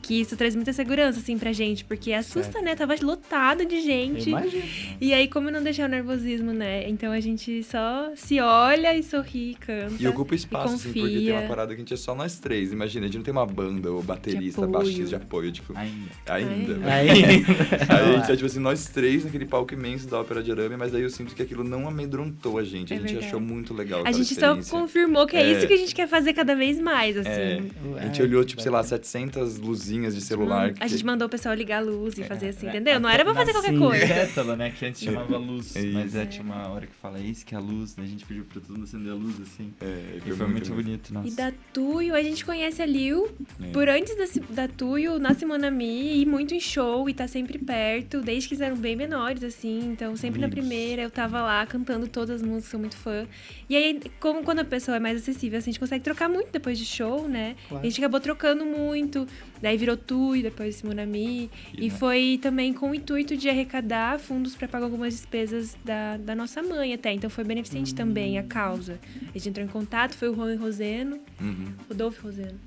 Que 0.07 0.21
isso 0.21 0.37
traz 0.37 0.55
muita 0.55 0.71
segurança, 0.71 1.19
assim, 1.19 1.37
pra 1.37 1.51
gente, 1.51 1.83
porque 1.83 2.13
assusta, 2.13 2.61
né? 2.61 2.75
Tava 2.75 2.95
lotado 3.01 3.65
de 3.65 3.81
gente. 3.81 4.29
Imagina. 4.29 4.63
E 5.01 5.13
aí, 5.13 5.27
como 5.27 5.51
não 5.51 5.61
deixar 5.61 5.85
o 5.85 5.91
nervosismo, 5.91 6.53
né? 6.53 6.87
Então 6.89 7.11
a 7.11 7.19
gente 7.19 7.61
só 7.63 8.11
se 8.15 8.39
olha 8.39 8.95
e 8.95 9.03
sorri 9.03 9.51
e 9.51 9.55
canta. 9.55 9.93
E 9.99 10.07
ocupa 10.07 10.33
espaço, 10.33 10.75
assim, 10.75 10.93
porque 10.93 11.09
tem 11.09 11.31
uma 11.33 11.41
parada 11.41 11.69
que 11.75 11.81
a 11.81 11.83
gente 11.83 11.93
é 11.93 11.97
só 11.97 12.15
nós 12.15 12.39
três. 12.39 12.71
Imagina, 12.71 13.05
a 13.05 13.07
gente 13.07 13.17
não 13.17 13.23
tem 13.23 13.31
uma 13.33 13.45
banda 13.45 13.91
ou 13.91 14.01
baterista, 14.01 14.61
apoio. 14.63 14.77
baixista 14.79 15.05
de 15.09 15.15
apoio, 15.15 15.51
tipo, 15.51 15.73
Ainda. 15.75 16.09
ainda. 16.27 16.73
Ainda. 16.73 16.87
Aí, 16.93 18.15
a 18.15 18.17
gente 18.19 18.31
é 18.31 18.35
tipo 18.35 18.45
assim, 18.45 18.59
nós 18.59 18.85
três 18.87 19.25
naquele 19.25 19.45
palco 19.45 19.73
imenso 19.73 20.07
da 20.07 20.21
Ópera 20.21 20.41
de 20.41 20.51
Arame, 20.51 20.77
mas 20.77 20.95
aí 20.95 21.01
eu 21.01 21.09
sinto 21.09 21.35
que 21.35 21.41
aquilo 21.41 21.63
não 21.63 21.87
amedrontou 21.87 22.57
a 22.57 22.63
gente. 22.63 22.93
A 22.93 22.95
É 22.95 22.99
gente 22.99 23.07
verdade. 23.11 23.27
achou 23.27 23.39
muito 23.41 23.73
legal. 23.73 24.03
A 24.05 24.11
gente 24.13 24.33
só 24.35 24.55
confirmou 24.69 25.27
que 25.27 25.35
é, 25.35 25.41
É. 25.41 25.51
isso 25.57 25.67
que 25.67 25.73
a 25.73 25.77
gente 25.77 25.93
quer 25.93 26.07
fazer 26.07 26.33
cada 26.33 26.55
vez 26.55 26.79
mais, 26.79 27.17
assim. 27.17 27.29
É. 27.29 27.61
A 27.99 28.05
gente 28.05 28.21
olhou, 28.21 28.43
tipo, 28.45 28.61
sei 28.61 28.71
lá, 28.71 28.81
700 28.83 29.57
luzinhas 29.59 29.96
luzinhas 29.97 30.15
de 30.15 30.21
celular. 30.21 30.73
A 30.79 30.87
gente 30.87 31.05
mandou 31.05 31.27
o 31.27 31.29
pessoal 31.29 31.53
ligar 31.55 31.77
a 31.77 31.85
luz 31.85 32.17
e 32.17 32.23
fazer 32.23 32.49
assim, 32.49 32.67
é, 32.67 32.69
entendeu? 32.69 32.99
Não 32.99 33.09
era 33.09 33.23
pra 33.23 33.33
fazer 33.33 33.51
qualquer 33.51 33.73
sim. 33.73 33.79
coisa. 33.79 34.07
Pétala, 34.07 34.55
né? 34.55 34.71
Que 34.71 34.85
antes 34.85 35.01
chamava 35.01 35.37
luz. 35.37 35.75
É 35.75 35.83
mas 35.87 36.15
é, 36.15 36.25
tinha 36.25 36.43
uma 36.43 36.67
hora 36.69 36.85
que 36.85 36.93
fala, 36.95 37.19
isso 37.19 37.45
que 37.45 37.55
é 37.55 37.57
a 37.57 37.61
luz, 37.61 37.95
né? 37.95 38.03
A 38.03 38.07
gente 38.07 38.25
pediu 38.25 38.45
pra 38.45 38.61
todo 38.61 38.73
mundo 38.73 38.83
acender 38.83 39.11
a 39.11 39.15
luz, 39.15 39.35
assim. 39.41 39.73
É, 39.81 40.19
E 40.25 40.31
foi 40.31 40.47
muito 40.47 40.73
bonito, 40.73 41.13
nossa. 41.13 41.27
E 41.27 41.31
da 41.31 41.51
Tuyo, 41.73 42.15
a 42.15 42.21
gente 42.21 42.45
conhece 42.45 42.81
a 42.81 42.85
Liu 42.85 43.29
É. 43.61 43.71
por 43.71 43.89
antes 43.89 44.15
da, 44.15 44.63
da 44.63 44.67
Tuyo, 44.67 45.19
na 45.19 45.33
Simonami, 45.33 46.21
e 46.21 46.25
muito 46.25 46.53
em 46.53 46.59
show, 46.59 47.09
e 47.09 47.13
tá 47.13 47.27
sempre 47.27 47.57
perto, 47.57 48.21
desde 48.21 48.47
que 48.49 48.55
eles 48.55 48.61
eram 48.61 48.77
bem 48.77 48.95
menores, 48.95 49.43
assim. 49.43 49.79
Então, 49.91 50.15
sempre 50.15 50.39
na 50.39 50.49
primeira, 50.49 51.01
eu 51.01 51.09
tava 51.11 51.41
lá 51.41 51.65
cantando 51.65 52.07
todas 52.07 52.37
as 52.37 52.41
músicas, 52.41 52.71
sou 52.71 52.79
muito 52.79 52.97
fã. 52.97 53.25
E 53.69 53.75
aí, 53.75 53.99
como 54.19 54.43
quando 54.43 54.59
a 54.59 54.65
pessoa 54.65 54.97
é 54.97 54.99
mais 54.99 55.21
acessível, 55.21 55.57
assim, 55.59 55.69
a 55.69 55.73
gente 55.73 55.79
consegue 55.79 56.03
trocar 56.03 56.29
muito 56.29 56.51
depois 56.51 56.77
de 56.77 56.85
show, 56.85 57.27
né? 57.27 57.55
Claro. 57.67 57.85
A 57.85 57.89
gente 57.89 57.99
acabou 57.99 58.19
trocando 58.19 58.65
muito, 58.65 59.27
daí 59.61 59.77
virou 59.87 59.97
Tuyo, 59.97 60.43
depois 60.43 60.75
Simonami. 60.75 61.49
E, 61.77 61.85
E 61.85 61.89
foi 61.89 62.37
também 62.41 62.73
com 62.73 62.91
o 62.91 62.95
intuito 62.95 63.37
de 63.37 63.47
arrecadar 63.49 64.19
fundos 64.19 64.55
para 64.55 64.67
pagar 64.67 64.85
algumas 64.85 65.13
despesas 65.13 65.77
da, 65.85 66.17
da 66.17 66.35
nossa 66.35 66.61
mãe 66.61 66.93
até. 66.93 67.13
Então 67.13 67.29
foi 67.29 67.43
beneficente 67.43 67.95
também 67.95 68.37
a 68.37 68.43
causa. 68.43 68.99
A 69.33 69.37
gente 69.37 69.49
entrou 69.49 69.65
em 69.65 69.69
contato, 69.69 70.13
foi 70.15 70.29
o 70.29 70.35
Juan 70.35 70.57
Roseno, 70.57 71.19
Uhum. 71.39 71.73
Rodolfo 71.87 72.23
Roseno, 72.23 72.59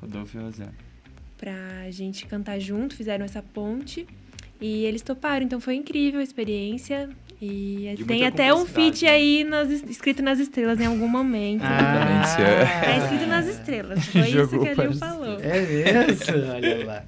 Rodolfo 0.00 0.38
e 0.38 0.40
Rosé. 0.40 0.68
pra 1.36 1.90
gente 1.90 2.26
cantar 2.26 2.58
junto, 2.58 2.94
fizeram 2.96 3.24
essa 3.24 3.42
ponte. 3.42 4.06
E 4.60 4.84
eles 4.84 5.02
toparam, 5.02 5.44
então 5.46 5.60
foi 5.60 5.74
incrível 5.74 6.20
a 6.20 6.22
experiência. 6.22 7.08
E, 7.40 7.94
E 7.98 8.04
tem 8.04 8.26
até 8.26 8.52
um 8.52 8.66
feat 8.66 9.04
né? 9.04 9.10
aí 9.10 9.44
nas, 9.44 9.70
escrito 9.70 10.22
nas 10.22 10.38
estrelas 10.38 10.78
em 10.78 10.86
algum 10.86 11.08
momento. 11.08 11.62
Ah. 11.62 12.26
É 12.86 12.98
escrito 12.98 13.26
nas 13.26 13.46
estrelas. 13.46 14.04
Foi 14.06 14.20
isso 14.22 14.30
Jogou 14.30 14.62
que 14.62 14.68
a 14.68 14.84
Lil 14.84 14.92
falou. 14.94 15.40
É 15.40 15.60
mesmo? 15.60 16.34
Olha 16.52 16.86
lá. 16.86 17.04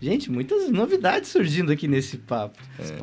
Gente, 0.00 0.30
muitas 0.30 0.68
novidades 0.70 1.30
surgindo 1.30 1.72
aqui 1.72 1.88
nesse 1.88 2.18
papo. 2.18 2.58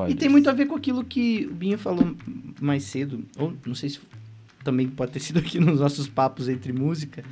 E 0.07 0.13
tem 0.13 0.29
muito 0.29 0.49
a 0.49 0.53
ver 0.53 0.65
com 0.65 0.75
aquilo 0.75 1.03
que 1.03 1.47
o 1.49 1.53
Binho 1.53 1.77
falou 1.77 2.15
mais 2.61 2.84
cedo, 2.84 3.25
ou 3.38 3.53
não 3.65 3.73
sei 3.73 3.89
se 3.89 3.99
também 4.63 4.88
pode 4.88 5.11
ter 5.11 5.19
sido 5.19 5.39
aqui 5.39 5.59
nos 5.59 5.79
nossos 5.79 6.07
papos 6.07 6.47
entre 6.47 6.71
música, 6.71 7.23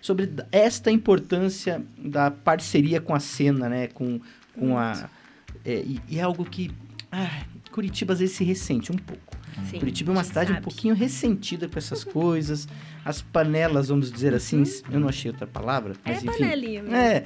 sobre 0.00 0.30
esta 0.52 0.90
importância 0.90 1.82
da 1.98 2.30
parceria 2.30 3.00
com 3.00 3.14
a 3.14 3.20
cena, 3.20 3.68
né? 3.68 3.88
Com, 3.88 4.20
com 4.54 4.78
a. 4.78 5.08
é, 5.64 5.80
e, 5.80 6.00
e 6.08 6.18
é 6.18 6.22
algo 6.22 6.44
que. 6.44 6.70
ah, 7.10 7.42
Curitiba 7.78 8.12
às 8.12 8.18
vezes 8.18 8.34
se 8.34 8.42
ressente 8.42 8.90
um 8.90 8.96
pouco. 8.96 9.36
Sim, 9.70 9.78
Curitiba 9.78 10.10
é 10.10 10.14
uma 10.16 10.24
cidade 10.24 10.50
um 10.50 10.54
sabe. 10.54 10.64
pouquinho 10.64 10.96
ressentida 10.96 11.68
com 11.68 11.78
essas 11.78 12.02
coisas. 12.02 12.66
As 13.04 13.22
panelas, 13.22 13.86
vamos 13.88 14.10
dizer 14.10 14.34
assim, 14.34 14.64
eu 14.90 14.98
não 14.98 15.08
achei 15.08 15.30
outra 15.30 15.46
palavra, 15.46 15.92
É 16.04 16.10
mas 16.10 16.24
enfim. 16.24 16.38
panelinha 16.40 16.82
mesmo. 16.82 16.96
É, 16.96 17.22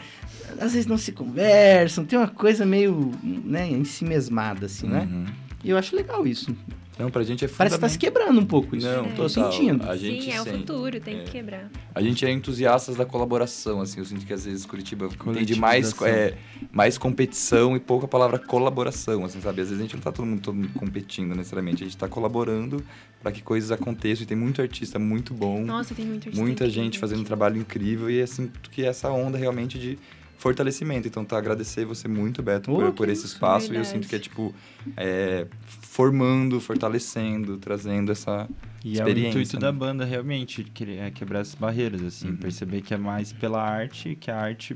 às 0.61 0.73
vezes 0.75 0.87
não 0.87 0.99
se 0.99 1.11
conversam, 1.13 2.05
tem 2.05 2.19
uma 2.19 2.29
coisa 2.29 2.67
meio, 2.67 3.13
né, 3.23 3.67
em 3.67 3.83
si 3.85 4.05
mesmada, 4.05 4.67
assim, 4.67 4.87
né? 4.89 5.09
Uhum. 5.11 5.25
E 5.65 5.71
eu 5.71 5.79
acho 5.79 5.97
legal 5.97 6.27
isso. 6.27 6.55
Não, 6.99 7.11
pra 7.11 7.23
gente 7.23 7.45
é 7.45 7.49
Parece 7.49 7.77
que 7.77 7.81
tá 7.81 7.89
se 7.89 7.99
quebrando 7.99 8.39
um 8.39 8.45
pouco 8.45 8.77
isso. 8.77 8.87
Não, 8.87 9.05
Tô 9.13 9.27
total. 9.27 9.51
sentindo. 9.51 9.89
A 9.89 9.97
gente 9.97 10.25
Sim, 10.25 10.33
é 10.33 10.43
o 10.43 10.45
futuro, 10.45 11.01
tem 11.01 11.21
É. 11.21 11.23
que 11.25 11.31
quebrar. 11.33 11.71
A 11.95 12.03
gente 12.03 12.25
é 12.27 12.31
entusiastas 12.31 12.97
da 12.97 13.07
colaboração, 13.07 13.81
assim. 13.81 13.99
Eu 13.99 14.05
sinto 14.05 14.27
que 14.27 14.33
às 14.33 14.45
vezes 14.45 14.67
Curitiba 14.67 15.07
entende 15.07 15.59
mais, 15.59 15.93
Coletivização. 15.93 16.37
é, 16.37 16.69
mais 16.71 16.99
competição 16.99 17.75
e 17.77 17.81
pouca 17.81 18.07
palavra 18.07 18.39
colaboração, 18.39 19.25
assim, 19.25 19.41
sabe? 19.41 19.63
Às 19.63 19.69
vezes 19.71 19.81
a 19.81 19.83
gente 19.83 19.95
não 19.97 20.03
tá 20.03 20.13
todo 20.13 20.27
mundo, 20.27 20.43
todo 20.43 20.55
mundo 20.55 20.71
competindo 20.75 21.35
necessariamente, 21.35 21.83
a 21.83 21.87
gente 21.87 21.97
tá 21.97 22.09
colaborando 22.09 22.85
para 23.23 23.33
que 23.33 23.41
coisas 23.43 23.71
aconteçam. 23.73 24.25
E 24.25 24.27
tem 24.27 24.37
muito 24.37 24.61
artista 24.61 24.99
muito 24.99 25.33
bom, 25.33 25.65
Nossa, 25.65 25.95
tem 25.95 26.05
muito 26.05 26.27
artista 26.29 26.41
muita 26.45 26.65
incrível 26.65 26.85
gente 26.85 26.99
fazendo 26.99 27.21
um 27.23 27.25
trabalho 27.25 27.57
incrível 27.59 28.11
e 28.11 28.21
assim 28.21 28.51
que 28.71 28.85
essa 28.85 29.09
onda 29.11 29.39
realmente 29.39 29.79
de 29.79 29.99
fortalecimento. 30.37 31.07
Então, 31.07 31.25
tá 31.25 31.39
agradecer 31.39 31.85
você 31.85 32.09
muito, 32.09 32.43
Beto, 32.43 32.73
Oh, 32.73 32.77
por, 32.77 32.93
por 32.93 33.09
esse 33.09 33.25
espaço. 33.25 33.67
E 33.67 33.69
eu 33.69 33.73
verdade. 33.75 33.89
sinto 33.91 34.09
que 34.09 34.17
é 34.17 34.19
tipo 34.19 34.53
é, 34.97 35.47
formando, 35.93 36.59
fortalecendo, 36.59 37.59
trazendo 37.59 38.11
essa 38.11 38.49
E 38.83 38.99
é 38.99 39.05
o 39.05 39.07
experiência, 39.07 39.29
intuito 39.29 39.57
né? 39.57 39.61
da 39.61 39.71
banda, 39.71 40.07
realmente, 40.07 40.67
é 40.99 41.11
quebrar 41.11 41.41
essas 41.41 41.55
barreiras, 41.55 42.03
assim. 42.03 42.29
Uhum. 42.29 42.37
Perceber 42.39 42.81
que 42.81 42.95
é 42.95 42.97
mais 42.97 43.31
pela 43.31 43.63
arte, 43.63 44.17
que 44.19 44.31
a 44.31 44.41
arte, 44.41 44.75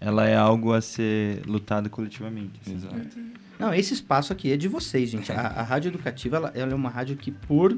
ela 0.00 0.26
é 0.26 0.34
algo 0.34 0.72
a 0.72 0.80
ser 0.80 1.42
lutado 1.46 1.90
coletivamente. 1.90 2.58
assim. 2.62 2.74
Exato. 2.74 3.18
Não, 3.58 3.74
esse 3.74 3.92
espaço 3.92 4.32
aqui 4.32 4.50
é 4.50 4.56
de 4.56 4.66
vocês, 4.66 5.10
gente. 5.10 5.30
A, 5.30 5.42
a 5.42 5.62
rádio 5.62 5.90
educativa, 5.90 6.38
ela, 6.38 6.52
ela 6.54 6.72
é 6.72 6.74
uma 6.74 6.88
rádio 6.88 7.18
que, 7.18 7.30
por 7.30 7.76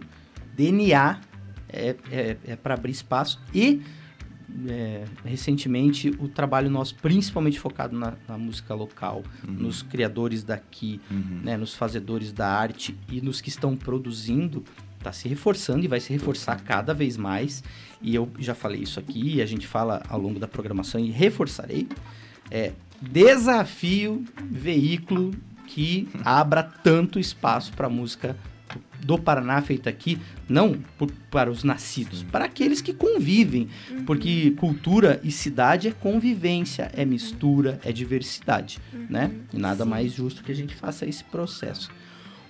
DNA, 0.57 1.21
é, 1.69 1.97
é, 2.13 2.37
é 2.47 2.55
para 2.55 2.75
abrir 2.75 2.93
espaço. 2.93 3.41
E, 3.53 3.83
é, 4.69 5.05
recentemente, 5.25 6.11
o 6.19 6.29
trabalho 6.29 6.71
nosso, 6.71 6.95
principalmente 6.97 7.59
focado 7.61 7.97
na, 7.97 8.15
na 8.29 8.39
música 8.39 8.75
local, 8.75 9.23
Uhum. 9.47 9.53
nos 9.55 9.83
criadores 9.83 10.43
daqui, 10.43 11.01
Uhum. 11.11 11.41
né, 11.45 11.57
nos 11.57 11.75
fazedores 11.75 12.33
da 12.33 12.49
arte 12.49 12.97
e 13.11 13.21
nos 13.21 13.41
que 13.41 13.49
estão 13.49 13.77
produzindo, 13.77 14.65
está 14.99 15.13
se 15.13 15.29
reforçando 15.29 15.85
e 15.85 15.89
vai 15.89 16.01
se 16.01 16.13
reforçar 16.13 16.61
cada 16.63 16.93
vez 16.95 17.17
mais. 17.17 17.63
E 18.03 18.15
eu 18.15 18.29
já 18.39 18.55
falei 18.55 18.83
isso 18.83 18.99
aqui, 18.99 19.37
e 19.37 19.43
a 19.43 19.47
gente 19.47 19.67
fala 19.67 20.03
ao 20.09 20.21
longo 20.21 20.39
da 20.41 20.49
programação 20.49 21.01
e 21.01 21.11
reforçarei. 21.11 21.87
É, 22.51 22.73
desafio 23.01 24.25
veículo 24.51 25.33
que 25.67 26.09
abra 26.25 26.63
tanto 26.63 27.19
espaço 27.19 27.73
para 27.73 27.87
a 27.87 27.91
música 27.91 28.37
do 29.09 29.17
Paraná 29.19 29.63
feita 29.63 29.89
aqui, 29.89 30.19
não 30.47 30.75
por- 30.99 31.11
para 31.31 31.51
os 31.51 31.65
nascidos, 31.65 32.23
para 32.25 32.45
aqueles 32.45 32.83
que 32.83 32.93
convivem, 32.93 33.67
porque 34.05 34.51
cultura 34.59 35.19
e 35.25 35.31
cidade 35.31 35.89
é 35.89 35.93
convivência, 35.93 36.91
é 36.95 37.07
mistura, 37.07 37.81
é 37.83 37.91
diversidade, 37.91 38.79
né? 39.09 39.31
E 39.51 39.57
nada 39.59 39.85
Sim. 39.85 39.89
mais 39.91 40.13
justo 40.13 40.45
que 40.45 40.53
a 40.53 40.55
gente 40.55 40.75
faça 40.75 41.07
esse 41.07 41.25
processo. 41.25 41.91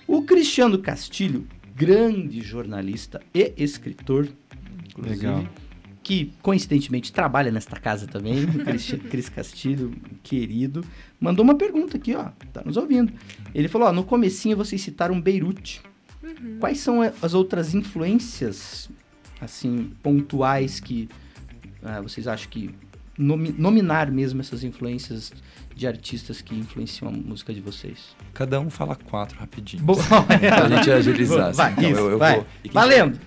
O 0.05 0.23
Cristiano 0.23 0.77
Castilho, 0.79 1.47
grande 1.73 2.41
jornalista 2.41 3.21
e 3.33 3.53
escritor, 3.55 4.27
inclusive, 4.89 5.15
Legal. 5.27 5.45
que 6.03 6.33
coincidentemente 6.41 7.13
trabalha 7.13 7.51
nesta 7.51 7.79
casa 7.79 8.05
também, 8.05 8.43
o 8.43 8.65
Cristi- 8.65 8.97
Cris 9.09 9.29
Castilho, 9.29 9.93
querido, 10.21 10.83
mandou 11.21 11.41
uma 11.45 11.55
pergunta 11.55 11.95
aqui, 11.95 12.13
ó, 12.15 12.25
tá 12.51 12.61
nos 12.65 12.75
ouvindo. 12.75 13.13
Ele 13.55 13.69
falou, 13.69 13.87
ó, 13.87 13.93
no 13.93 14.03
comecinho 14.03 14.57
vocês 14.57 14.81
citaram 14.81 15.21
Beirute. 15.21 15.81
Quais 16.59 16.79
são 16.79 17.01
as 17.01 17.33
outras 17.33 17.73
influências, 17.73 18.89
assim, 19.39 19.91
pontuais 20.03 20.79
que 20.79 21.07
ah, 21.83 22.01
vocês 22.01 22.27
acham 22.27 22.49
que 22.49 22.69
nomi- 23.17 23.55
nominar 23.57 24.11
mesmo 24.11 24.41
essas 24.41 24.63
influências 24.63 25.31
de 25.75 25.87
artistas 25.87 26.41
que 26.41 26.53
influenciam 26.55 27.09
a 27.09 27.11
música 27.11 27.53
de 27.53 27.61
vocês? 27.61 28.15
Cada 28.33 28.59
um 28.59 28.69
fala 28.69 28.95
quatro 28.95 29.39
rapidinho. 29.39 29.83
Boa. 29.83 30.03
Pra 30.27 30.67
gente 30.67 30.91
agilizar. 30.91 31.53
Vai, 31.53 31.71
assim. 31.71 31.79
Então, 31.81 31.91
isso, 31.91 31.99
eu, 32.01 32.09
eu 32.11 32.17
vai. 32.17 32.35
vou. 32.35 32.45
Valendo! 32.71 33.19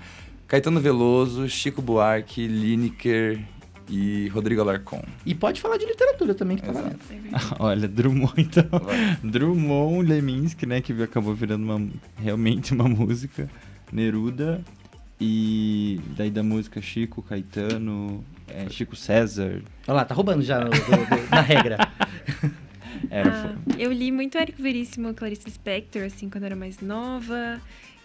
Caetano 0.47 0.81
Veloso, 0.81 1.49
Chico 1.49 1.81
Buarque, 1.81 2.47
Lineker 2.47 3.43
e 3.89 4.29
Rodrigo 4.29 4.61
Alarcon. 4.61 5.03
E 5.27 5.35
pode 5.35 5.61
falar 5.61 5.77
de 5.77 5.85
literatura 5.87 6.35
também, 6.35 6.57
que 6.57 6.63
tá 6.65 6.71
Exato. 6.71 6.97
valendo. 7.09 7.57
Olha, 7.59 7.89
Drummond, 7.89 8.35
então. 8.39 8.65
Vai. 8.81 9.19
Drummond, 9.23 10.09
Leminski, 10.09 10.67
né? 10.67 10.81
Que 10.81 10.93
acabou 11.03 11.35
virando 11.35 11.65
uma, 11.65 11.89
realmente 12.17 12.73
uma 12.73 12.89
música. 12.89 13.49
Neruda. 13.93 14.61
E 15.21 16.01
daí 16.17 16.31
da 16.31 16.43
música 16.43 16.81
Chico, 16.83 17.23
Caetano, 17.23 18.25
é, 18.49 18.69
Chico 18.69 18.97
César. 18.97 19.63
Olha 19.87 19.97
lá, 19.99 20.05
tá 20.05 20.15
roubando 20.15 20.43
já 20.43 20.59
do- 20.65 20.71
do- 20.71 21.31
na 21.31 21.41
regra. 21.41 21.77
Era, 23.11 23.31
Ah, 23.31 23.55
eu 23.79 23.93
li 23.93 24.11
muito 24.11 24.39
Érico 24.39 24.63
Veríssimo, 24.63 25.13
Clarice 25.13 25.51
Spector, 25.51 26.03
assim, 26.05 26.29
quando 26.31 26.45
eu 26.45 26.47
era 26.47 26.57
mais 26.57 26.81
nova. 26.81 27.61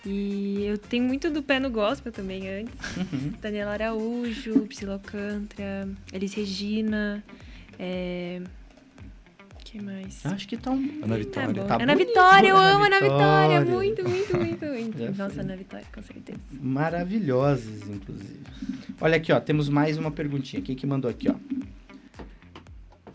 E 0.09 0.63
eu 0.65 0.77
tenho 0.77 1.03
muito 1.03 1.29
do 1.29 1.43
pé 1.43 1.59
no 1.59 1.69
gospel 1.69 2.11
também 2.13 2.47
antes. 2.49 2.73
Uhum. 2.95 3.33
Daniela 3.41 3.71
Araújo, 3.73 4.61
Priscila 4.61 5.01
Elis 6.13 6.33
Regina. 6.33 7.21
É... 7.77 8.41
que 9.65 9.81
mais? 9.81 10.25
Acho 10.25 10.47
que 10.47 10.55
tá 10.55 10.71
um... 10.71 10.77
Ana 11.03 11.07
Tá 11.07 11.15
Vitória. 11.17 11.53
bom. 11.61 11.67
Tá 11.67 11.75
Ana 11.75 11.93
bonito, 11.93 12.07
Vitória, 12.07 12.47
eu 12.49 12.57
Ana 12.57 12.69
amo 12.75 12.85
Ana 12.85 12.99
Vitória. 13.01 13.59
Vitória. 13.59 13.75
Muito, 13.75 14.09
muito, 14.09 14.37
muito, 14.37 14.65
Já 14.65 14.71
muito. 14.71 15.17
Nossa, 15.17 15.33
foi. 15.35 15.43
Ana 15.43 15.55
Vitória, 15.57 15.85
com 15.93 16.01
certeza. 16.01 16.39
Maravilhosas, 16.53 17.89
inclusive. 17.89 18.39
Olha 19.01 19.17
aqui, 19.17 19.31
ó, 19.33 19.39
temos 19.41 19.67
mais 19.67 19.97
uma 19.97 20.09
perguntinha. 20.09 20.61
Quem 20.61 20.75
que 20.75 20.87
mandou 20.87 21.11
aqui, 21.11 21.29
ó? 21.29 21.35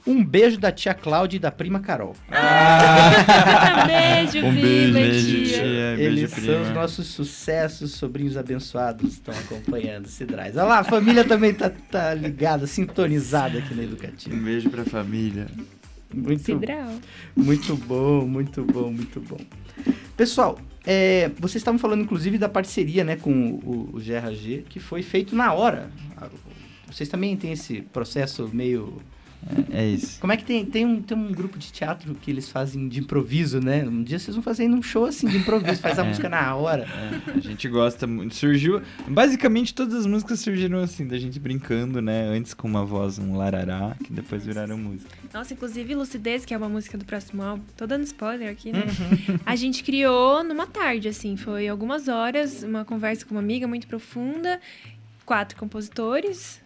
Um 0.07 0.24
beijo 0.24 0.59
da 0.59 0.72
tia 0.72 0.94
Cláudia 0.94 1.36
e 1.36 1.40
da 1.40 1.50
prima 1.50 1.78
Carol. 1.80 2.16
beijo, 3.86 4.46
Um 4.46 4.53
prima, 4.53 4.92
beijo, 4.94 5.44
tia. 5.44 5.59
tia, 5.62 5.94
Eles 5.98 6.32
beijo, 6.34 6.46
são 6.46 6.62
os 6.62 6.70
nossos 6.70 7.07
sucessos, 7.07 7.92
sobrinhos 7.92 8.36
abençoados, 8.36 9.12
estão 9.12 9.34
acompanhando 9.34 10.09
Cidrais. 10.09 10.57
Olha 10.57 10.64
lá, 10.66 10.78
a 10.80 10.84
família 10.84 11.24
também 11.24 11.55
tá, 11.55 11.70
tá 11.70 12.14
ligada, 12.14 12.66
sintonizada 12.66 13.59
aqui 13.59 13.74
na 13.74 13.84
Educativa. 13.84 14.34
Um 14.34 14.42
beijo 14.42 14.70
pra 14.70 14.84
família. 14.84 15.46
Muito, 16.12 16.42
Cidral. 16.42 16.94
muito 17.34 17.74
bom, 17.76 18.26
muito 18.26 18.64
bom, 18.64 18.90
muito 18.92 19.20
bom. 19.20 19.38
Pessoal, 20.16 20.59
é, 20.84 21.30
vocês 21.38 21.57
estavam 21.57 21.78
falando 21.78 22.03
inclusive 22.03 22.36
da 22.38 22.48
parceria 22.48 23.05
né, 23.05 23.16
com 23.16 23.32
o, 23.32 23.90
o 23.94 23.98
GRG, 23.98 24.64
que 24.68 24.78
foi 24.80 25.03
feito 25.03 25.34
na 25.34 25.53
hora. 25.53 25.90
Vocês 26.90 27.09
também 27.09 27.36
têm 27.36 27.53
esse 27.53 27.80
processo 27.80 28.50
meio 28.53 29.00
É, 29.72 29.82
é 29.82 29.88
isso. 29.88 30.20
Como 30.20 30.32
é 30.32 30.36
que 30.36 30.45
tem, 30.45 30.64
tem, 30.64 30.86
um, 30.86 31.03
tem 31.03 31.16
um 31.16 31.32
grupo 31.32 31.59
de 31.59 31.72
teatro 31.72 32.14
que 32.14 32.30
eles 32.30 32.49
fazem 32.49 32.88
de 32.88 33.01
improviso, 33.01 33.61
né? 33.61 33.84
Um 33.84 34.03
dia 34.03 34.18
vocês 34.18 34.34
vão 34.36 34.43
fazer 34.43 34.68
um 34.68 34.80
show 34.82 35.05
assim 35.05 35.26
de 35.26 35.38
improviso, 35.38 35.80
faz 35.80 35.99
a 35.99 36.05
É. 36.05 36.09
música 36.09 36.28
na 36.28 36.55
hora. 36.55 36.82
É, 36.84 37.30
a 37.36 37.40
gente 37.40 37.68
gosta 37.68 38.07
muito. 38.07 38.34
Surgiu. 38.34 38.80
Basicamente, 39.09 39.74
todas 39.74 39.95
as 39.95 40.07
músicas 40.07 40.40
surgiram 40.40 40.78
assim, 40.78 41.07
da 41.07 41.18
gente 41.18 41.40
brincando, 41.40 42.01
né? 42.01 42.28
Antes 42.28 42.55
com 42.55 42.68
uma 42.68 42.84
voz, 42.84 43.18
um 43.18 43.36
larará, 43.36 43.97
que 44.05 44.12
depois 44.12 44.45
viraram 44.47 44.78
música. 44.78 45.11
Nossa, 45.34 45.55
inclusive 45.55 45.95
Lucidez, 45.95 46.45
que 46.45 46.55
é 46.55 46.57
uma 46.57 46.68
música 46.68 46.97
do 46.97 47.05
próximo 47.05 47.43
álbum, 47.43 47.62
tô 47.76 47.86
dando 47.86 48.05
spoiler 48.05 48.51
aqui, 48.51 48.70
né? 48.72 48.84
Uhum. 48.84 49.38
A 49.47 49.57
gente 49.57 49.82
criou 49.82 50.45
numa 50.45 50.66
tarde, 50.66 51.09
assim, 51.09 51.36
foi 51.36 51.66
algumas 51.68 52.07
horas, 52.09 52.62
uma 52.62 52.84
conversa 52.84 53.24
com 53.24 53.34
uma 53.34 53.40
amiga 53.40 53.66
muito 53.66 53.86
profunda, 53.86 54.61
quatro 55.26 55.57
compositores. 55.59 56.61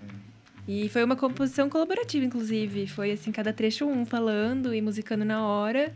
E 0.68 0.88
foi 0.88 1.04
uma 1.04 1.16
composição 1.16 1.68
colaborativa, 1.70 2.24
inclusive. 2.24 2.86
Foi 2.86 3.12
assim, 3.12 3.30
cada 3.30 3.52
trecho 3.52 3.86
um 3.86 4.04
falando 4.04 4.74
e 4.74 4.80
musicando 4.82 5.24
na 5.24 5.44
hora. 5.46 5.92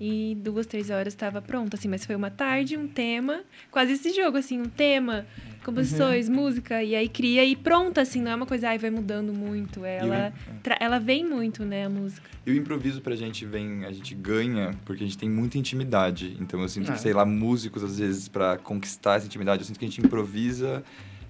E 0.00 0.36
duas, 0.40 0.64
três 0.64 0.90
horas 0.90 1.12
estava 1.12 1.42
pronto, 1.42 1.74
assim, 1.74 1.88
mas 1.88 2.06
foi 2.06 2.14
uma 2.14 2.30
tarde, 2.30 2.76
um 2.76 2.86
tema, 2.86 3.40
quase 3.68 3.94
esse 3.94 4.12
jogo, 4.12 4.36
assim, 4.36 4.60
um 4.60 4.68
tema, 4.68 5.26
composições, 5.64 6.28
música, 6.28 6.80
e 6.84 6.94
aí 6.94 7.08
cria 7.08 7.44
e 7.44 7.56
pronta, 7.56 8.02
assim, 8.02 8.22
não 8.22 8.30
é 8.30 8.34
uma 8.36 8.46
coisa, 8.46 8.68
ai, 8.68 8.78
vai 8.78 8.90
mudando 8.90 9.32
muito. 9.32 9.84
Ela, 9.84 10.32
tra- 10.62 10.76
ela 10.78 11.00
vem 11.00 11.24
muito, 11.28 11.64
né, 11.64 11.86
a 11.86 11.88
música. 11.88 12.30
E 12.46 12.52
o 12.52 12.54
improviso 12.56 13.00
pra 13.00 13.16
gente 13.16 13.44
vem, 13.44 13.84
a 13.84 13.90
gente 13.90 14.14
ganha 14.14 14.70
porque 14.84 15.02
a 15.02 15.06
gente 15.06 15.18
tem 15.18 15.28
muita 15.28 15.58
intimidade. 15.58 16.36
Então 16.40 16.60
eu 16.60 16.68
sinto 16.68 16.90
Ah. 16.90 16.94
que, 16.94 17.00
sei 17.00 17.12
lá, 17.12 17.26
músicos 17.26 17.82
às 17.82 17.98
vezes 17.98 18.28
pra 18.28 18.56
conquistar 18.56 19.16
essa 19.16 19.26
intimidade, 19.26 19.62
eu 19.62 19.66
sinto 19.66 19.80
que 19.80 19.84
a 19.84 19.88
gente 19.88 20.00
improvisa 20.00 20.84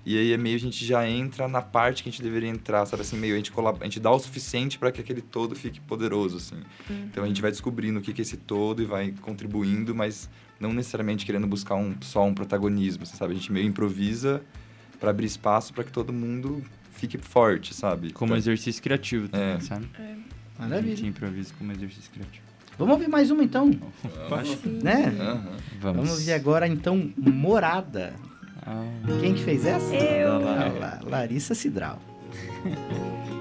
e 0.06 0.16
aí 0.16 0.32
é 0.32 0.36
meio 0.36 0.56
a 0.56 0.60
gente 0.60 0.84
já 0.84 1.06
entra 1.08 1.46
na 1.48 1.60
parte 1.60 2.02
que 2.02 2.08
a 2.08 2.12
gente 2.12 2.22
deveria 2.22 2.48
entrar, 2.48 2.86
sabe 2.86 3.02
assim, 3.02 3.16
meio 3.16 3.34
a 3.34 3.36
gente 3.36 3.52
colab- 3.52 3.78
a 3.80 3.84
gente 3.84 4.00
dá 4.00 4.10
o 4.10 4.18
suficiente 4.18 4.78
pra 4.78 4.90
que 4.90 5.00
aquele 5.00 5.20
todo 5.20 5.54
fique 5.54 5.80
poderoso 5.80 6.36
assim. 6.38 6.56
Então 6.90 7.24
a 7.24 7.26
gente 7.26 7.42
vai 7.42 7.50
descobrindo 7.50 7.98
o 7.98 8.02
que 8.02 8.12
que 8.12 8.20
é 8.20 8.22
esse 8.22 8.36
todo 8.36 8.82
e 8.82 8.86
vai 8.86 9.12
contribuindo, 9.20 9.94
mas 9.94 10.28
não 10.58 10.72
necessariamente 10.72 11.26
querendo 11.26 11.46
buscar 11.46 11.74
um 11.76 11.94
só 12.00 12.24
um 12.24 12.34
protagonismo, 12.34 13.04
sabe? 13.06 13.32
A 13.32 13.36
gente 13.36 13.52
meio 13.52 13.66
improvisa 13.66 14.42
pra 14.98 15.10
abrir 15.10 15.26
espaço 15.26 15.72
pra 15.72 15.84
que 15.84 15.92
todo 15.92 16.12
mundo 16.12 16.62
fique 16.92 17.18
forte, 17.18 17.72
sabe? 17.74 18.12
Como 18.12 18.30
Então, 18.32 18.36
exercício 18.38 18.82
criativo 18.82 19.28
também, 19.28 19.56
É. 19.56 19.60
sabe? 19.60 19.86
A 19.96 20.02
gente 20.02 20.24
Maravilha. 20.58 21.06
improvisa 21.06 21.52
como 21.56 21.70
exercício 21.70 22.10
criativo. 22.10 22.44
Vamos 22.76 22.94
ouvir 22.94 23.08
mais 23.08 23.30
uma 23.30 23.44
então, 23.44 23.70
Sim. 23.72 24.80
né? 24.82 25.06
aham. 25.20 25.34
Vamos. 25.80 25.96
Vamos 25.96 26.10
ouvir 26.10 26.32
agora 26.32 26.66
então 26.66 27.12
Morada. 27.16 28.14
Quem 29.20 29.34
que 29.34 29.44
fez 29.44 29.64
essa? 29.66 29.94
Eu. 29.94 30.46
Ah, 30.48 31.00
Larissa 31.04 31.54
Cidral. 31.54 31.98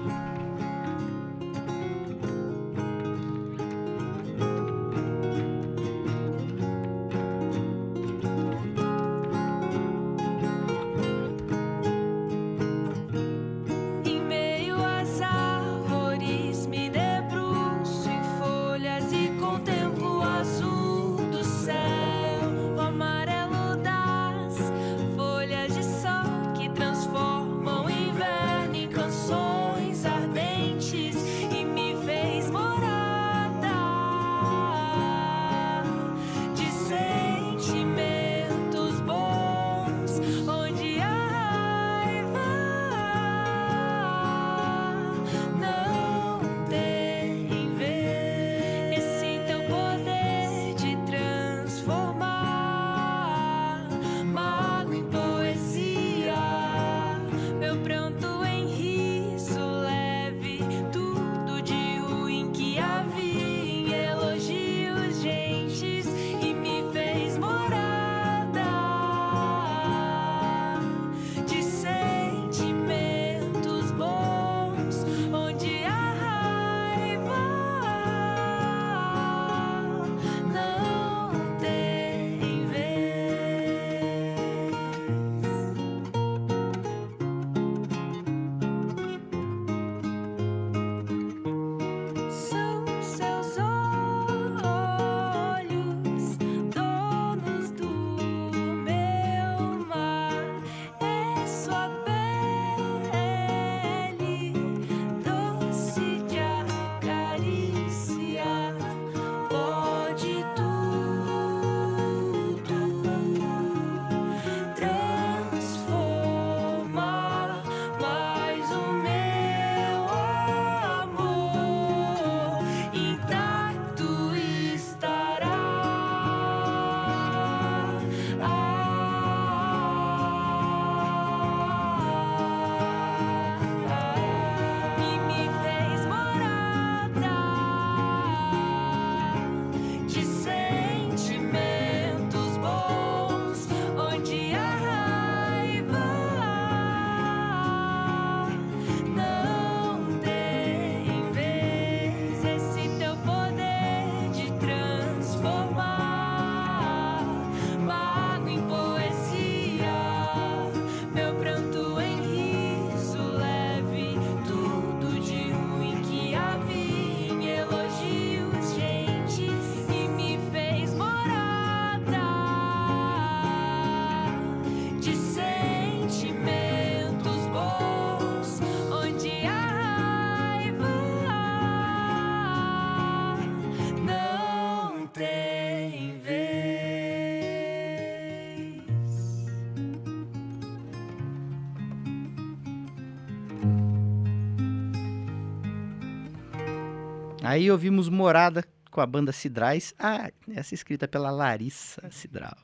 Aí 197.58 197.72
ouvimos 197.72 198.08
Morada 198.08 198.62
com 198.88 199.00
a 199.00 199.06
banda 199.06 199.32
Cidrais. 199.32 199.92
Ah, 199.98 200.30
essa 200.54 200.74
é 200.74 200.76
escrita 200.76 201.08
pela 201.08 201.28
Larissa 201.32 202.08
Cidral. 202.08 202.56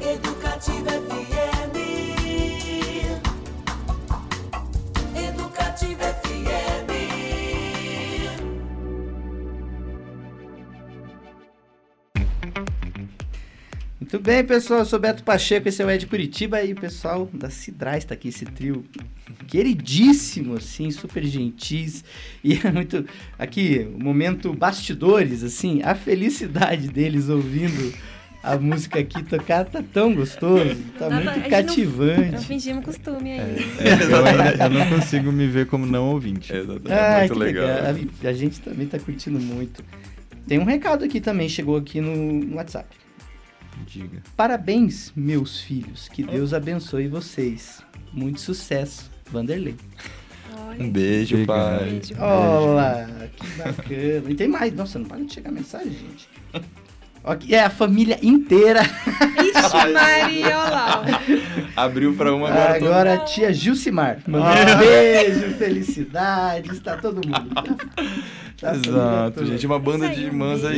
Educativa. 0.00 1.53
Muito 14.14 14.26
bem, 14.26 14.44
pessoal. 14.44 14.78
Eu 14.78 14.86
sou 14.86 15.00
Beto 15.00 15.24
Pacheco, 15.24 15.68
esse 15.68 15.82
é 15.82 15.84
o 15.84 15.90
Ed 15.90 16.06
Curitiba 16.06 16.62
e 16.62 16.72
o 16.72 16.76
pessoal 16.76 17.28
da 17.34 17.50
Cidrais 17.50 18.04
tá 18.04 18.14
aqui, 18.14 18.28
esse 18.28 18.44
trio 18.44 18.84
queridíssimo, 19.48 20.54
assim, 20.54 20.88
super 20.92 21.24
gentis. 21.24 22.04
E 22.44 22.60
é 22.64 22.70
muito. 22.70 23.04
Aqui, 23.36 23.88
o 23.92 24.00
momento 24.00 24.54
bastidores, 24.54 25.42
assim, 25.42 25.82
a 25.82 25.96
felicidade 25.96 26.86
deles 26.86 27.28
ouvindo 27.28 27.92
a 28.40 28.56
música 28.56 29.00
aqui 29.00 29.20
tocar 29.24 29.64
tá 29.64 29.82
tão 29.92 30.14
gostoso, 30.14 30.76
tá 30.96 31.10
gente 31.10 31.24
muito 31.24 31.40
não- 31.40 31.50
cativante. 31.50 32.30
Não 32.30 32.42
fingimos 32.42 32.84
costume 32.84 33.32
aí. 33.32 33.56
É, 33.80 34.04
eu, 34.04 34.24
ainda, 34.24 34.64
eu 34.64 34.70
não 34.78 34.90
consigo 34.90 35.32
me 35.32 35.48
ver 35.48 35.66
como 35.66 35.86
não 35.86 36.10
ouvinte. 36.10 36.52
É, 36.52 36.58
é 36.58 36.60
Ah, 36.60 37.18
muito 37.18 37.34
legal. 37.34 37.66
legal. 37.66 37.96
A, 38.22 38.28
a 38.28 38.32
gente 38.32 38.60
também 38.60 38.86
tá 38.86 38.96
curtindo 38.96 39.40
muito. 39.40 39.82
Tem 40.46 40.60
um 40.60 40.64
recado 40.64 41.04
aqui 41.04 41.20
também, 41.20 41.48
chegou 41.48 41.76
aqui 41.76 42.00
no, 42.00 42.14
no 42.14 42.54
WhatsApp. 42.54 43.02
Diga. 43.86 44.22
Parabéns, 44.36 45.12
meus 45.14 45.60
filhos. 45.60 46.08
Que 46.08 46.22
Deus 46.22 46.52
abençoe 46.54 47.08
vocês. 47.08 47.82
Muito 48.12 48.40
sucesso, 48.40 49.10
Vanderlei. 49.30 49.76
Um 50.78 50.90
beijo, 50.90 51.36
Obrigado. 51.36 51.78
pai. 51.78 51.90
Beijo. 51.90 52.14
Olá, 52.20 53.06
que 53.36 53.46
bacana. 53.58 54.30
E 54.30 54.34
tem 54.34 54.48
mais. 54.48 54.72
Nossa, 54.72 54.98
não 54.98 55.06
para 55.06 55.24
de 55.24 55.34
chegar 55.34 55.52
mensagem, 55.52 55.92
gente. 55.92 56.28
É 57.48 57.60
a 57.60 57.70
família 57.70 58.18
inteira. 58.22 58.82
Ixi, 58.82 59.92
Maria, 59.92 60.58
olha 60.58 60.70
lá. 60.70 61.04
Abriu 61.74 62.14
pra 62.14 62.34
uma 62.34 62.48
agora. 62.48 62.76
Agora 62.76 63.14
a 63.14 63.18
tia 63.18 63.50
Gilcimar. 63.50 64.18
Mandou 64.26 64.50
um 64.50 64.78
beijo, 64.78 65.54
felicidade. 65.54 66.70
Está 66.70 66.98
todo 66.98 67.26
mundo. 67.26 67.54
Tá 68.60 68.74
família 68.74 68.74
Exato, 68.74 69.46
gente. 69.46 69.66
Uma 69.66 69.78
banda 69.78 70.08
de 70.10 70.20
aí, 70.20 70.26
um 70.26 70.26
irmãs 70.26 70.64
é 70.64 70.68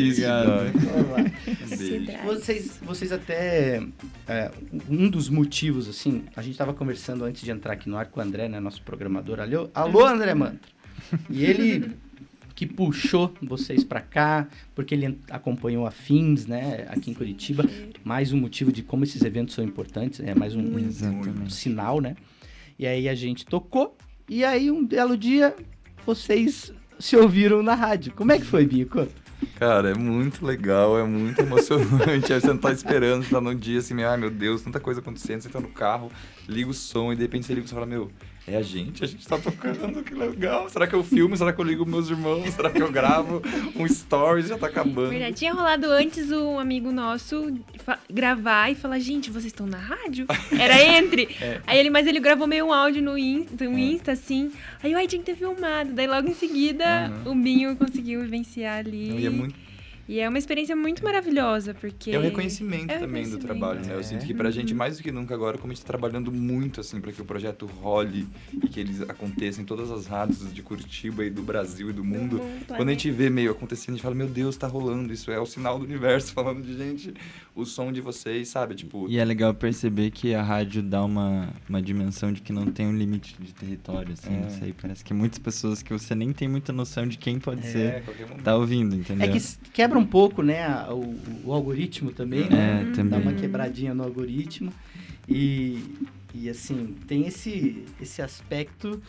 né? 0.44 0.72
Olá. 0.94 1.76
Cidrais. 1.76 2.24
Vocês, 2.24 2.80
vocês 2.80 3.12
até. 3.12 3.82
é, 4.28 4.50
um 4.88 5.10
dos 5.10 5.28
motivos, 5.28 5.88
assim, 5.88 6.24
a 6.36 6.42
gente 6.42 6.52
estava 6.52 6.72
conversando 6.72 7.24
antes 7.24 7.42
de 7.42 7.50
entrar 7.50 7.72
aqui 7.72 7.88
no 7.88 7.96
ar 7.96 8.06
com 8.06 8.20
o 8.20 8.22
André, 8.22 8.48
né? 8.48 8.60
Nosso 8.60 8.82
programador. 8.82 9.40
Alô, 9.40 9.68
alô 9.74 10.06
André 10.06 10.32
Mantra. 10.32 10.70
E 11.28 11.44
ele 11.44 11.96
que 12.56 12.66
puxou 12.66 13.32
vocês 13.42 13.84
para 13.84 14.00
cá, 14.00 14.48
porque 14.74 14.94
ele 14.94 15.18
acompanhou 15.30 15.86
a 15.86 15.90
FIMS, 15.92 16.46
né? 16.48 16.86
Aqui 16.88 17.10
em 17.10 17.14
Curitiba. 17.14 17.64
Mais 18.02 18.32
um 18.32 18.38
motivo 18.38 18.72
de 18.72 18.82
como 18.82 19.04
esses 19.04 19.22
eventos 19.22 19.54
são 19.54 19.62
importantes. 19.64 20.18
É 20.20 20.34
mais 20.34 20.56
um, 20.56 20.60
um- 20.62 21.42
um 21.44 21.50
sinal, 21.50 22.00
né? 22.00 22.16
E 22.78 22.86
aí 22.86 23.08
a 23.08 23.14
gente 23.14 23.44
tocou. 23.46 23.96
E 24.28 24.42
aí 24.42 24.70
um 24.70 24.84
belo 24.84 25.16
dia 25.16 25.54
vocês 26.04 26.72
se 26.98 27.14
ouviram 27.16 27.62
na 27.62 27.74
rádio. 27.74 28.12
Como 28.14 28.32
é 28.32 28.38
que 28.38 28.44
foi, 28.44 28.66
Bico? 28.66 29.06
Cara, 29.56 29.90
é 29.90 29.94
muito 29.94 30.44
legal, 30.46 30.98
é 30.98 31.04
muito 31.04 31.38
emocionante. 31.42 32.32
Aí 32.32 32.40
você 32.40 32.46
não 32.48 32.56
tá 32.56 32.72
esperando, 32.72 33.22
você 33.22 33.30
tá 33.30 33.40
num 33.40 33.54
dia 33.54 33.80
assim, 33.80 34.02
ai 34.02 34.16
meu 34.16 34.30
Deus, 34.30 34.62
tanta 34.62 34.80
coisa 34.80 35.00
acontecendo, 35.00 35.42
você 35.42 35.48
tá 35.50 35.60
no 35.60 35.68
carro, 35.68 36.10
liga 36.48 36.70
o 36.70 36.74
som 36.74 37.12
e 37.12 37.16
de 37.16 37.22
repente 37.22 37.44
você 37.44 37.52
liga 37.54 37.66
e 37.66 37.68
você 37.68 37.74
fala, 37.74 37.84
meu, 37.86 38.10
é 38.46 38.56
a 38.56 38.62
gente, 38.62 39.02
a 39.02 39.06
gente 39.08 39.26
tá 39.26 39.36
tocando, 39.38 40.04
que 40.04 40.14
legal. 40.14 40.68
Será 40.70 40.86
que 40.86 40.94
eu 40.94 41.02
filmo? 41.02 41.36
Será 41.36 41.52
que 41.52 41.60
eu 41.60 41.64
ligo 41.64 41.84
meus 41.84 42.08
irmãos? 42.08 42.54
Será 42.54 42.70
que 42.70 42.80
eu 42.80 42.90
gravo 42.92 43.42
um 43.74 43.88
stories? 43.88 44.46
Já 44.48 44.56
tá 44.56 44.68
acabando. 44.68 45.10
Verdade, 45.10 45.34
tinha 45.34 45.52
rolado 45.52 45.90
antes 45.90 46.30
um 46.30 46.58
amigo 46.58 46.92
nosso 46.92 47.52
gravar 48.08 48.70
e 48.70 48.76
falar, 48.76 49.00
gente, 49.00 49.30
vocês 49.30 49.46
estão 49.46 49.66
na 49.66 49.78
rádio? 49.78 50.26
Era 50.56 50.80
entre. 50.96 51.28
Aí 51.66 51.78
ele, 51.78 51.90
mas 51.90 52.06
ele 52.06 52.20
gravou 52.20 52.46
meio 52.46 52.66
um 52.66 52.72
áudio 52.72 53.02
no 53.02 53.18
Insta, 53.18 53.64
no 53.64 53.76
Insta 53.78 54.12
assim. 54.12 54.52
Aí 54.80 54.92
eu, 54.92 54.98
ai, 54.98 55.08
tinha 55.08 55.20
que 55.20 55.26
ter 55.26 55.36
filmado. 55.36 55.92
Daí 55.92 56.06
logo 56.06 56.28
em 56.28 56.34
seguida, 56.34 57.10
o 57.24 57.34
Binho 57.34 57.74
conseguiu 57.74 58.20
vivenciar 58.20 58.78
ali. 58.78 59.22
E 59.22 59.26
é 59.26 59.30
muito 59.30 59.65
E 60.08 60.20
é 60.20 60.28
uma 60.28 60.38
experiência 60.38 60.76
muito 60.76 61.02
maravilhosa, 61.02 61.74
porque... 61.74 62.12
É 62.12 62.18
o 62.18 62.22
reconhecimento 62.22 62.90
É 62.90 62.96
o 62.96 63.00
também 63.00 63.24
do 63.24 63.30
reconhecimento. 63.36 63.46
trabalho, 63.46 63.80
né? 63.84 63.94
Eu 63.94 64.00
É. 64.00 64.02
sinto 64.02 64.24
que 64.24 64.32
pra 64.32 64.50
gente, 64.50 64.72
mais 64.72 64.96
do 64.96 65.02
que 65.02 65.10
nunca 65.10 65.34
agora, 65.34 65.58
como 65.58 65.72
a 65.72 65.74
gente 65.74 65.82
tá 65.84 65.88
trabalhando 65.88 66.30
muito, 66.30 66.80
assim, 66.80 67.00
pra 67.00 67.10
que 67.10 67.20
o 67.20 67.24
projeto 67.24 67.66
role 67.66 68.26
e 68.52 68.68
que 68.68 68.78
eles 68.78 69.00
aconteçam 69.02 69.62
em 69.62 69.66
todas 69.66 69.90
as 69.90 70.06
rádios 70.06 70.52
de 70.54 70.62
Curitiba 70.62 71.24
e 71.24 71.30
do 71.30 71.42
Brasil 71.42 71.90
e 71.90 71.92
do 71.92 72.04
mundo. 72.04 72.36
mundo, 72.38 72.66
Quando 72.68 72.88
a 72.88 72.92
gente 72.92 73.10
vê 73.10 73.28
meio 73.28 73.50
acontecendo, 73.50 73.90
a 73.90 73.92
gente 73.96 74.02
fala, 74.02 74.14
meu 74.14 74.28
Deus, 74.28 74.56
tá 74.56 74.66
rolando, 74.66 75.12
isso 75.12 75.30
é 75.30 75.40
o 75.40 75.46
sinal 75.46 75.78
do 75.78 75.84
universo 75.84 76.32
falando 76.34 76.62
de 76.62 76.76
gente, 76.76 77.12
o 77.56 77.64
som 77.64 77.90
de 77.90 78.02
vocês, 78.02 78.48
sabe? 78.48 78.74
Tipo, 78.74 79.08
E 79.08 79.18
é 79.18 79.24
legal 79.24 79.54
perceber 79.54 80.10
que 80.10 80.34
a 80.34 80.42
rádio 80.42 80.82
dá 80.82 81.02
uma, 81.02 81.48
uma 81.66 81.80
dimensão 81.80 82.30
de 82.30 82.42
que 82.42 82.52
não 82.52 82.66
tem 82.66 82.86
um 82.86 82.94
limite 82.96 83.34
de 83.40 83.52
território, 83.54 84.12
assim, 84.12 84.32
É. 84.36 84.40
não 84.42 84.50
sei. 84.50 84.74
Parece 84.80 85.02
que 85.02 85.14
muitas 85.14 85.38
pessoas 85.38 85.82
que 85.82 85.90
você 85.92 86.14
nem 86.14 86.32
tem 86.34 86.46
muita 86.48 86.70
noção 86.72 87.06
de 87.08 87.16
quem 87.16 87.38
pode 87.40 87.66
é, 87.66 87.70
ser, 87.72 88.04
tá 88.44 88.54
ouvindo, 88.54 88.94
entendeu? 88.94 89.26
É 89.26 89.32
que 89.32 89.40
quebra 89.72 89.98
um 89.98 90.04
pouco, 90.04 90.42
né, 90.42 90.68
o, 90.90 91.48
o 91.48 91.52
algoritmo 91.52 92.12
também, 92.12 92.44
É, 92.44 92.50
né? 92.50 92.84
Dá 92.88 92.92
também. 92.96 93.20
uma 93.22 93.32
quebradinha 93.32 93.94
no 93.94 94.02
algoritmo. 94.04 94.70
E, 95.28 95.82
e 96.34 96.48
assim, 96.50 96.94
tem 97.08 97.26
esse, 97.26 97.84
esse 98.00 98.20
aspecto. 98.22 99.00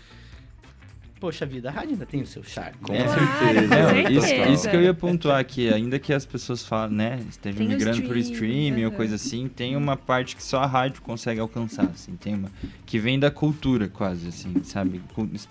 Poxa 1.20 1.46
vida, 1.46 1.70
a 1.70 1.72
rádio 1.72 1.92
ainda 1.92 2.06
tem 2.06 2.22
o 2.22 2.28
seu 2.28 2.44
charme. 2.44 2.78
Com 2.82 2.94
né? 2.94 3.04
Claro, 3.04 3.20
certeza. 3.20 3.68
com 3.68 3.76
Não, 3.76 3.90
certeza. 3.90 4.36
isso, 4.36 4.52
isso 4.54 4.70
que 4.70 4.76
eu 4.76 4.82
ia 4.84 4.94
pontuar 4.94 5.40
aqui, 5.40 5.74
ainda 5.74 5.98
que 5.98 6.14
as 6.14 6.26
pessoas 6.26 6.64
falam, 6.64 6.96
né, 6.96 7.20
estejam 7.30 7.58
Tem 7.58 7.68
o 7.68 7.70
migrando 7.70 8.02
por 8.04 8.18
streaming, 8.18 8.64
streaming 8.68 8.86
ou 8.86 8.92
coisa 8.92 9.16
assim, 9.16 9.48
tem 9.48 9.76
uma 9.76 9.98
parte 9.98 10.36
que 10.36 10.44
só 10.44 10.60
a 10.60 10.66
rádio 10.68 11.02
consegue 11.02 11.40
alcançar, 11.40 11.86
assim, 11.86 12.16
tem 12.16 12.36
uma 12.36 12.52
que 12.86 13.00
vem 13.00 13.20
da 13.20 13.32
cultura 13.32 13.88
quase, 13.88 14.28
assim, 14.28 14.54
sabe? 14.64 15.02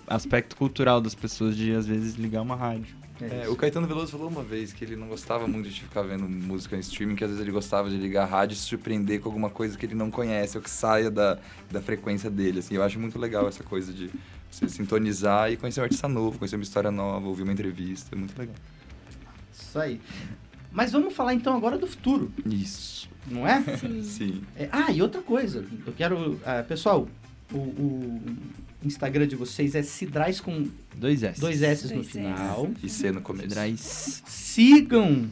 Aspecto 0.07 0.55
cultural 0.55 1.01
das 1.01 1.13
pessoas 1.13 1.55
de 1.55 1.73
às 1.73 1.85
vezes 1.85 2.15
ligar 2.15 2.41
uma 2.41 2.55
rádio. 2.55 2.95
É, 3.19 3.43
isso. 3.43 3.51
o 3.51 3.55
Caetano 3.55 3.87
Veloso 3.87 4.11
falou 4.11 4.29
uma 4.29 4.43
vez 4.43 4.71
que 4.71 4.85
ele 4.85 4.95
não 4.95 5.07
gostava 5.07 5.47
muito 5.47 5.67
de 5.69 5.81
ficar 5.81 6.03
vendo 6.03 6.29
música 6.29 6.75
em 6.75 6.79
streaming, 6.79 7.15
que 7.15 7.23
às 7.23 7.31
vezes 7.31 7.43
ele 7.43 7.51
gostava 7.51 7.89
de 7.89 7.97
ligar 7.97 8.23
a 8.23 8.25
rádio 8.25 8.53
e 8.53 8.57
se 8.57 8.63
surpreender 8.63 9.19
com 9.19 9.29
alguma 9.29 9.49
coisa 9.49 9.77
que 9.77 9.85
ele 9.85 9.95
não 9.95 10.11
conhece, 10.11 10.55
ou 10.55 10.63
que 10.63 10.69
saia 10.69 11.09
da, 11.09 11.39
da 11.71 11.81
frequência 11.81 12.29
dele, 12.29 12.59
assim. 12.59 12.75
Eu 12.75 12.83
acho 12.83 12.99
muito 12.99 13.17
legal 13.17 13.47
essa 13.47 13.63
coisa 13.63 13.91
de 13.91 14.09
você 14.49 14.67
sintonizar 14.69 15.51
e 15.51 15.57
conhecer 15.57 15.81
um 15.81 15.83
artista 15.83 16.07
novo, 16.07 16.37
conhecer 16.39 16.55
uma 16.55 16.63
história 16.63 16.91
nova, 16.91 17.27
ouvir 17.27 17.43
uma 17.43 17.53
entrevista, 17.53 18.15
é 18.15 18.17
muito 18.17 18.37
legal. 18.37 18.55
Isso 19.53 19.79
aí. 19.79 19.99
Mas 20.71 20.91
vamos 20.91 21.13
falar 21.13 21.33
então 21.33 21.55
agora 21.55 21.77
do 21.77 21.87
futuro, 21.87 22.31
Isso. 22.45 23.09
não 23.25 23.47
é? 23.47 23.61
Sim. 23.77 24.03
Sim. 24.03 24.41
É, 24.55 24.69
ah, 24.71 24.91
e 24.91 25.01
outra 25.01 25.21
coisa, 25.21 25.65
eu 25.85 25.93
quero. 25.93 26.39
ah, 26.45 26.63
pessoal, 26.63 27.07
o, 27.51 27.57
o 27.57 28.21
Instagram 28.83 29.27
de 29.27 29.35
vocês 29.35 29.73
é 29.75 29.81
Cidrais 29.81 30.39
com 30.39 30.67
Dois 30.95 31.23
S. 31.23 31.39
dois 31.39 31.61
S 31.61 31.87
no 31.87 31.93
Dois 31.95 32.11
final. 32.11 32.69
E 32.83 32.89
C 32.89 33.11
no 33.11 33.21
começo. 33.21 33.47
Drais. 33.49 34.21
Sigam 34.27 35.27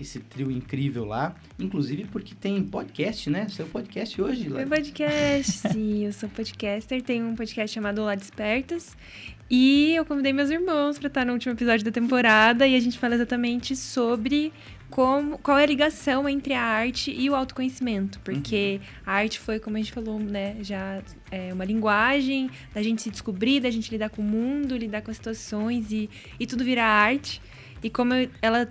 esse 0.00 0.20
trio 0.20 0.50
incrível 0.50 1.04
lá. 1.04 1.34
Inclusive 1.58 2.04
porque 2.04 2.34
tem 2.34 2.62
podcast, 2.62 3.30
né? 3.30 3.48
Seu 3.48 3.66
podcast 3.66 4.20
hoje, 4.20 4.48
lá. 4.48 4.60
Meu 4.60 4.68
podcast, 4.68 5.52
sim, 5.72 6.04
eu 6.04 6.12
sou 6.12 6.28
podcaster, 6.28 7.02
tenho 7.02 7.26
um 7.26 7.34
podcast 7.34 7.74
chamado 7.74 8.00
Olá 8.00 8.14
Despertas. 8.14 8.96
E 9.48 9.94
eu 9.94 10.04
convidei 10.04 10.32
meus 10.32 10.50
irmãos 10.50 10.98
para 10.98 11.06
estar 11.06 11.24
no 11.24 11.32
último 11.32 11.52
episódio 11.52 11.84
da 11.84 11.92
temporada 11.92 12.66
e 12.66 12.74
a 12.74 12.80
gente 12.80 12.98
fala 12.98 13.14
exatamente 13.14 13.76
sobre 13.76 14.52
como, 14.90 15.38
qual 15.38 15.56
é 15.56 15.62
a 15.62 15.66
ligação 15.66 16.28
entre 16.28 16.52
a 16.52 16.62
arte 16.62 17.12
e 17.12 17.30
o 17.30 17.34
autoconhecimento. 17.34 18.18
Porque 18.20 18.80
a 19.04 19.12
arte 19.12 19.38
foi, 19.38 19.60
como 19.60 19.76
a 19.76 19.80
gente 19.80 19.92
falou, 19.92 20.18
né, 20.18 20.56
já 20.62 21.00
é 21.30 21.52
uma 21.52 21.64
linguagem 21.64 22.50
da 22.74 22.82
gente 22.82 23.02
se 23.02 23.10
descobrir, 23.10 23.60
da 23.60 23.70
gente 23.70 23.90
lidar 23.90 24.10
com 24.10 24.20
o 24.20 24.24
mundo, 24.24 24.76
lidar 24.76 25.02
com 25.02 25.12
as 25.12 25.16
situações 25.16 25.92
e, 25.92 26.10
e 26.40 26.46
tudo 26.46 26.64
virar 26.64 26.86
arte. 26.86 27.40
E 27.82 27.90
como 27.90 28.14
ela 28.42 28.68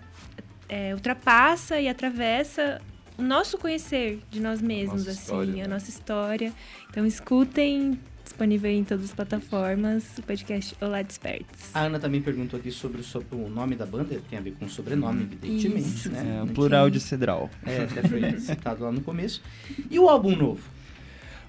é, 0.69 0.93
ultrapassa 0.93 1.79
e 1.79 1.87
atravessa 1.87 2.81
o 3.17 3.21
nosso 3.21 3.57
conhecer 3.57 4.19
de 4.29 4.39
nós 4.41 4.61
mesmos, 4.61 5.05
Nossa 5.05 5.11
assim, 5.11 5.21
história, 5.21 5.53
a 5.53 5.67
né? 5.67 5.73
nossa 5.73 5.89
história. 5.89 6.53
Então 6.89 7.05
escutem, 7.05 7.97
disponível 8.23 8.69
em 8.71 8.83
todas 8.83 9.05
as 9.05 9.13
plataformas, 9.13 10.17
o 10.17 10.23
podcast 10.23 10.75
Olá 10.81 11.01
Despertos. 11.01 11.69
A 11.73 11.81
Ana 11.83 11.97
também 11.99 12.21
perguntou 12.21 12.59
aqui 12.59 12.71
sobre 12.71 12.99
o, 12.99 13.03
so- 13.03 13.23
o 13.31 13.49
nome 13.49 13.75
da 13.75 13.85
banda, 13.85 14.19
tem 14.29 14.37
a 14.37 14.41
ver 14.41 14.51
com 14.59 14.65
o 14.65 14.69
sobrenome, 14.69 15.23
evidentemente, 15.23 15.87
Isso. 15.87 16.11
né? 16.11 16.39
É, 16.39 16.43
o 16.43 16.47
plural 16.47 16.89
de 16.89 16.99
Cedral. 16.99 17.49
É, 17.65 17.83
até 17.83 18.05
foi 18.07 18.19
citado 18.39 18.83
lá 18.83 18.91
no 18.91 19.01
começo. 19.01 19.41
E 19.89 19.97
o 19.99 20.09
álbum 20.09 20.35
novo? 20.35 20.74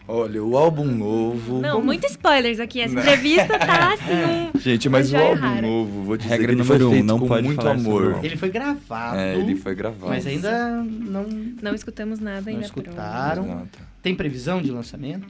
Olha, 0.09 0.42
o 0.42 0.57
álbum 0.57 0.84
novo. 0.84 1.61
Não, 1.61 1.82
muitos 1.82 2.12
spoilers 2.12 2.61
aqui. 2.61 2.80
Essa 2.80 2.94
entrevista 2.98 3.59
tá 3.59 3.94
assim, 3.94 4.50
um... 4.54 4.59
Gente, 4.61 4.88
mas 4.88 5.12
o 5.12 5.16
álbum 5.16 5.40
rara. 5.40 5.62
novo, 5.66 6.02
vou 6.04 6.16
dizer 6.16 6.30
Regra 6.30 6.46
que 6.46 6.52
ele 6.54 6.64
foi 6.64 6.78
número 6.78 6.88
um, 6.88 6.92
feito 6.92 7.07
não 7.07 7.18
com 7.18 7.26
pode 7.26 7.46
muito 7.46 7.68
amor. 7.68 8.20
Ele 8.24 8.36
foi 8.36 8.48
gravado, 8.50 9.16
É, 9.18 9.34
ele 9.36 9.57
foi 9.57 9.74
gravado. 9.74 10.09
mas 10.09 10.26
ainda 10.26 10.68
não, 10.84 11.24
Não 11.61 11.74
escutamos 11.74 12.20
nada 12.20 12.42
não 12.42 12.52
ainda. 12.52 12.64
escutaram. 12.66 13.44
Exato. 13.44 13.78
Tem 14.02 14.14
previsão 14.14 14.62
de 14.62 14.70
lançamento? 14.70 15.26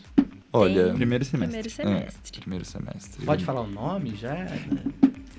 Olha, 0.52 0.84
Tem. 0.88 0.94
Primeiro 0.94 1.24
semestre. 1.24 1.48
Primeiro 1.62 1.70
semestre. 1.70 2.40
primeiro 2.40 2.64
semestre. 2.64 3.24
Pode 3.24 3.44
falar 3.44 3.62
o 3.62 3.66
nome 3.70 4.14
já? 4.14 4.46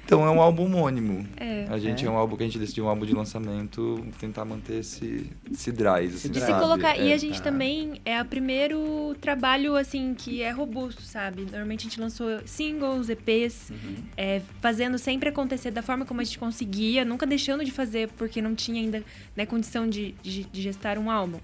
Então 0.08 0.26
é 0.26 0.32
um 0.32 0.41
álbum 0.41 0.64
homônimo. 0.64 1.28
É. 1.36 1.66
A 1.70 1.78
gente 1.78 2.05
é. 2.05 2.08
É. 2.08 2.10
um 2.10 2.16
álbum 2.16 2.38
que 2.38 2.43
a 2.43 2.45
gente 2.45 2.58
decidiu 2.58 2.86
um 2.86 2.88
álbum 2.88 3.05
de 3.05 3.14
lançamento, 3.14 4.05
tentar 4.18 4.45
manter 4.45 4.80
esse, 4.80 5.30
esse 5.51 5.70
drive, 5.70 6.16
assim, 6.16 6.30
De 6.30 6.39
se 6.39 6.47
colocar. 6.53 6.97
E 6.97 7.12
É. 7.12 7.14
a 7.14 7.18
gente 7.18 7.41
também 7.41 7.99
é 8.05 8.22
o 8.22 8.24
primeiro 8.26 9.14
trabalho, 9.20 9.76
assim, 9.76 10.14
que 10.18 10.41
é 10.41 10.49
robusto, 10.49 11.01
sabe? 11.01 11.41
Normalmente 11.41 11.82
a 11.82 11.89
gente 11.89 11.99
lançou 11.99 12.39
singles, 12.45 13.10
EPs, 13.10 13.70
é, 14.16 14.41
fazendo 14.62 14.97
sempre 14.97 15.28
acontecer 15.28 15.72
da 15.72 15.82
forma 15.82 16.05
como 16.05 16.22
a 16.22 16.24
gente 16.24 16.39
conseguia, 16.39 17.03
nunca 17.03 17.26
deixando 17.26 17.66
de 17.66 17.72
fazer 17.72 18.08
porque 18.16 18.41
não 18.41 18.55
tinha 18.55 18.82
ainda 18.82 19.03
né, 19.36 19.45
condição 19.45 19.89
de, 19.89 20.16
de, 20.24 20.45
de 20.45 20.62
gestar 20.62 20.97
um 20.97 21.12
álbum. 21.12 21.39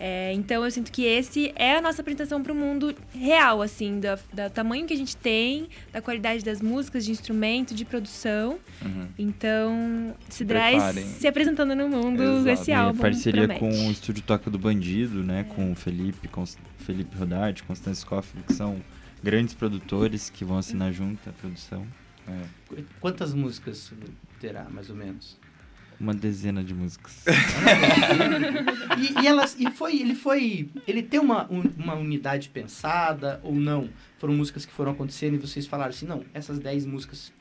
É, 0.00 0.32
então 0.32 0.64
eu 0.64 0.70
sinto 0.70 0.90
que 0.92 1.04
esse 1.04 1.52
é 1.56 1.76
a 1.76 1.80
nossa 1.82 2.00
apresentação 2.02 2.42
para 2.42 2.52
o 2.52 2.56
mundo 2.56 2.94
real, 3.14 3.62
assim, 3.62 4.00
da, 4.00 4.18
da 4.32 4.48
tamanho 4.50 4.86
que 4.86 4.94
a 4.94 4.96
gente 4.96 5.16
tem, 5.16 5.68
da 5.92 6.00
qualidade 6.00 6.44
das 6.44 6.60
músicas, 6.60 7.04
de 7.04 7.10
instrumento, 7.10 7.74
de 7.74 7.84
produção. 7.84 8.58
Uhum. 8.84 9.08
Então, 9.18 10.14
Se 10.28 10.44
preparem. 10.44 11.04
se 11.04 11.26
apresentando 11.26 11.74
no 11.74 11.88
mundo, 11.88 12.22
Exato. 12.22 12.48
esse 12.48 12.70
E 12.70 12.74
álbum 12.74 13.00
parceria 13.00 13.48
promete. 13.48 13.60
com 13.60 13.88
o 13.88 13.90
Estúdio 13.90 14.22
Toca 14.22 14.50
do 14.50 14.58
Bandido, 14.58 15.22
né? 15.22 15.44
Com 15.44 15.72
o 15.72 15.74
Felipe, 15.74 16.28
com 16.28 16.44
Felipe 16.78 17.16
Rodarte, 17.16 17.62
Constância 17.62 18.00
Scoff, 18.02 18.32
que 18.46 18.52
são 18.52 18.80
grandes 19.22 19.54
produtores 19.54 20.30
que 20.30 20.44
vão 20.44 20.58
assinar 20.58 20.92
junto 20.92 21.28
a 21.28 21.32
produção. 21.32 21.86
É. 22.26 22.40
Qu- 22.68 22.84
Quantas 23.00 23.34
músicas 23.34 23.92
terá, 24.40 24.64
mais 24.70 24.88
ou 24.90 24.96
menos? 24.96 25.36
Uma 26.02 26.12
dezena 26.12 26.62
de 26.64 26.74
músicas. 26.74 27.24
E, 28.98 29.22
e 29.22 29.26
elas, 29.26 29.56
e 29.58 29.70
foi, 29.70 29.96
ele 30.00 30.14
foi, 30.14 30.68
ele 30.86 31.02
tem 31.02 31.18
uma, 31.18 31.48
uma 31.78 31.94
unidade 31.94 32.50
pensada 32.50 33.40
ou 33.42 33.54
não? 33.54 33.88
Foram 34.18 34.34
músicas 34.34 34.64
que 34.66 34.72
foram 34.72 34.92
acontecendo 34.92 35.34
e 35.34 35.38
vocês 35.38 35.66
falaram 35.66 35.90
assim, 35.90 36.06
não, 36.06 36.22
essas 36.34 36.58
10 36.58 36.86
músicas 36.86 37.32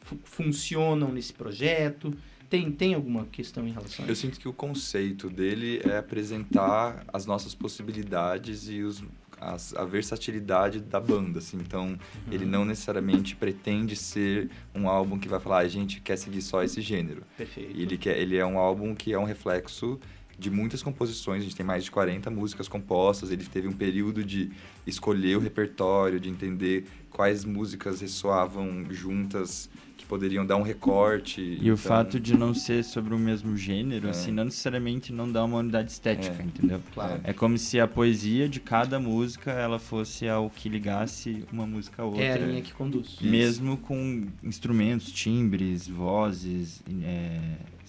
fu- 0.00 0.18
funcionam 0.24 1.10
nesse 1.12 1.32
projeto? 1.32 2.12
Tem, 2.50 2.70
tem 2.72 2.94
alguma 2.94 3.24
questão 3.26 3.66
em 3.66 3.70
relação 3.70 4.04
a 4.04 4.08
Eu 4.08 4.12
isso? 4.12 4.22
sinto 4.22 4.40
que 4.40 4.48
o 4.48 4.52
conceito 4.52 5.30
dele 5.30 5.80
é 5.84 5.96
apresentar 5.98 7.04
as 7.12 7.24
nossas 7.24 7.54
possibilidades 7.54 8.68
e 8.68 8.82
os, 8.82 9.02
as- 9.40 9.74
a 9.74 9.84
versatilidade 9.84 10.80
da 10.80 11.00
banda, 11.00 11.38
assim. 11.38 11.56
Então, 11.56 11.98
ele 12.30 12.44
não 12.44 12.64
necessariamente 12.64 13.34
pretende 13.34 13.96
ser 13.96 14.50
um 14.74 14.88
álbum 14.88 15.18
que 15.18 15.28
vai 15.28 15.40
falar, 15.40 15.58
"Ah, 15.58 15.60
a 15.60 15.68
gente 15.68 16.00
quer 16.00 16.16
seguir 16.16 16.42
só 16.42 16.62
esse 16.62 16.80
gênero. 16.80 17.22
Perfeito. 17.36 17.70
Ele, 17.78 17.96
quer, 17.96 18.18
ele 18.18 18.36
é 18.36 18.44
um 18.44 18.58
álbum 18.58 18.94
que 18.94 19.12
é 19.12 19.18
um 19.18 19.24
reflexo 19.24 19.98
de 20.38 20.50
muitas 20.50 20.82
composições, 20.82 21.42
a 21.42 21.44
gente 21.44 21.54
tem 21.56 21.66
mais 21.66 21.84
de 21.84 21.90
40 21.90 22.30
músicas 22.30 22.66
compostas, 22.66 23.30
ele 23.30 23.44
teve 23.44 23.68
um 23.68 23.72
período 23.72 24.24
de 24.24 24.50
escolher 24.86 25.36
o 25.36 25.40
repertório, 25.40 26.18
de 26.18 26.30
entender 26.30 26.86
quais 27.10 27.44
músicas 27.44 28.00
ressoavam 28.00 28.86
juntas, 28.88 29.68
poderiam 30.10 30.44
dar 30.44 30.56
um 30.56 30.62
recorte. 30.62 31.40
E 31.40 31.54
então- 31.60 31.74
o 31.74 31.76
fato 31.76 32.18
de 32.18 32.36
não 32.36 32.52
ser 32.52 32.82
sobre 32.82 33.14
o 33.14 33.18
mesmo 33.18 33.56
gênero, 33.56 34.08
É. 34.08 34.10
assim, 34.10 34.32
não 34.32 34.44
necessariamente 34.44 35.12
não 35.12 35.30
dá 35.30 35.44
uma 35.44 35.58
unidade 35.58 35.92
estética, 35.92 36.42
É. 36.42 36.44
entendeu? 36.44 36.80
Claro. 36.92 37.20
É 37.22 37.32
como 37.32 37.56
se 37.56 37.78
a 37.78 37.86
poesia 37.86 38.48
de 38.48 38.58
cada 38.58 38.98
música 38.98 39.52
ela 39.52 39.78
fosse 39.78 40.28
ao 40.28 40.50
que 40.50 40.68
ligasse 40.68 41.44
uma 41.52 41.64
música 41.64 42.02
a 42.02 42.06
outra. 42.06 42.22
É 42.24 42.32
a 42.32 42.38
linha 42.38 42.60
que 42.60 42.72
conduz. 42.72 43.18
Mesmo 43.22 43.76
com 43.76 44.26
instrumentos, 44.42 45.12
timbres, 45.12 45.86
vozes, 45.86 46.82
é, 47.04 47.40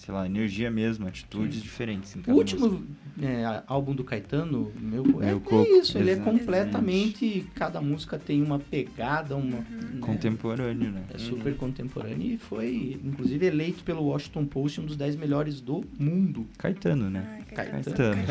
sei 0.04 0.12
lá, 0.12 0.26
energia 0.26 0.68
mesmo, 0.68 1.06
atitudes 1.06 1.62
diferentes. 1.62 2.16
Em 2.16 2.32
O 2.32 2.34
último 2.34 2.84
é, 3.22 3.62
álbum 3.68 3.94
do 3.94 4.02
Caetano, 4.02 4.72
meu, 4.80 5.04
é, 5.22 5.26
Meu 5.26 5.36
é 5.36 5.40
Coco, 5.40 5.62
isso, 5.62 5.96
ele 5.96 6.10
é 6.10 6.16
completamente, 6.16 7.46
cada 7.54 7.80
música 7.80 8.18
tem 8.18 8.42
uma 8.42 8.58
pegada, 8.58 9.36
uma... 9.36 9.58
né, 9.58 9.64
Contemporâneo, 10.00 10.90
né? 10.90 11.04
É 11.14 11.18
super 11.18 11.56
contemporâneo 11.56 12.32
e 12.32 12.36
foi, 12.36 13.00
inclusive, 13.04 13.46
eleito 13.46 13.84
pelo 13.84 14.02
Washington 14.02 14.44
Post 14.44 14.80
um 14.80 14.86
dos 14.86 14.96
10 14.96 15.14
melhores 15.14 15.60
do 15.60 15.84
mundo. 15.96 16.48
Caetano, 16.58 17.08
né? 17.08 17.41
Caetano. 17.52 17.84
Caetano. 17.84 18.22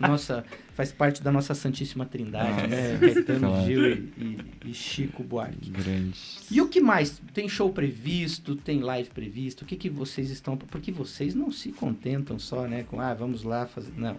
Nossa, 0.00 0.44
faz 0.74 0.92
parte 0.92 1.22
da 1.22 1.30
nossa 1.30 1.54
Santíssima 1.54 2.06
Trindade, 2.06 2.50
Nossa, 2.52 2.66
né? 2.66 2.98
Caetano, 2.98 3.48
claro. 3.48 3.64
Gil 3.66 3.86
e, 3.88 3.92
e- 4.18 4.38
e 4.70 4.74
Chico 4.74 5.22
Buarque. 5.22 5.70
Grande. 5.70 6.18
E 6.50 6.60
o 6.60 6.68
que 6.68 6.80
mais? 6.80 7.20
Tem 7.34 7.48
show 7.48 7.70
previsto? 7.70 8.56
Tem 8.56 8.80
live 8.80 9.10
previsto? 9.10 9.62
O 9.62 9.66
que, 9.66 9.76
que 9.76 9.88
vocês 9.90 10.30
estão... 10.30 10.56
Porque 10.56 10.90
vocês 10.92 11.34
não 11.34 11.50
se 11.50 11.70
contentam 11.72 12.38
só, 12.38 12.66
né? 12.66 12.84
Com, 12.84 13.00
ah, 13.00 13.14
vamos 13.14 13.42
lá 13.42 13.66
fazer... 13.66 13.92
Não. 13.96 14.16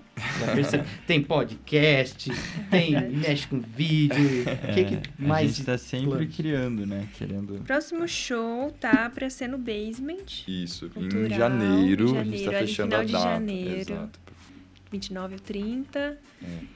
Tem 1.07 1.21
podcast, 1.21 2.31
tem... 2.69 3.09
mexe 3.11 3.47
com 3.47 3.59
vídeo. 3.59 4.43
O 4.43 4.73
que, 4.73 4.83
que 4.85 4.95
É, 4.95 5.01
mais... 5.17 5.51
A 5.51 5.53
gente 5.53 5.65
tá 5.65 5.77
sempre 5.77 6.07
planos? 6.09 6.35
criando, 6.35 6.85
né? 6.85 7.07
Querendo. 7.17 7.61
Próximo 7.65 8.07
show 8.07 8.71
tá 8.79 9.09
pra 9.09 9.29
ser 9.29 9.47
no 9.47 9.57
Basement, 9.57 10.25
Isso, 10.47 10.89
Cultural, 10.89 11.25
em 11.25 11.29
janeiro, 11.29 12.09
em 12.15 12.17
a 12.19 12.23
gente 12.23 12.43
janeiro, 12.43 12.51
tá 12.51 12.57
ali, 12.57 12.67
fechando 12.67 12.89
final 12.89 13.01
a 13.01 13.05
de 13.05 13.11
data. 13.11 13.23
janeiro. 13.25 13.79
Exato. 13.93 14.19
29 14.91 15.35
ou 15.35 15.39
30. 15.39 16.17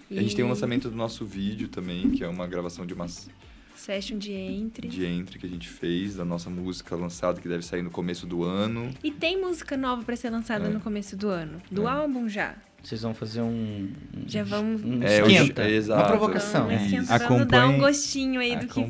A 0.09 0.13
gente 0.13 0.35
tem 0.35 0.45
um 0.45 0.47
E 0.47 0.51
lançamento 0.51 0.89
do 0.89 0.95
nosso 0.95 1.25
vídeo 1.25 1.67
também, 1.67 2.09
que 2.11 2.23
é 2.23 2.27
uma 2.27 2.47
gravação 2.47 2.85
de 2.85 2.93
umas 2.93 3.29
Session 3.75 4.17
de 4.17 4.31
Entre. 4.31 4.87
de 4.87 5.05
entry 5.05 5.37
que 5.37 5.45
a 5.45 5.49
gente 5.49 5.67
fez, 5.67 6.15
da 6.15 6.23
nossa 6.23 6.49
música 6.49 6.95
lançada, 6.95 7.41
que 7.41 7.47
deve 7.47 7.63
sair 7.63 7.81
no 7.81 7.91
começo 7.91 8.25
do 8.25 8.43
ano. 8.43 8.89
E 9.03 9.11
tem 9.11 9.39
música 9.39 9.75
nova 9.75 10.01
pra 10.03 10.15
ser 10.15 10.29
lançada 10.29 10.67
É. 10.67 10.69
no 10.69 10.79
começo 10.79 11.17
do 11.17 11.27
ano. 11.27 11.61
Do 11.69 11.83
É. 11.83 11.91
álbum 11.91 12.27
já. 12.29 12.55
Vocês 12.85 13.01
vão 13.01 13.15
fazer 13.15 13.41
um... 13.41 13.89
Já 14.27 14.43
vamos- 14.43 14.83
Um 14.83 15.01
É, 15.01 15.19
esquenta. 15.21 15.63
é, 15.63 15.65
uma 15.65 15.71
exato. 15.71 16.07
provocação. 16.09 16.67
Vamos 16.67 16.81
É 16.81 16.85
esquentando, 16.85 17.45
dar 17.45 17.65
um 17.65 17.69
Acompanhe- 17.71 17.79
gostinho 17.79 18.39
aí 18.39 18.55
do 18.57 18.67
que, 18.67 18.79
aí 18.79 18.85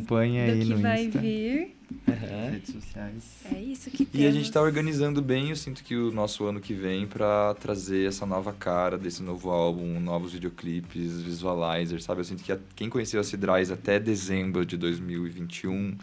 do 0.52 0.66
que 0.66 0.66
no 0.74 0.78
vai 0.80 1.06
Insta, 1.06 1.20
vir. 1.20 1.76
Aham. 2.10 2.50
redes 2.52 2.74
sociais. 2.74 3.24
É 3.54 3.60
isso 3.62 3.90
que 3.92 4.08
E 4.14 4.22
a 4.26 4.32
gente 4.32 4.34
temos. 4.34 4.50
tá 4.50 4.62
organizando 4.62 5.22
bem, 5.22 5.50
eu 5.52 5.56
sinto 5.56 5.82
que 5.84 5.96
o 5.96 6.12
nosso 6.12 6.44
ano 6.46 6.60
que 6.60 6.74
vem 6.74 7.06
pra 7.08 7.54
trazer 7.54 8.08
essa 8.08 8.26
nova 8.26 8.52
cara 8.52 8.98
desse 8.98 9.24
novo 9.24 9.50
álbum, 9.50 10.00
novos 10.00 10.34
videoclipes, 10.34 11.22
visualizers, 11.22 12.04
sabe? 12.04 12.20
Eu 12.22 12.26
sinto 12.26 12.44
que 12.44 12.52
a- 12.52 12.60
quem 12.76 12.90
conheceu 12.90 13.22
a 13.22 13.24
Cidrais 13.24 13.72
até 13.72 13.98
dezembro 14.00 14.66
de 14.66 14.76
2021, 14.78 15.96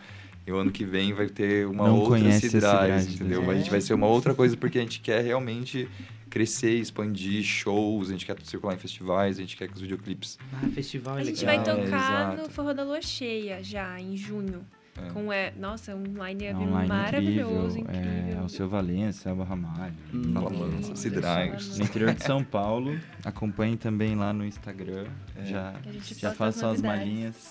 e 0.47 0.53
o 0.53 0.57
ano 0.57 0.71
que 0.71 0.85
vem 0.85 1.13
vai 1.13 1.29
ter 1.29 1.67
uma 1.67 1.89
Não 1.89 1.99
outra 1.99 2.33
Cidrais, 2.33 3.15
entendeu? 3.15 3.43
né? 3.43 3.53
A 3.53 3.55
gente 3.57 3.71
vai 3.71 3.81
ser 3.81 3.93
uma 3.95 4.07
outra 4.07 4.35
coisa 4.35 4.57
porque 4.57 4.79
a 4.79 4.81
gente 4.83 5.01
quer 5.01 5.23
realmente 5.23 5.89
crescer, 6.33 6.77
expandir 6.79 7.43
shows, 7.45 8.09
a 8.09 8.13
gente 8.13 8.25
quer 8.25 8.35
circular 8.43 8.75
em 8.75 8.79
festivais, 8.79 9.37
a 9.37 9.41
gente 9.43 9.55
quer 9.55 9.69
que 9.69 9.75
os 9.75 9.83
videoclipes... 9.83 10.39
Ah, 10.55 10.67
festival 10.69 11.19
é 11.19 11.21
A 11.21 11.25
gente 11.25 11.45
legal. 11.45 11.63
vai 11.67 11.75
É, 11.75 11.85
tocar 11.85 11.97
exato. 12.33 12.43
no 12.43 12.49
Forró 12.49 12.73
da 12.73 12.83
Lua 12.83 13.03
Cheia 13.03 13.63
já, 13.63 14.01
em 14.01 14.17
junho. 14.17 14.65
É. 14.97 15.11
Com, 15.11 15.31
é, 15.33 15.53
nossa, 15.59 15.95
um 15.95 16.03
line-up 16.05 16.45
É 16.45 16.55
um 16.57 16.77
line 16.77 16.87
maravilhoso, 16.89 17.79
incrível. 17.79 18.03
incrível. 18.03 18.41
É, 18.41 18.45
o 18.45 18.49
seu 18.49 18.69
Valença, 18.69 19.29
Elba 19.31 19.45
Ramalho. 19.45 19.95
Hum, 20.13 20.35
isso. 20.81 20.97
Cidrais. 20.97 21.77
No 21.79 21.85
interior 21.85 22.15
de 22.15 22.23
São 22.25 22.43
Paulo. 22.43 22.99
Acompanhe 23.25 23.77
também 23.77 24.15
lá 24.15 24.33
no 24.33 24.45
Instagram. 24.45 25.07
É. 25.37 25.45
Já, 25.47 25.75
já 26.17 26.33
façam 26.33 26.71
as. 26.71 26.81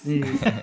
Isso. 0.06 0.10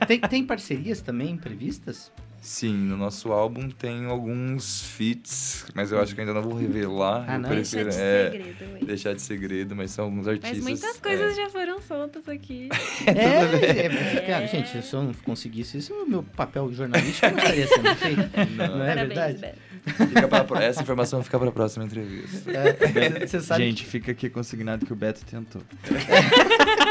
tem, 0.07 0.21
tem 0.21 0.45
parcerias 0.45 1.01
também 1.01 1.37
previstas? 1.37 2.13
Sim, 2.41 2.75
no 2.75 2.97
nosso 2.97 3.33
álbum 3.33 3.69
tem 3.69 4.07
alguns 4.07 4.83
feats, 4.83 5.67
mas 5.75 5.91
eu 5.91 6.01
acho 6.01 6.15
que 6.15 6.21
ainda 6.21 6.33
não 6.33 6.43
vou 6.43 6.55
revelar. 6.55 7.25
Ah, 7.29 7.35
eu 7.35 7.41
não? 7.41 7.49
Prefiro 7.49 7.91
de 7.91 7.97
é, 7.97 8.31
segredo, 8.31 8.73
ué. 8.75 8.81
deixar 8.85 9.15
de 9.15 9.23
segredo, 9.23 9.77
mas 9.77 9.91
são 9.91 10.05
alguns 10.05 10.29
artistas. 10.29 10.59
Mas 10.59 10.65
muitas 10.65 10.99
coisas 10.99 11.37
já 11.37 11.49
foram 11.51 11.81
soltas 11.81 12.29
aqui. 12.29 12.69
É, 13.09 14.17
é, 14.17 14.21
cara, 14.27 14.47
gente, 14.47 14.83
se 14.83 14.95
eu 14.95 15.03
não 15.03 15.15
conseguisse 15.15 15.79
isso, 15.79 15.95
o 15.95 16.07
meu 16.07 16.23
papel 16.23 16.73
jornalístico 16.73 17.27
não 17.31 17.39
estaria 17.39 17.67
sendo 17.67 17.95
feito. 17.97 18.21
Não, 18.57 18.83
é 18.83 18.95
Parabéns, 18.95 19.09
verdade? 19.09 19.39
Beto. 19.39 19.69
Fica 19.89 20.29
pra 20.45 20.65
essa 20.65 20.83
informação 20.83 21.23
fica 21.23 21.39
para 21.39 21.49
a 21.49 21.53
próxima 21.53 21.85
entrevista. 21.85 22.51
É, 22.51 23.27
você 23.27 23.41
sabe 23.41 23.65
Gente, 23.65 23.85
fica 23.85 24.13
aqui 24.13 24.29
consignado 24.29 24.85
que 24.85 24.93
o 24.93 24.97
Beto 24.97 25.25
tentou. 25.25 25.63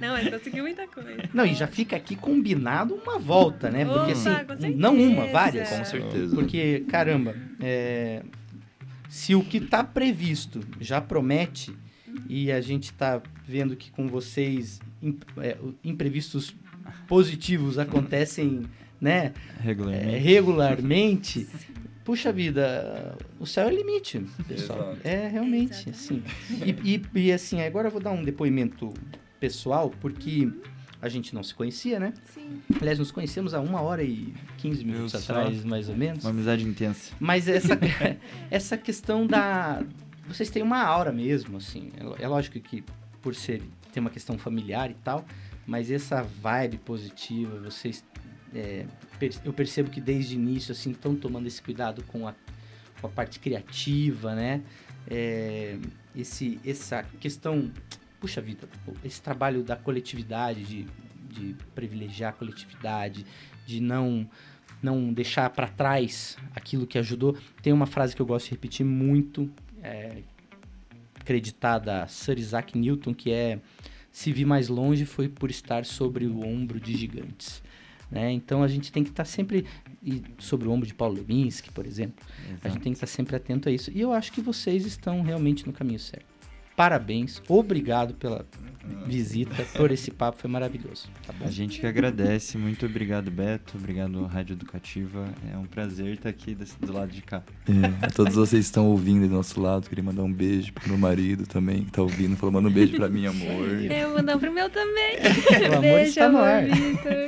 Não, 0.00 0.12
mas 0.12 0.28
conseguiu 0.28 0.64
muita 0.64 0.86
coisa. 0.86 1.28
Não, 1.32 1.44
e 1.44 1.54
já 1.54 1.66
fica 1.66 1.96
aqui 1.96 2.16
combinado 2.16 2.94
uma 2.94 3.18
volta, 3.18 3.70
né? 3.70 3.84
Porque 3.84 4.12
Opa, 4.12 4.54
assim, 4.54 4.74
não 4.74 4.94
uma, 4.96 5.26
várias. 5.26 5.68
Com 5.68 5.84
certeza. 5.84 6.34
Porque, 6.34 6.84
caramba, 6.88 7.34
é, 7.60 8.22
se 9.08 9.34
o 9.34 9.42
que 9.42 9.60
tá 9.60 9.82
previsto 9.82 10.60
já 10.80 11.00
promete 11.00 11.74
e 12.28 12.50
a 12.50 12.60
gente 12.60 12.92
tá 12.92 13.22
vendo 13.46 13.76
que 13.76 13.90
com 13.90 14.06
vocês 14.06 14.80
é, 15.38 15.56
imprevistos 15.84 16.54
positivos 17.06 17.78
acontecem, 17.78 18.62
né, 19.00 19.32
é, 19.60 19.62
Regularmente. 19.62 20.16
regularmente, 20.18 21.48
puxa 22.04 22.32
vida, 22.32 23.16
o 23.38 23.46
céu 23.46 23.68
é 23.68 23.72
o 23.72 23.76
limite, 23.76 24.20
pessoal. 24.46 24.92
Exato. 24.92 25.08
É 25.08 25.28
realmente, 25.28 25.90
assim. 25.90 26.22
E, 26.64 26.94
e, 26.94 27.02
e, 27.14 27.32
assim, 27.32 27.60
agora 27.62 27.88
eu 27.88 27.92
vou 27.92 28.00
dar 28.00 28.12
um 28.12 28.24
depoimento 28.24 28.92
pessoal, 29.40 29.90
porque 30.00 30.50
a 31.00 31.08
gente 31.08 31.34
não 31.34 31.42
se 31.42 31.54
conhecia, 31.54 32.00
né? 32.00 32.12
Sim. 32.24 32.60
Aliás, 32.80 32.98
nos 32.98 33.10
conhecemos 33.10 33.54
há 33.54 33.60
uma 33.60 33.80
hora 33.80 34.02
e 34.02 34.32
15 34.58 34.84
minutos 34.84 35.14
Eu 35.14 35.20
só- 35.20 35.32
atrás, 35.32 35.64
mais 35.64 35.88
ou 35.88 35.96
menos. 35.96 36.24
Uma 36.24 36.30
amizade 36.30 36.64
intensa. 36.66 37.12
Mas 37.20 37.48
essa, 37.48 37.78
essa 38.50 38.76
questão 38.76 39.26
da. 39.26 39.82
Vocês 40.26 40.50
têm 40.50 40.62
uma 40.62 40.82
aura 40.82 41.12
mesmo, 41.12 41.58
assim. 41.58 41.90
É, 42.18 42.24
é 42.24 42.28
lógico 42.28 42.58
que 42.60 42.82
por 43.22 43.34
ser 43.34 43.62
ter 43.92 44.00
uma 44.00 44.10
questão 44.10 44.36
familiar 44.36 44.90
e 44.90 44.94
tal, 44.94 45.24
mas 45.66 45.90
essa 45.90 46.22
vibe 46.22 46.76
positiva, 46.78 47.58
vocês 47.60 48.04
é, 48.54 48.84
eu 49.44 49.52
percebo 49.52 49.90
que 49.90 50.00
desde 50.00 50.36
o 50.36 50.38
início, 50.38 50.72
assim, 50.72 50.90
estão 50.90 51.14
tomando 51.14 51.46
esse 51.46 51.60
cuidado 51.62 52.02
com 52.04 52.28
a, 52.28 52.34
com 53.00 53.06
a 53.06 53.10
parte 53.10 53.40
criativa, 53.40 54.34
né? 54.34 54.62
É, 55.08 55.76
esse, 56.14 56.58
essa 56.64 57.02
questão, 57.20 57.70
puxa 58.26 58.40
vida, 58.40 58.68
esse 59.04 59.22
trabalho 59.22 59.62
da 59.62 59.76
coletividade, 59.76 60.64
de, 60.64 60.86
de 61.30 61.54
privilegiar 61.76 62.30
a 62.30 62.32
coletividade, 62.32 63.24
de 63.64 63.80
não 63.80 64.28
não 64.82 65.12
deixar 65.12 65.48
para 65.50 65.68
trás 65.68 66.36
aquilo 66.54 66.86
que 66.86 66.98
ajudou. 66.98 67.36
Tem 67.62 67.72
uma 67.72 67.86
frase 67.86 68.14
que 68.14 68.20
eu 68.20 68.26
gosto 68.26 68.46
de 68.46 68.50
repetir 68.50 68.84
muito, 68.84 69.50
é, 69.82 70.18
acreditada 71.14 72.02
a 72.02 72.06
Sir 72.08 72.38
Isaac 72.38 72.76
Newton, 72.76 73.14
que 73.14 73.30
é 73.30 73.60
se 74.10 74.32
vi 74.32 74.44
mais 74.44 74.68
longe 74.68 75.04
foi 75.04 75.28
por 75.28 75.48
estar 75.48 75.84
sobre 75.84 76.26
o 76.26 76.44
ombro 76.44 76.80
de 76.80 76.96
gigantes. 76.96 77.62
Né? 78.10 78.32
Então 78.32 78.62
a 78.62 78.68
gente 78.68 78.90
tem 78.90 79.04
que 79.04 79.10
estar 79.10 79.24
tá 79.24 79.28
sempre 79.28 79.66
e 80.02 80.22
sobre 80.38 80.66
o 80.66 80.72
ombro 80.72 80.86
de 80.86 80.94
Paulo 80.94 81.14
Leminski, 81.14 81.70
por 81.70 81.86
exemplo. 81.86 82.24
Exato. 82.44 82.60
A 82.66 82.68
gente 82.70 82.82
tem 82.82 82.92
que 82.92 82.96
estar 82.96 83.06
tá 83.06 83.12
sempre 83.12 83.36
atento 83.36 83.68
a 83.68 83.72
isso. 83.72 83.90
E 83.92 84.00
eu 84.00 84.12
acho 84.12 84.32
que 84.32 84.40
vocês 84.40 84.84
estão 84.84 85.22
realmente 85.22 85.64
no 85.66 85.72
caminho 85.72 86.00
certo. 86.00 86.35
Parabéns, 86.76 87.40
obrigado 87.48 88.14
pela 88.14 88.44
visita, 89.06 89.64
por 89.76 89.90
esse 89.90 90.10
papo, 90.10 90.38
foi 90.38 90.50
maravilhoso. 90.50 91.08
Tá 91.26 91.32
a 91.40 91.50
gente 91.50 91.80
que 91.80 91.86
agradece, 91.86 92.58
muito 92.58 92.86
obrigado 92.86 93.30
Beto, 93.30 93.76
obrigado 93.76 94.24
Rádio 94.24 94.54
Educativa, 94.54 95.28
é 95.52 95.56
um 95.56 95.64
prazer 95.64 96.14
estar 96.14 96.28
aqui 96.28 96.54
desse, 96.54 96.78
do 96.80 96.92
lado 96.92 97.10
de 97.10 97.22
cá. 97.22 97.42
É, 98.02 98.08
todos 98.08 98.34
vocês 98.34 98.64
estão 98.64 98.88
ouvindo 98.88 99.28
do 99.28 99.34
nosso 99.34 99.60
lado, 99.60 99.88
queria 99.88 100.02
mandar 100.02 100.22
um 100.22 100.32
beijo 100.32 100.72
pro 100.72 100.88
meu 100.88 100.98
marido 100.98 101.46
também, 101.46 101.84
que 101.84 101.92
tá 101.92 102.02
ouvindo, 102.02 102.36
falou, 102.36 102.52
manda 102.52 102.68
um 102.68 102.72
beijo 102.72 102.96
pra 102.96 103.08
mim, 103.08 103.26
amor. 103.26 103.82
Eu 103.82 104.08
vou 104.08 104.18
mandar 104.18 104.38
pro 104.38 104.52
meu 104.52 104.68
também. 104.70 105.16
o 105.70 105.72
amor 105.72 105.80
beijo, 105.80 106.08
está 106.08 106.28
no 106.28 106.38
ar. 106.38 106.64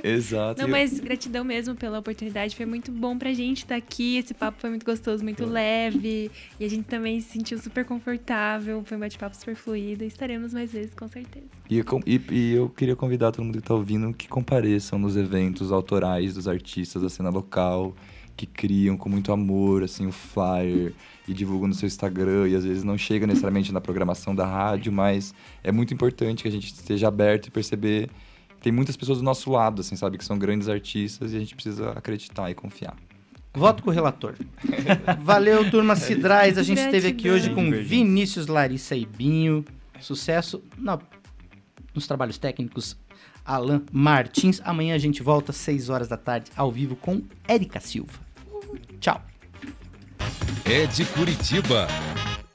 Exato. 0.04 0.62
Não, 0.62 0.68
mas 0.68 0.98
gratidão 0.98 1.44
mesmo 1.44 1.74
pela 1.74 1.98
oportunidade, 1.98 2.56
foi 2.56 2.66
muito 2.66 2.90
bom 2.90 3.16
pra 3.16 3.32
gente 3.32 3.58
estar 3.58 3.76
aqui, 3.76 4.18
esse 4.18 4.34
papo 4.34 4.60
foi 4.60 4.70
muito 4.70 4.84
gostoso, 4.84 5.22
muito 5.22 5.44
leve, 5.44 6.30
e 6.58 6.64
a 6.64 6.68
gente 6.68 6.84
também 6.84 7.20
se 7.20 7.32
sentiu 7.32 7.58
super 7.58 7.84
confortável, 7.84 8.82
foi 8.84 8.96
um 8.96 9.00
bate-papo 9.00 9.36
super 9.38 9.54
fluido, 9.54 10.04
estaremos 10.04 10.52
mais 10.52 10.72
vezes, 10.72 10.92
com 10.94 11.08
certeza. 11.08 11.46
E, 11.70 11.78
e, 12.06 12.22
e, 12.30 12.52
eu 12.54 12.68
queria 12.68 12.96
convidar 12.96 13.32
todo 13.32 13.44
mundo 13.44 13.54
que 13.54 13.60
está 13.60 13.74
ouvindo 13.74 14.12
que 14.12 14.28
compareçam 14.28 14.98
nos 14.98 15.16
eventos 15.16 15.72
autorais 15.72 16.34
dos 16.34 16.48
artistas 16.48 17.02
da 17.02 17.08
cena 17.08 17.30
local, 17.30 17.94
que 18.36 18.46
criam 18.46 18.96
com 18.96 19.08
muito 19.08 19.32
amor, 19.32 19.82
assim, 19.82 20.06
o 20.06 20.12
flyer 20.12 20.92
e 21.26 21.34
divulgam 21.34 21.68
no 21.68 21.74
seu 21.74 21.86
Instagram 21.86 22.48
e 22.48 22.54
às 22.54 22.64
vezes 22.64 22.84
não 22.84 22.96
chega 22.96 23.26
necessariamente 23.26 23.72
na 23.72 23.80
programação 23.80 24.34
da 24.34 24.46
rádio, 24.46 24.92
mas 24.92 25.34
é 25.62 25.72
muito 25.72 25.92
importante 25.92 26.42
que 26.42 26.48
a 26.48 26.52
gente 26.52 26.66
esteja 26.72 27.08
aberto 27.08 27.46
e 27.46 27.50
perceber 27.50 28.08
tem 28.60 28.72
muitas 28.72 28.96
pessoas 28.96 29.18
do 29.18 29.24
nosso 29.24 29.50
lado, 29.50 29.80
assim, 29.80 29.94
sabe, 29.94 30.18
que 30.18 30.24
são 30.24 30.38
grandes 30.38 30.68
artistas 30.68 31.32
e 31.32 31.36
a 31.36 31.38
gente 31.38 31.54
precisa 31.54 31.90
acreditar 31.90 32.50
e 32.50 32.54
confiar. 32.54 32.96
Voto 33.58 33.82
com 33.82 33.90
o 33.90 33.92
relator. 33.92 34.36
Valeu, 35.20 35.68
turma 35.68 35.96
Cidrais. 35.96 36.56
A 36.56 36.62
gente 36.62 36.80
esteve 36.80 37.08
aqui 37.08 37.28
hoje 37.28 37.50
com 37.50 37.70
Vinícius, 37.72 38.46
Larissa 38.46 38.94
e 38.94 39.04
Binho. 39.04 39.64
Sucesso 40.00 40.62
na 40.76 40.96
nos 41.92 42.06
trabalhos 42.06 42.38
técnicos, 42.38 42.96
Alan 43.44 43.82
Martins. 43.90 44.60
Amanhã 44.64 44.94
a 44.94 44.98
gente 44.98 45.24
volta 45.24 45.50
às 45.50 45.56
6 45.56 45.88
horas 45.90 46.06
da 46.06 46.16
tarde, 46.16 46.52
ao 46.54 46.70
vivo, 46.70 46.94
com 46.94 47.20
Érica 47.48 47.80
Silva. 47.80 48.20
Tchau. 49.00 49.20
É 50.64 50.86
de 50.86 51.04
Curitiba. 51.06 51.88